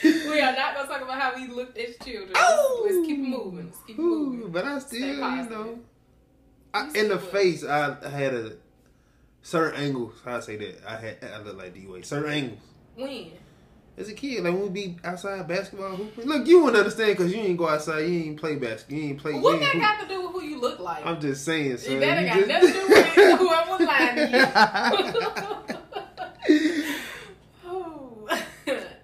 We 0.04 0.42
are 0.42 0.54
not 0.56 0.76
to 0.82 0.88
talk 0.88 1.02
about 1.02 1.20
how 1.20 1.36
we 1.36 1.48
looked 1.48 1.78
as 1.78 1.96
children. 2.04 2.32
Oh! 2.36 2.82
Let's, 2.84 2.96
let's 2.96 3.08
keep 3.08 3.20
moving. 3.20 3.66
Let's 3.66 3.80
keep 3.86 4.00
Ooh, 4.00 4.32
moving. 4.34 4.52
but 4.52 4.66
I 4.66 4.80
still, 4.80 5.00
you 5.08 5.50
know, 5.50 5.80
I, 6.74 6.90
in 6.94 7.08
the 7.10 7.18
face, 7.18 7.64
I, 7.64 7.96
I 8.04 8.10
had 8.10 8.34
a 8.34 8.52
certain 9.42 9.80
angles. 9.82 10.16
How 10.24 10.38
I 10.38 10.40
say 10.42 10.58
that? 10.58 10.84
I 10.88 10.98
had 10.98 11.18
I 11.24 11.40
look 11.42 11.58
like 11.58 11.74
D 11.74 11.86
Wade. 11.88 12.06
Certain 12.06 12.32
angles. 12.32 12.60
When? 12.96 13.32
As 13.98 14.10
a 14.10 14.14
kid, 14.14 14.44
like 14.44 14.54
when 14.54 14.62
we 14.62 14.70
be 14.70 14.98
outside 15.04 15.48
basketball 15.48 15.96
hooping. 15.96 16.26
Look, 16.26 16.46
you 16.46 16.60
wouldn't 16.62 16.78
understand 16.78 17.18
because 17.18 17.34
you 17.34 17.40
ain't 17.42 17.58
go 17.58 17.68
outside. 17.68 18.02
You 18.02 18.20
ain't 18.26 18.40
play 18.40 18.56
basketball. 18.56 19.00
You 19.00 19.06
ain't 19.10 19.18
play. 19.20 19.34
What 19.34 19.54
you 19.54 19.60
that 19.62 19.74
ain't 19.74 19.82
got 19.84 20.02
to 20.02 20.08
do 20.08 20.22
with 20.22 20.32
who 20.34 20.44
you 20.44 20.62
look 20.62 20.80
like? 20.80 21.04
I'm 21.04 21.20
just 21.20 21.44
saying, 21.44 21.78
son. 21.78 22.00
that 22.02 22.26
got 22.28 22.36
just- 22.36 22.48
nothing 22.48 22.74
to 22.74 22.80
do 22.80 22.88
with 22.90 23.40
who 23.40 23.50
I 23.50 23.68
was 23.68 23.82
lying 23.88 24.16
to 25.58 25.78
you. 26.50 26.94
Oh. 27.66 28.28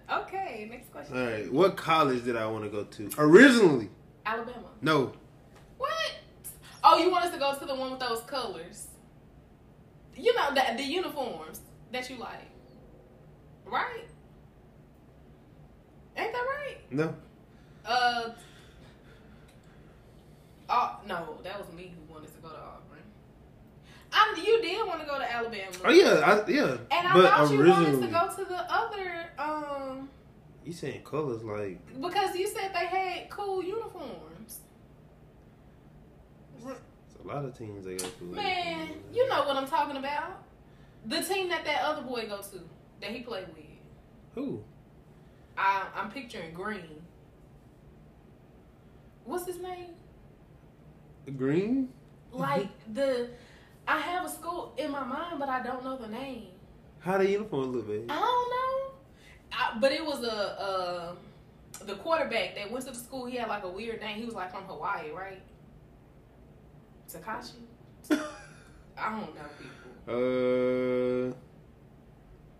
okay, 0.09 0.67
next 0.69 0.92
question. 1.05 1.17
All 1.27 1.31
right, 1.31 1.51
what 1.53 1.77
college 1.77 2.23
did 2.25 2.35
I 2.35 2.45
want 2.47 2.63
to 2.63 2.69
go 2.69 2.83
to 2.83 3.09
originally? 3.17 3.89
Alabama. 4.25 4.67
No, 4.81 5.13
What? 5.77 5.91
Oh, 6.83 6.97
you 6.97 7.09
want 7.11 7.25
us 7.25 7.31
to 7.31 7.39
go 7.39 7.53
to 7.57 7.65
the 7.65 7.75
one 7.75 7.91
with 7.91 7.99
those 7.99 8.21
colors? 8.21 8.87
You 10.15 10.33
know 10.35 10.53
the 10.53 10.61
the 10.77 10.83
uniforms 10.83 11.61
that 11.91 12.09
you 12.09 12.17
like, 12.17 12.49
right? 13.65 14.05
Ain't 16.15 16.31
that 16.31 16.37
right? 16.37 16.77
no. 16.91 17.15
Uh. 17.85 18.29
Oh 20.69 20.99
no, 21.07 21.37
that 21.43 21.59
was 21.59 21.71
me 21.75 21.93
who 21.95 22.13
wanted 22.13 22.33
to 22.33 22.39
go 22.41 22.49
to 22.49 22.55
Auburn. 22.55 23.03
I, 24.11 24.41
you 24.45 24.61
did 24.61 24.87
want 24.87 25.01
to 25.01 25.07
go 25.07 25.17
to 25.17 25.31
Alabama. 25.31 25.71
Oh 25.83 25.89
yeah, 25.91 26.21
I, 26.45 26.49
yeah. 26.49 26.77
And 26.91 27.07
I 27.07 27.13
but 27.13 27.29
thought 27.29 27.51
you 27.51 27.67
wanted 27.67 28.01
to 28.01 28.07
go 28.07 28.29
to 28.35 28.45
the 28.45 28.73
other, 28.73 29.25
um, 29.39 30.09
you 30.65 30.73
saying 30.73 31.01
colors 31.03 31.43
like 31.43 31.79
because 32.01 32.35
you 32.35 32.47
said 32.47 32.71
they 32.73 32.85
had 32.85 33.29
cool 33.29 33.63
uniforms. 33.63 34.59
it's 36.65 37.15
a 37.23 37.27
lot 37.27 37.45
of 37.45 37.57
teams 37.57 37.85
they 37.85 37.95
go 37.97 38.05
to. 38.05 38.23
Man, 38.25 38.89
you 39.13 39.27
know 39.27 39.43
what 39.43 39.57
I'm 39.57 39.67
talking 39.67 39.97
about. 39.97 40.43
The 41.05 41.21
team 41.21 41.49
that 41.49 41.65
that 41.65 41.81
other 41.83 42.01
boy 42.01 42.27
go 42.27 42.37
to, 42.41 42.61
that 43.01 43.11
he 43.11 43.21
played 43.21 43.47
with. 43.49 43.65
who? 44.35 44.63
I, 45.57 45.83
I'm 45.95 46.09
picturing 46.09 46.53
Green. 46.53 47.01
What's 49.25 49.45
his 49.45 49.59
name? 49.59 49.91
The 51.25 51.31
green? 51.31 51.89
Like 52.31 52.69
the, 52.93 53.29
I 53.87 53.99
have 53.99 54.25
a 54.25 54.29
school 54.29 54.73
in 54.77 54.91
my 54.91 55.03
mind, 55.03 55.39
but 55.39 55.49
I 55.49 55.61
don't 55.63 55.83
know 55.83 55.97
the 55.97 56.07
name. 56.07 56.47
How 56.99 57.17
the 57.17 57.29
uniform 57.29 57.71
look, 57.71 57.87
baby? 57.87 58.05
I 58.09 58.15
don't 58.15 58.49
know. 58.49 58.82
I, 59.53 59.77
but 59.79 59.91
it 59.91 60.03
was 60.05 60.23
a, 60.23 60.59
uh, 60.59 61.15
the 61.85 61.95
quarterback 61.95 62.55
that 62.55 62.71
went 62.71 62.85
to 62.85 62.91
the 62.91 62.97
school. 62.97 63.25
He 63.25 63.37
had 63.37 63.47
like 63.47 63.63
a 63.63 63.69
weird 63.69 64.01
name. 64.01 64.17
He 64.17 64.25
was 64.25 64.35
like 64.35 64.51
from 64.51 64.63
Hawaii, 64.63 65.11
right? 65.11 65.41
Takashi. 67.11 67.61
I 68.97 69.11
don't 69.11 69.35
know 69.35 69.41
people. 69.57 70.13
Uh, 71.29 71.33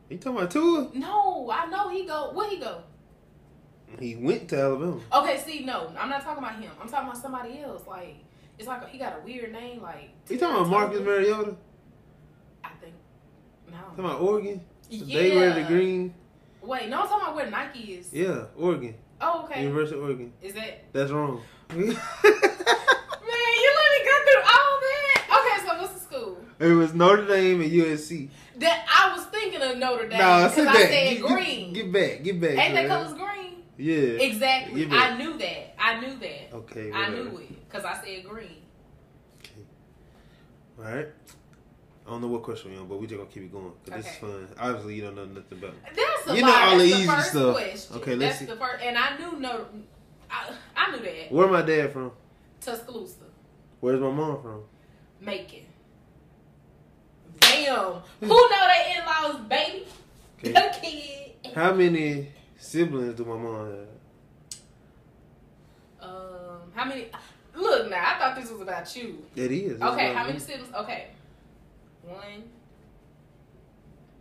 you 0.10 0.18
talking 0.18 0.38
about 0.38 0.52
Tua? 0.52 0.90
No, 0.94 1.50
I 1.52 1.66
know 1.66 1.90
he 1.90 2.06
go. 2.06 2.32
Where 2.34 2.50
he 2.50 2.58
go? 2.58 2.84
He 4.00 4.16
went 4.16 4.50
to 4.50 4.60
Alabama. 4.60 5.00
Okay, 5.14 5.38
see, 5.40 5.64
no, 5.64 5.92
I'm 5.98 6.10
not 6.10 6.24
talking 6.24 6.44
about 6.44 6.60
him. 6.60 6.72
I'm 6.82 6.90
talking 6.90 7.10
about 7.10 7.22
somebody 7.22 7.62
else. 7.62 7.84
Like 7.88 8.18
it's 8.58 8.68
like 8.68 8.88
he 8.90 8.98
got 8.98 9.20
a 9.20 9.26
weird 9.26 9.52
name. 9.52 9.82
Like 9.82 10.10
You 10.30 10.38
talking 10.38 10.56
about 10.56 10.70
Marcus 10.70 11.02
Mariota? 11.02 11.56
I 12.64 12.70
think. 12.82 12.94
No. 13.70 13.78
Talking 13.78 14.06
about 14.06 14.22
Oregon? 14.22 14.62
Yeah. 14.90 15.20
They 15.22 15.36
wear 15.36 15.54
the 15.54 15.64
green. 15.64 16.14
Wait, 16.64 16.90
no, 16.90 17.02
I'm 17.02 17.08
talking 17.08 17.24
about 17.24 17.36
where 17.36 17.50
Nike 17.50 17.94
is. 17.94 18.14
Yeah, 18.14 18.46
Oregon. 18.58 18.96
Oh, 19.22 19.44
okay. 19.46 19.64
University 19.64 19.98
of 19.98 20.04
Oregon. 20.04 20.34
Is 20.42 20.54
that 20.54 20.94
That's 20.94 21.12
wrong. 21.12 21.42
man? 21.70 21.80
You 21.80 21.86
let 21.86 21.96
me 23.92 24.00
go 24.06 24.16
through 24.26 24.44
all 24.44 24.80
that. 24.84 25.28
Okay, 25.40 25.68
so 25.68 25.78
what's 25.82 25.94
the 25.94 26.00
school? 26.00 26.38
it 26.60 26.68
was 26.74 26.94
Notre 26.94 27.26
Dame 27.28 27.62
and 27.62 27.72
USC. 27.72 28.30
That 28.58 28.86
I 28.90 29.16
was 29.16 29.26
thinking 29.26 29.62
of 29.62 29.78
Notre 29.78 30.08
Dame 30.08 30.20
Nah, 30.20 30.38
because 30.50 30.56
sit 30.56 30.68
I 30.68 30.74
back. 30.74 30.88
said 30.90 31.10
Get- 31.18 31.22
green. 31.22 31.74
Get, 31.74 31.92
back. 31.92 32.24
Get 32.24 32.42
back. 32.42 32.58
Ain't 32.58 32.76
that 32.76 32.88
colors 32.88 33.14
green? 33.14 33.64
Yeah. 33.78 33.96
Exactly. 34.24 34.88
I 34.92 35.18
knew 35.18 35.38
that. 35.38 35.76
I 35.80 36.00
knew 36.00 36.18
that. 36.20 36.54
Okay. 36.54 36.92
I 36.94 37.10
knew 37.10 37.38
it 37.40 37.70
because 37.70 37.84
I 37.86 38.02
said 38.04 38.24
green. 38.24 38.62
All 40.78 40.86
right. 40.86 41.08
I 42.14 42.16
don't 42.16 42.22
know 42.22 42.28
what 42.28 42.44
question 42.44 42.72
we're 42.72 42.80
on, 42.80 42.88
but 42.88 43.00
we 43.02 43.08
just 43.08 43.18
gonna 43.18 43.30
keep 43.32 43.44
it 43.44 43.52
going. 43.52 43.72
'cause 43.86 44.04
This 44.04 44.14
is 44.14 44.18
fun. 44.20 44.48
Obviously, 44.60 44.96
you 44.96 45.02
don't 45.02 45.16
know 45.16 45.26
nothing 45.26 45.58
about. 45.58 45.72
it. 45.72 45.96
That's 45.96 46.28
a 46.28 46.36
You 46.36 46.42
lot. 46.44 46.48
know 46.48 46.54
all 46.54 46.78
That's 46.78 46.84
the 46.84 46.88
the 46.92 46.96
easy 47.00 47.08
first 47.08 47.30
stuff. 47.32 47.56
question. 47.56 47.96
Okay, 47.98 48.16
let's 48.16 48.20
That's 48.20 48.40
see. 48.40 48.46
the 48.46 48.56
first, 48.56 48.84
and 48.84 48.98
I 48.98 49.18
knew 49.18 49.40
no. 49.40 49.66
I, 50.30 50.52
I 50.76 50.92
knew 50.92 51.00
that. 51.04 51.32
Where 51.32 51.48
my 51.48 51.62
dad 51.64 51.92
from? 51.92 52.12
Tuscaloosa, 52.62 53.16
Where's 53.80 54.00
my 54.00 54.12
mom 54.12 54.42
from? 54.44 54.62
Macon. 55.22 55.66
Damn. 57.40 58.02
Who 58.20 58.28
know 58.28 58.68
they 58.68 58.96
in 59.00 59.06
laws, 59.06 59.42
baby? 59.50 59.88
Okay. 60.40 60.52
The 60.54 60.76
kid. 60.82 61.56
How 61.56 61.74
many 61.74 62.32
siblings 62.58 63.16
do 63.16 63.26
my 63.26 63.36
mom 63.38 63.66
have? 63.66 63.88
Um, 66.10 66.72
how 66.76 66.86
many? 66.86 67.08
Look 67.56 67.90
now, 67.90 68.16
I 68.16 68.20
thought 68.20 68.36
this 68.40 68.52
was 68.52 68.62
about 68.62 68.96
you. 68.96 69.24
It 69.36 69.52
is. 69.52 69.74
It's 69.74 69.82
Okay, 69.82 70.14
how 70.14 70.24
many 70.24 70.34
me. 70.34 70.40
siblings? 70.40 70.74
Okay, 70.74 71.08
one. 72.04 72.44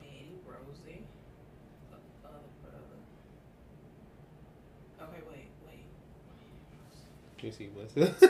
Betty, 0.01 0.33
Rosie, 0.47 1.05
uh, 1.93 1.97
other 2.27 2.39
brother. 2.63 2.99
Okay, 5.01 5.23
wait, 5.31 5.49
wait. 5.67 5.85
Me 7.43 7.51
see 7.51 7.71
myself. 7.77 8.23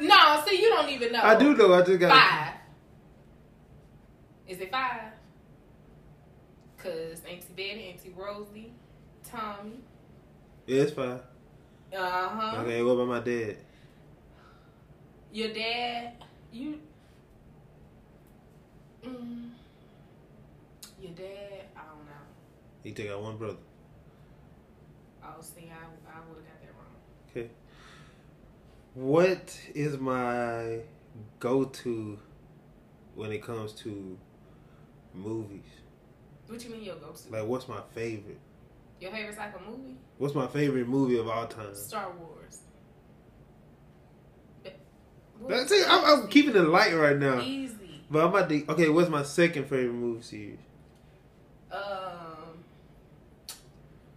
No, 0.00 0.42
see, 0.46 0.60
you 0.62 0.68
don't 0.70 0.88
even 0.88 1.12
know. 1.12 1.20
I 1.22 1.36
do 1.36 1.54
know. 1.54 1.74
I 1.74 1.82
just 1.82 2.00
got 2.00 2.10
Five. 2.12 2.54
Is 4.48 4.60
it 4.60 4.70
five? 4.70 5.12
Cause 6.78 7.20
Auntie 7.28 7.52
Betty, 7.54 7.90
Auntie 7.90 8.14
Rosie, 8.16 8.72
Tommy. 9.22 9.80
Yeah, 10.66 10.82
it's 10.82 10.92
five. 10.92 11.20
Uh 11.94 12.28
huh. 12.28 12.62
Okay, 12.62 12.82
what 12.82 12.92
about 12.92 13.08
my 13.08 13.20
dad? 13.20 13.56
Your 15.32 15.52
dad, 15.52 16.14
you. 16.50 16.80
Mm, 19.04 19.50
your 21.00 21.12
dad, 21.12 21.64
I 21.76 21.80
don't 21.80 22.04
know. 22.06 22.26
He 22.82 22.92
take 22.92 23.10
out 23.10 23.22
one 23.22 23.36
brother. 23.36 23.56
Oh, 25.22 25.40
see, 25.40 25.70
I, 25.70 25.84
I 25.84 26.20
would 26.28 26.36
have 26.36 26.46
got 26.46 26.60
that 26.60 26.72
wrong. 26.76 26.94
Okay. 27.30 27.50
What 28.94 29.58
is 29.74 29.98
my 29.98 30.80
go-to 31.38 32.18
when 33.14 33.32
it 33.32 33.42
comes 33.42 33.72
to 33.72 34.18
movies? 35.14 35.62
What 36.46 36.62
you 36.64 36.70
mean 36.70 36.82
your 36.82 36.96
go-to? 36.96 37.30
Like, 37.32 37.46
what's 37.46 37.68
my 37.68 37.80
favorite? 37.94 38.40
Your 39.00 39.12
favorite 39.12 39.36
type 39.36 39.54
of 39.54 39.66
movie? 39.66 39.96
What's 40.18 40.34
my 40.34 40.46
favorite 40.46 40.88
movie 40.88 41.18
of 41.18 41.28
all 41.28 41.46
time? 41.46 41.74
Star 41.74 42.12
Wars. 42.18 42.60
That's 45.48 45.72
it. 45.72 45.86
I'm, 45.88 46.04
I'm 46.04 46.28
keeping 46.28 46.54
it 46.54 46.60
light 46.60 46.94
right 46.94 47.16
now. 47.16 47.40
Easy. 47.40 47.79
But 48.10 48.24
I'm 48.24 48.34
about 48.34 48.48
to. 48.48 48.64
Okay, 48.70 48.88
what's 48.88 49.08
my 49.08 49.22
second 49.22 49.64
favorite 49.64 49.92
movie 49.92 50.22
series? 50.22 50.58
Um. 51.70 52.64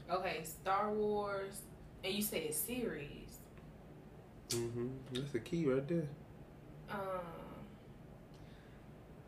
Okay, 0.10 0.41
Star 0.44 0.91
Wars, 0.91 1.62
and 2.04 2.14
you 2.14 2.22
said 2.22 2.54
series. 2.54 3.38
hmm 4.52 4.88
That's 5.12 5.32
the 5.32 5.39
key 5.39 5.66
right 5.66 5.88
there. 5.88 6.08
Um. 6.89 7.00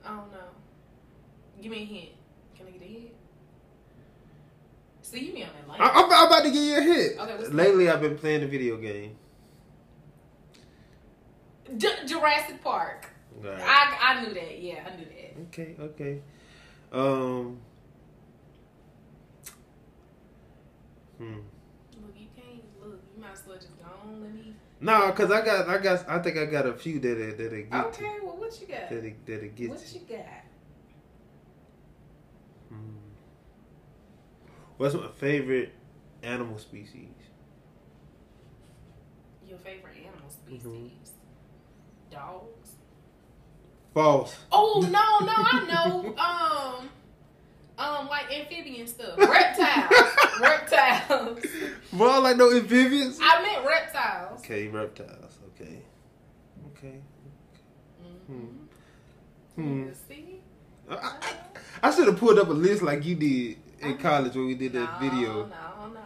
I 0.04 0.10
don't 0.10 0.32
know. 0.32 0.38
Give 1.62 1.72
me 1.72 1.82
a 1.82 1.86
hint. 1.86 2.10
Can 2.56 2.68
I 2.68 2.72
get 2.72 2.82
a 2.82 2.86
hint? 2.86 3.12
See, 5.02 5.26
you 5.26 5.34
be 5.34 5.44
on 5.44 5.50
that 5.60 5.68
line. 5.68 5.82
I, 5.82 5.90
I'm, 5.90 6.12
I'm 6.12 6.28
about 6.28 6.44
to 6.44 6.52
give 6.52 6.64
you 6.64 6.78
a 6.78 6.82
hit. 6.82 7.20
Okay, 7.20 7.36
what's 7.38 7.50
Lately, 7.52 7.90
I've 7.90 8.02
been 8.02 8.18
playing 8.18 8.42
the 8.42 8.48
video 8.48 8.78
game. 8.78 9.16
J- 11.78 12.06
Jurassic 12.06 12.64
Park. 12.64 13.10
Alright. 13.44 13.62
I 13.62 13.98
I 14.02 14.22
knew 14.24 14.34
that. 14.34 14.62
Yeah, 14.62 14.88
I 14.88 14.96
knew 14.96 15.06
that. 15.06 15.42
Okay, 15.48 15.76
okay. 15.80 16.22
Um. 16.92 17.60
Hmm. 21.18 21.34
Look, 22.02 22.14
you 22.18 22.28
can't 22.36 22.62
look. 22.82 23.02
You 23.16 23.22
might 23.22 23.32
as 23.34 23.44
well 23.48 23.56
just 23.58 23.78
go 23.78 23.86
on. 24.04 24.22
Let 24.22 24.34
me. 24.34 24.54
No, 24.82 25.12
cause 25.14 25.32
I 25.32 25.44
got, 25.44 25.70
I 25.70 25.78
got, 25.78 26.08
I 26.10 26.20
think 26.20 26.38
I 26.38 26.46
got 26.46 26.66
a 26.66 26.74
few 26.74 27.00
that 27.00 27.16
that 27.16 27.38
that 27.38 27.72
get 27.72 27.86
Okay, 27.86 28.18
well, 28.22 28.36
what 28.36 28.60
you 28.60 28.68
got? 28.68 28.90
to, 28.90 28.96
that 28.96 29.26
that 29.26 29.56
get 29.56 29.70
What 29.70 29.94
you 29.94 30.02
got? 30.02 30.26
Hmm. 32.70 32.98
What's 34.78 34.94
my 34.96 35.08
favorite 35.18 35.72
animal 36.24 36.58
species? 36.60 37.08
Your 39.48 39.58
favorite 39.60 39.96
animal 40.06 40.30
species? 40.30 40.64
Mhm. 40.66 42.12
Dogs. 42.12 42.72
False. 43.96 44.36
Oh 44.52 44.82
no, 44.82 45.26
no, 45.26 45.34
I 45.38 45.66
know. 45.72 46.14
Um, 46.18 46.90
um, 47.78 48.10
like 48.10 48.30
amphibian 48.30 48.88
stuff, 48.88 49.18
reptiles, 49.18 50.16
reptiles. 50.42 51.40
Well, 51.94 52.22
like 52.22 52.36
no 52.36 52.52
amphibians. 52.52 53.20
I 53.22 53.42
meant 53.42 53.66
reptiles. 53.66 54.42
Okay, 54.42 54.68
reptiles. 54.68 55.38
Okay. 55.56 55.82
Okay. 56.78 57.00
Mm-hmm. 58.30 59.62
Hmm. 59.62 59.90
See, 60.10 60.42
I, 60.90 60.96
I, 60.96 61.34
I 61.84 61.96
should 61.96 62.08
have 62.08 62.18
pulled 62.18 62.38
up 62.38 62.50
a 62.50 62.52
list 62.52 62.82
like 62.82 63.06
you 63.06 63.16
did 63.16 63.58
in 63.80 63.98
college 63.98 64.36
when 64.36 64.48
we 64.48 64.56
did 64.56 64.74
that 64.74 65.02
no, 65.02 65.10
video. 65.10 65.34
No, 65.46 65.88
no. 65.94 66.02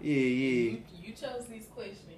Yeah, 0.00 0.14
yeah. 0.14 0.70
You, 0.70 0.82
you 1.02 1.12
chose 1.14 1.46
these 1.50 1.66
questions. 1.66 2.12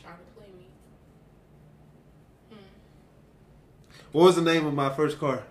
Trying 0.00 0.16
to 0.16 0.24
play 0.34 0.46
me. 0.56 0.68
What 4.12 4.24
was 4.24 4.36
the 4.36 4.42
name 4.42 4.66
of 4.66 4.74
my 4.74 4.90
first 4.90 5.18
car? 5.18 5.42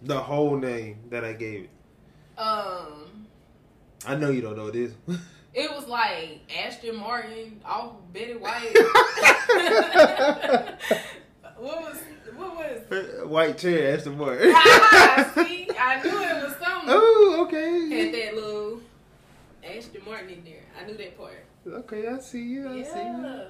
The 0.00 0.18
whole 0.18 0.56
name 0.56 0.96
that 1.10 1.26
I 1.26 1.34
gave 1.34 1.64
it. 1.64 1.70
Um, 2.38 3.26
I 4.06 4.14
know 4.16 4.30
you 4.30 4.40
don't 4.40 4.56
know 4.56 4.70
this. 4.70 4.92
it 5.54 5.70
was 5.70 5.86
like 5.86 6.40
Ashton 6.58 6.96
Martin 6.96 7.60
off 7.62 7.96
Betty 8.14 8.36
White. 8.36 8.72
what 11.58 11.82
was 11.82 11.98
what 12.34 12.56
was? 12.56 13.28
White 13.28 13.58
chair, 13.58 13.94
Aston 13.94 14.16
Martin. 14.16 14.52
Ah, 14.54 15.30
see, 15.34 15.68
I 15.78 16.02
knew 16.02 16.18
it 16.18 16.42
was 16.42 16.56
something. 16.56 16.88
oh, 16.88 17.44
okay. 17.46 17.90
Had 17.90 18.14
that 18.14 18.34
little 18.36 18.80
Ashton 19.62 20.00
Martin 20.06 20.30
in 20.30 20.44
there. 20.44 20.62
I 20.80 20.86
knew 20.86 20.96
that 20.96 21.18
part. 21.18 21.44
Okay, 21.66 22.08
I 22.08 22.18
see 22.20 22.42
you. 22.42 22.70
I 22.70 22.82
see 22.82 22.98
you. 22.98 23.44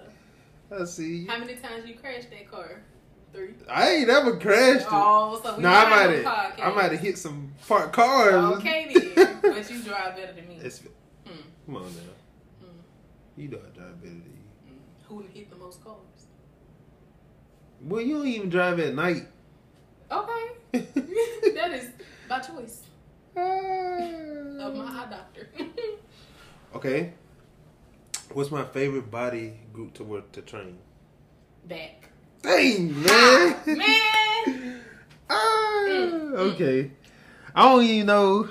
I 0.80 0.84
see 0.84 1.16
you. 1.18 1.28
How 1.28 1.38
many 1.38 1.54
times 1.54 1.86
you 1.86 1.94
crashed 1.94 2.30
that 2.30 2.50
car? 2.50 2.82
Three. 3.32 3.54
I 3.68 3.90
ain't 3.90 4.08
ever 4.10 4.36
crashed 4.36 4.82
it. 4.82 4.88
Oh, 4.90 5.40
so 5.42 5.56
we 5.56 5.62
no, 5.62 5.68
I 5.68 5.88
might 5.88 6.16
have. 6.24 6.60
I 6.60 6.74
might 6.74 6.90
have 6.92 7.00
hit 7.00 7.16
some 7.16 7.52
parked 7.68 7.92
cars. 7.92 8.34
Okay 8.58 8.92
then, 9.14 9.38
but 9.42 9.70
you 9.70 9.82
drive 9.82 10.16
better 10.16 10.32
than 10.32 10.48
me. 10.48 10.58
It's, 10.62 10.80
Hmm. 10.80 11.32
come 11.66 11.76
on 11.76 11.82
now. 11.84 11.88
Hmm. 12.60 12.66
You 13.36 13.48
know 13.48 13.58
I 13.58 13.76
drive 13.76 14.00
better 14.02 14.14
than 14.14 14.24
you. 14.66 14.74
Who 15.08 15.16
would 15.16 15.26
hit 15.26 15.48
the 15.50 15.56
most 15.56 15.82
cars? 15.84 15.96
Well, 17.82 18.00
you 18.02 18.18
don't 18.18 18.26
even 18.26 18.48
drive 18.50 18.78
at 18.80 18.94
night. 18.94 19.26
Okay, 20.10 20.48
that 20.72 21.70
is 21.72 21.90
by 22.28 22.40
choice 22.40 22.82
of 23.36 24.74
my 24.74 24.84
eye 24.84 25.06
doctor. 25.08 25.48
okay. 26.74 27.12
What's 28.32 28.50
my 28.50 28.64
favorite 28.64 29.10
body 29.10 29.54
group 29.72 29.94
to 29.94 30.04
work 30.04 30.30
to 30.32 30.42
train? 30.42 30.78
Back. 31.66 32.09
Dang, 32.42 32.94
Ah, 33.08 33.62
man. 33.66 33.78
man. 33.78 34.80
Ah, 35.32 35.86
Mm, 35.88 36.10
mm. 36.32 36.36
okay. 36.54 36.90
I 37.54 37.62
don't 37.68 37.84
even 37.84 38.06
know. 38.06 38.48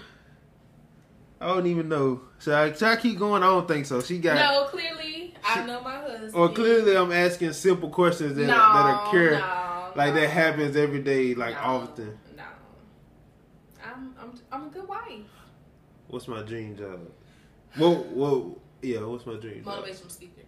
I 1.41 1.47
don't 1.47 1.67
even 1.67 1.89
know. 1.89 2.21
Should 2.39 2.53
I, 2.53 2.71
should 2.73 2.83
I 2.83 2.95
keep 2.95 3.17
going? 3.19 3.43
I 3.43 3.47
don't 3.47 3.67
think 3.67 3.85
so. 3.85 4.01
She 4.01 4.17
got. 4.19 4.35
No, 4.35 4.65
clearly 4.69 5.33
I 5.45 5.55
She- 5.61 5.67
know 5.67 5.81
my 5.81 5.95
husband. 5.97 6.31
Or 6.35 6.49
clearly, 6.49 6.95
I'm 6.95 7.11
asking 7.11 7.51
simple 7.53 7.89
questions 7.89 8.35
that 8.35 8.43
no, 8.43 8.47
that 8.47 8.55
are 8.55 9.09
cure, 9.09 9.31
no, 9.39 9.91
like 9.95 10.13
no. 10.13 10.19
that 10.21 10.29
happens 10.29 10.75
every 10.77 11.01
day, 11.01 11.33
like 11.35 11.55
often. 11.61 12.17
No, 12.37 12.43
I'm 13.83 14.15
I'm 14.21 14.33
I'm 14.51 14.67
a 14.67 14.69
good 14.69 14.87
wife. 14.87 15.25
What's 16.07 16.27
my 16.27 16.41
dream 16.43 16.77
job? 16.77 16.99
Whoa, 17.75 17.95
whoa, 17.95 18.61
yeah. 18.81 18.99
What's 19.01 19.25
my 19.25 19.35
dream 19.35 19.63
job? 19.65 19.83
Motivational 19.85 20.11
speaker. 20.11 20.41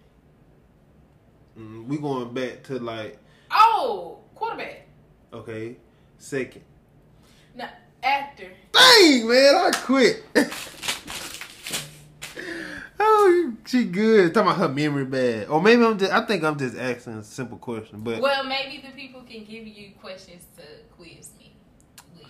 Mm, 1.60 1.88
we 1.88 1.98
going 1.98 2.34
back 2.34 2.64
to 2.66 2.80
like 2.80 3.18
Oh, 3.52 4.20
quarterback. 4.36 4.88
okay, 5.34 5.76
second. 6.18 6.64
No, 7.56 7.66
actor. 8.04 8.48
Dang, 8.72 9.28
man, 9.28 9.56
I 9.56 9.72
quit. 9.74 10.24
oh, 13.00 13.54
she 13.66 13.86
good. 13.86 14.34
Talking 14.34 14.48
about 14.52 14.60
her 14.60 14.70
memory 14.70 15.06
bad, 15.06 15.48
or 15.48 15.62
maybe 15.62 15.84
I'm 15.84 15.98
just. 15.98 16.12
I 16.12 16.26
think 16.26 16.44
I'm 16.44 16.58
just 16.58 16.78
asking 16.78 17.14
a 17.14 17.24
simple 17.24 17.58
question, 17.58 18.00
but 18.02 18.22
Well, 18.22 18.44
maybe 18.46 18.82
the 18.86 18.94
people 18.94 19.22
can 19.24 19.44
give 19.46 19.68
you 19.68 19.92
questions 20.02 20.46
to 20.58 20.64
quiz 20.96 21.30
me. 21.38 21.54
with. 22.18 22.28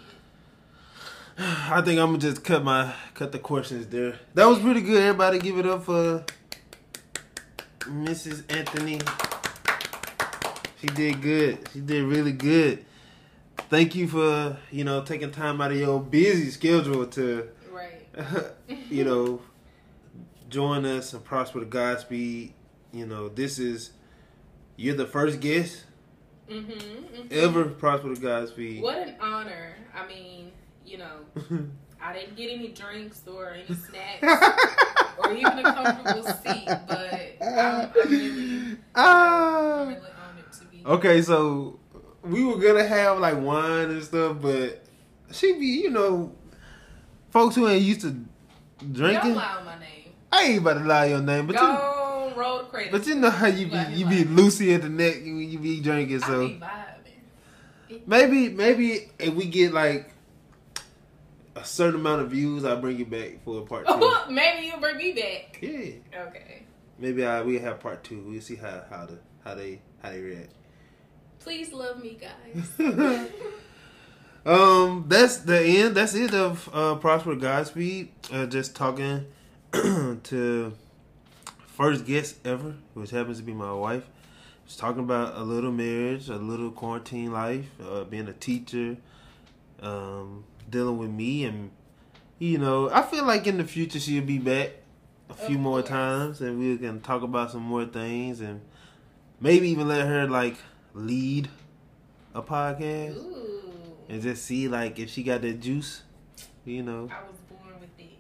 I 1.38 1.82
think 1.82 2.00
I'm 2.00 2.08
gonna 2.08 2.18
just 2.18 2.44
cut 2.44 2.64
my 2.64 2.94
cut 3.14 3.32
the 3.32 3.40
questions 3.40 3.88
there. 3.88 4.20
That 4.34 4.46
was 4.46 4.60
pretty 4.60 4.82
good. 4.82 5.02
Everybody, 5.02 5.40
give 5.40 5.58
it 5.60 5.66
up 5.68 5.84
for 5.84 6.26
Mrs. 7.82 8.44
Anthony. 8.52 9.00
She 10.82 10.88
did 10.88 11.22
good. 11.22 11.60
She 11.74 11.80
did 11.80 12.04
really 12.04 12.32
good. 12.32 12.84
Thank 13.70 13.96
you 13.96 14.08
for 14.08 14.58
you 14.72 14.84
know 14.84 15.02
taking 15.04 15.32
time 15.32 15.62
out 15.62 15.72
of 15.72 15.78
your 15.78 16.00
busy 16.02 16.50
schedule 16.50 17.06
to 17.08 17.48
Right. 17.72 18.08
you 18.90 19.04
know 19.04 19.42
join 20.50 20.86
us 20.86 21.14
and 21.14 21.24
prosper 21.24 21.60
the 21.60 21.66
Godspeed. 21.66 22.54
You 22.92 23.06
know 23.06 23.30
this 23.30 23.60
is 23.60 23.92
you're 24.76 24.96
the 24.96 25.06
first 25.08 25.40
guest 25.40 25.86
Mm-hmm, 26.50 26.72
mm-hmm. 26.72 27.28
ever 27.32 27.64
prosper 27.66 28.10
the 28.14 28.20
Godspeed. 28.20 28.82
What 28.82 28.98
an 28.98 29.16
honor. 29.22 29.76
I 29.96 30.06
mean, 30.06 30.52
you 30.86 30.98
know, 30.98 31.20
I 32.02 32.12
didn't 32.14 32.36
get 32.36 32.50
any 32.52 32.70
drinks 32.70 33.22
or 33.26 33.52
any 33.54 33.74
snacks 33.74 34.58
or 35.18 35.32
even 35.32 35.60
a 35.60 35.64
comfortable 35.64 36.24
seat, 36.24 36.66
but 36.88 37.36
I'm, 37.42 37.86
I'm 37.86 37.92
really, 38.02 38.78
Ah. 38.96 39.82
I'm 39.84 39.88
really 39.88 40.00
honored 40.02 40.06
to 40.06 40.16
be. 40.16 40.21
Okay, 40.86 41.22
so 41.22 41.80
we 42.24 42.44
were 42.44 42.58
gonna 42.58 42.86
have 42.88 43.20
like 43.20 43.40
wine 43.40 43.90
and 43.92 44.04
stuff, 44.04 44.38
but 44.42 44.84
she 45.32 45.54
be, 45.54 45.66
you 45.66 45.90
know, 45.90 46.34
folks 47.30 47.56
who 47.56 47.68
ain't 47.68 47.82
used 47.84 48.02
to 48.02 48.16
drinking. 48.92 49.34
Don't 49.34 49.36
lie 49.36 49.56
on 49.60 49.66
my 49.66 49.80
name. 49.80 49.88
I 50.32 50.44
ain't 50.44 50.60
about 50.60 50.74
to 50.76 50.80
lie 50.86 51.06
your 51.06 51.22
name, 51.22 51.48
but 51.48 51.56
Go 51.58 52.30
you, 52.34 52.40
roll 52.40 52.58
the 52.60 52.64
credits. 52.66 52.92
but 52.92 53.06
you 53.08 53.16
know 53.16 53.30
how 53.30 53.48
you 53.48 53.68
be, 53.68 53.76
Like, 53.76 53.96
you 53.96 54.06
be 54.08 54.24
loosey 54.24 54.74
at 54.76 54.82
the 54.82 54.90
neck 54.90 55.16
when 55.24 55.40
you 55.50 55.60
be 55.60 55.82
drinking. 55.82 56.24
I 56.24 56.28
So 56.28 56.48
be 56.48 56.62
maybe, 58.06 58.50
maybe 58.50 59.10
if 59.20 59.34
we 59.34 59.46
get 59.46 59.74
like 59.74 60.12
a 61.56 61.66
certain 61.66 62.00
amount 62.00 62.22
of 62.22 62.32
views, 62.32 62.64
I'll 62.64 62.80
bring 62.80 62.98
you 62.98 63.06
back 63.06 63.44
for 63.44 63.60
a 63.60 63.66
part 63.66 63.88
two. 63.88 64.14
Maybe 64.34 64.68
you'll 64.68 64.80
bring 64.80 64.98
me 64.98 65.12
back. 65.12 65.60
yeah, 65.62 66.22
Okay. 66.28 66.64
maybe 66.98 67.26
I 67.26 67.42
we 67.42 67.60
have 67.60 67.80
part 67.82 68.04
two. 68.06 68.24
We'll 68.26 68.42
see 68.42 68.56
how 68.56 68.84
how 68.90 69.06
the 69.06 69.20
how 69.44 69.56
they 69.56 69.82
how 70.02 70.12
they 70.12 70.22
react. 70.22 70.54
Please 71.44 71.74
love 71.74 72.02
me, 72.02 72.18
guys. 72.20 73.28
Um, 74.46 75.06
that's 75.08 75.38
the 75.38 75.62
end. 75.62 75.96
That's 75.96 76.16
it 76.16 76.34
of 76.34 76.68
uh, 76.74 76.96
Prosper 76.96 77.36
Godspeed. 77.36 78.10
Uh, 78.32 78.48
just 78.48 78.76
talking 78.76 79.28
to 79.72 80.74
first 81.68 82.06
guest 82.06 82.38
ever, 82.44 82.76
which 82.94 83.12
happens 83.12 83.38
to 83.38 83.44
be 83.44 83.54
my 83.54 83.72
wife. 83.72 84.04
Just 84.66 84.80
talking 84.80 85.04
about 85.04 85.38
a 85.38 85.44
little 85.44 85.72
marriage, 85.72 86.28
a 86.30 86.38
little 86.38 86.72
quarantine 86.72 87.32
life, 87.32 87.66
uh, 87.88 88.04
being 88.06 88.28
a 88.28 88.34
teacher, 88.34 88.98
um, 89.82 90.44
dealing 90.70 90.98
with 90.98 91.12
me, 91.12 91.44
and 91.44 91.70
you 92.40 92.58
know, 92.58 92.90
I 92.90 93.04
feel 93.04 93.26
like 93.26 93.46
in 93.46 93.58
the 93.58 93.64
future 93.64 94.00
she'll 94.00 94.24
be 94.24 94.40
back 94.40 94.72
a 95.30 95.34
few 95.36 95.60
more 95.60 95.84
times, 95.84 96.42
and 96.42 96.58
we 96.58 96.78
can 96.78 97.02
talk 97.02 97.22
about 97.22 97.52
some 97.52 97.62
more 97.62 97.86
things, 97.86 98.42
and 98.42 98.62
maybe 99.40 99.70
even 99.70 99.88
let 99.88 100.08
her 100.08 100.28
like 100.28 100.58
lead 100.94 101.50
a 102.34 102.42
podcast 102.42 103.18
Ooh. 103.18 103.74
and 104.10 104.22
just 104.22 104.46
see 104.46 104.68
like 104.68 105.00
if 105.00 105.10
she 105.10 105.24
got 105.24 105.42
the 105.42 105.54
juice, 105.54 106.04
you 106.66 106.84
know. 106.84 107.10
I 107.12 107.24
was 107.24 107.38
born 107.50 107.80
with 107.80 107.90
it. 108.00 108.18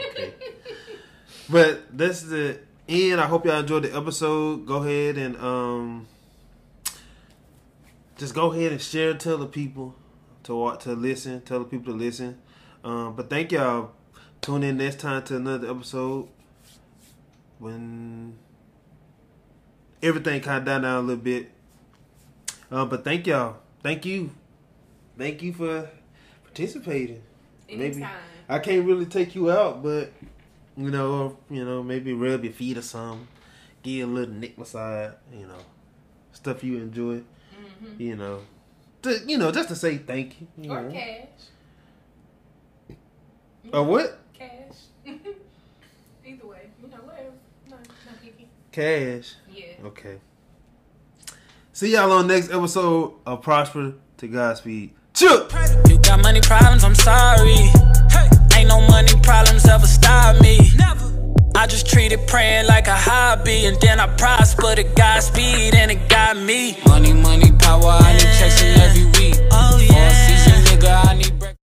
Okay. 0.00 0.34
But 1.50 1.96
that's 1.96 2.22
the 2.22 2.58
end. 2.88 3.20
I 3.20 3.26
hope 3.26 3.46
y'all 3.46 3.60
enjoyed 3.60 3.84
the 3.84 3.96
episode. 3.96 4.66
Go 4.66 4.76
ahead 4.82 5.16
and 5.16 5.36
um, 5.38 6.06
just 8.16 8.34
go 8.34 8.52
ahead 8.52 8.72
and 8.72 8.80
share. 8.80 9.10
it, 9.10 9.20
Tell 9.20 9.38
the 9.38 9.46
people 9.46 9.94
to 10.44 10.54
watch, 10.54 10.84
to 10.84 10.92
listen. 10.94 11.40
Tell 11.42 11.60
the 11.60 11.64
people 11.64 11.92
to 11.92 11.98
listen. 11.98 12.38
Um, 12.84 13.14
but 13.16 13.30
thank 13.30 13.52
y'all. 13.52 13.92
Tune 14.40 14.62
in 14.62 14.76
next 14.76 15.00
time 15.00 15.22
to 15.24 15.36
another 15.36 15.70
episode 15.70 16.28
when 17.58 18.38
everything 20.02 20.40
kind 20.40 20.58
of 20.58 20.64
died 20.64 20.82
down 20.82 20.96
a 20.96 21.06
little 21.06 21.22
bit. 21.22 21.50
Uh, 22.70 22.84
but 22.84 23.04
thank 23.04 23.26
y'all. 23.26 23.56
Thank 23.82 24.04
you. 24.04 24.30
Thank 25.16 25.42
you 25.42 25.52
for 25.52 25.88
participating. 26.44 27.22
Maybe. 27.68 27.84
Anytime. 27.84 28.10
I 28.48 28.58
can't 28.60 28.86
really 28.86 29.06
take 29.06 29.34
you 29.34 29.50
out, 29.50 29.82
but 29.82 30.12
you 30.76 30.90
know, 30.90 31.36
you 31.50 31.64
know, 31.64 31.82
maybe 31.82 32.12
rub 32.12 32.44
your 32.44 32.52
feet 32.52 32.78
or 32.78 32.82
something, 32.82 33.26
give 33.82 33.92
you 33.94 34.06
a 34.06 34.08
little 34.08 34.34
nick 34.34 34.56
massage, 34.56 35.12
you 35.32 35.46
know, 35.46 35.58
stuff 36.32 36.62
you 36.64 36.78
enjoy, 36.78 37.16
hmm 37.16 37.94
you 37.98 38.16
know, 38.16 38.40
to, 39.02 39.18
you 39.26 39.36
know, 39.38 39.50
just 39.52 39.68
to 39.68 39.76
say 39.76 39.98
thank 39.98 40.40
you. 40.40 40.46
you 40.62 40.72
Or 40.72 40.82
know. 40.82 40.92
cash. 40.92 41.28
Or 43.72 43.82
what? 43.84 44.18
Cash. 44.32 44.48
Either 45.06 46.46
way, 46.46 46.70
you 46.82 46.88
know, 46.88 46.96
whatever. 46.96 47.32
No, 47.68 47.76
picky. 48.22 48.48
Cash. 48.72 49.34
Yeah. 49.78 49.86
Okay. 49.86 50.18
See 51.72 51.92
y'all 51.92 52.10
on 52.12 52.26
next 52.26 52.50
episode 52.50 53.14
of 53.24 53.42
Prosper 53.42 53.94
to 54.18 54.28
Godspeed. 54.28 54.90
Chuck. 55.14 55.52
You 55.88 55.98
got 55.98 56.22
money 56.22 56.40
problems, 56.40 56.84
I'm 56.84 56.94
sorry. 56.94 57.54
Hey. 58.10 58.28
Ain't 58.56 58.68
no 58.68 58.80
money 58.88 59.12
problems 59.22 59.66
ever 59.66 59.86
stop 59.86 60.40
me. 60.40 60.58
Never. 60.76 61.06
I 61.54 61.66
just 61.66 61.88
treated 61.88 62.26
praying 62.26 62.66
like 62.66 62.86
a 62.88 62.94
hobby, 62.94 63.66
and 63.66 63.80
then 63.80 64.00
I 64.00 64.06
prospered 64.16 64.78
at 64.78 64.94
Godspeed, 64.94 65.74
and 65.74 65.90
it 65.90 66.08
got 66.08 66.36
me. 66.36 66.78
Money, 66.86 67.12
money, 67.12 67.52
power, 67.52 67.84
I 67.84 68.12
need 68.12 68.20
checks 68.38 68.62
in 68.62 68.80
every 68.80 69.04
week. 69.20 69.36
Oh, 69.50 69.78
yeah. 69.80 70.08
For 70.08 70.50
season, 70.50 70.64
nigga, 70.64 71.06
I 71.06 71.14
need 71.14 71.38
break. 71.38 71.54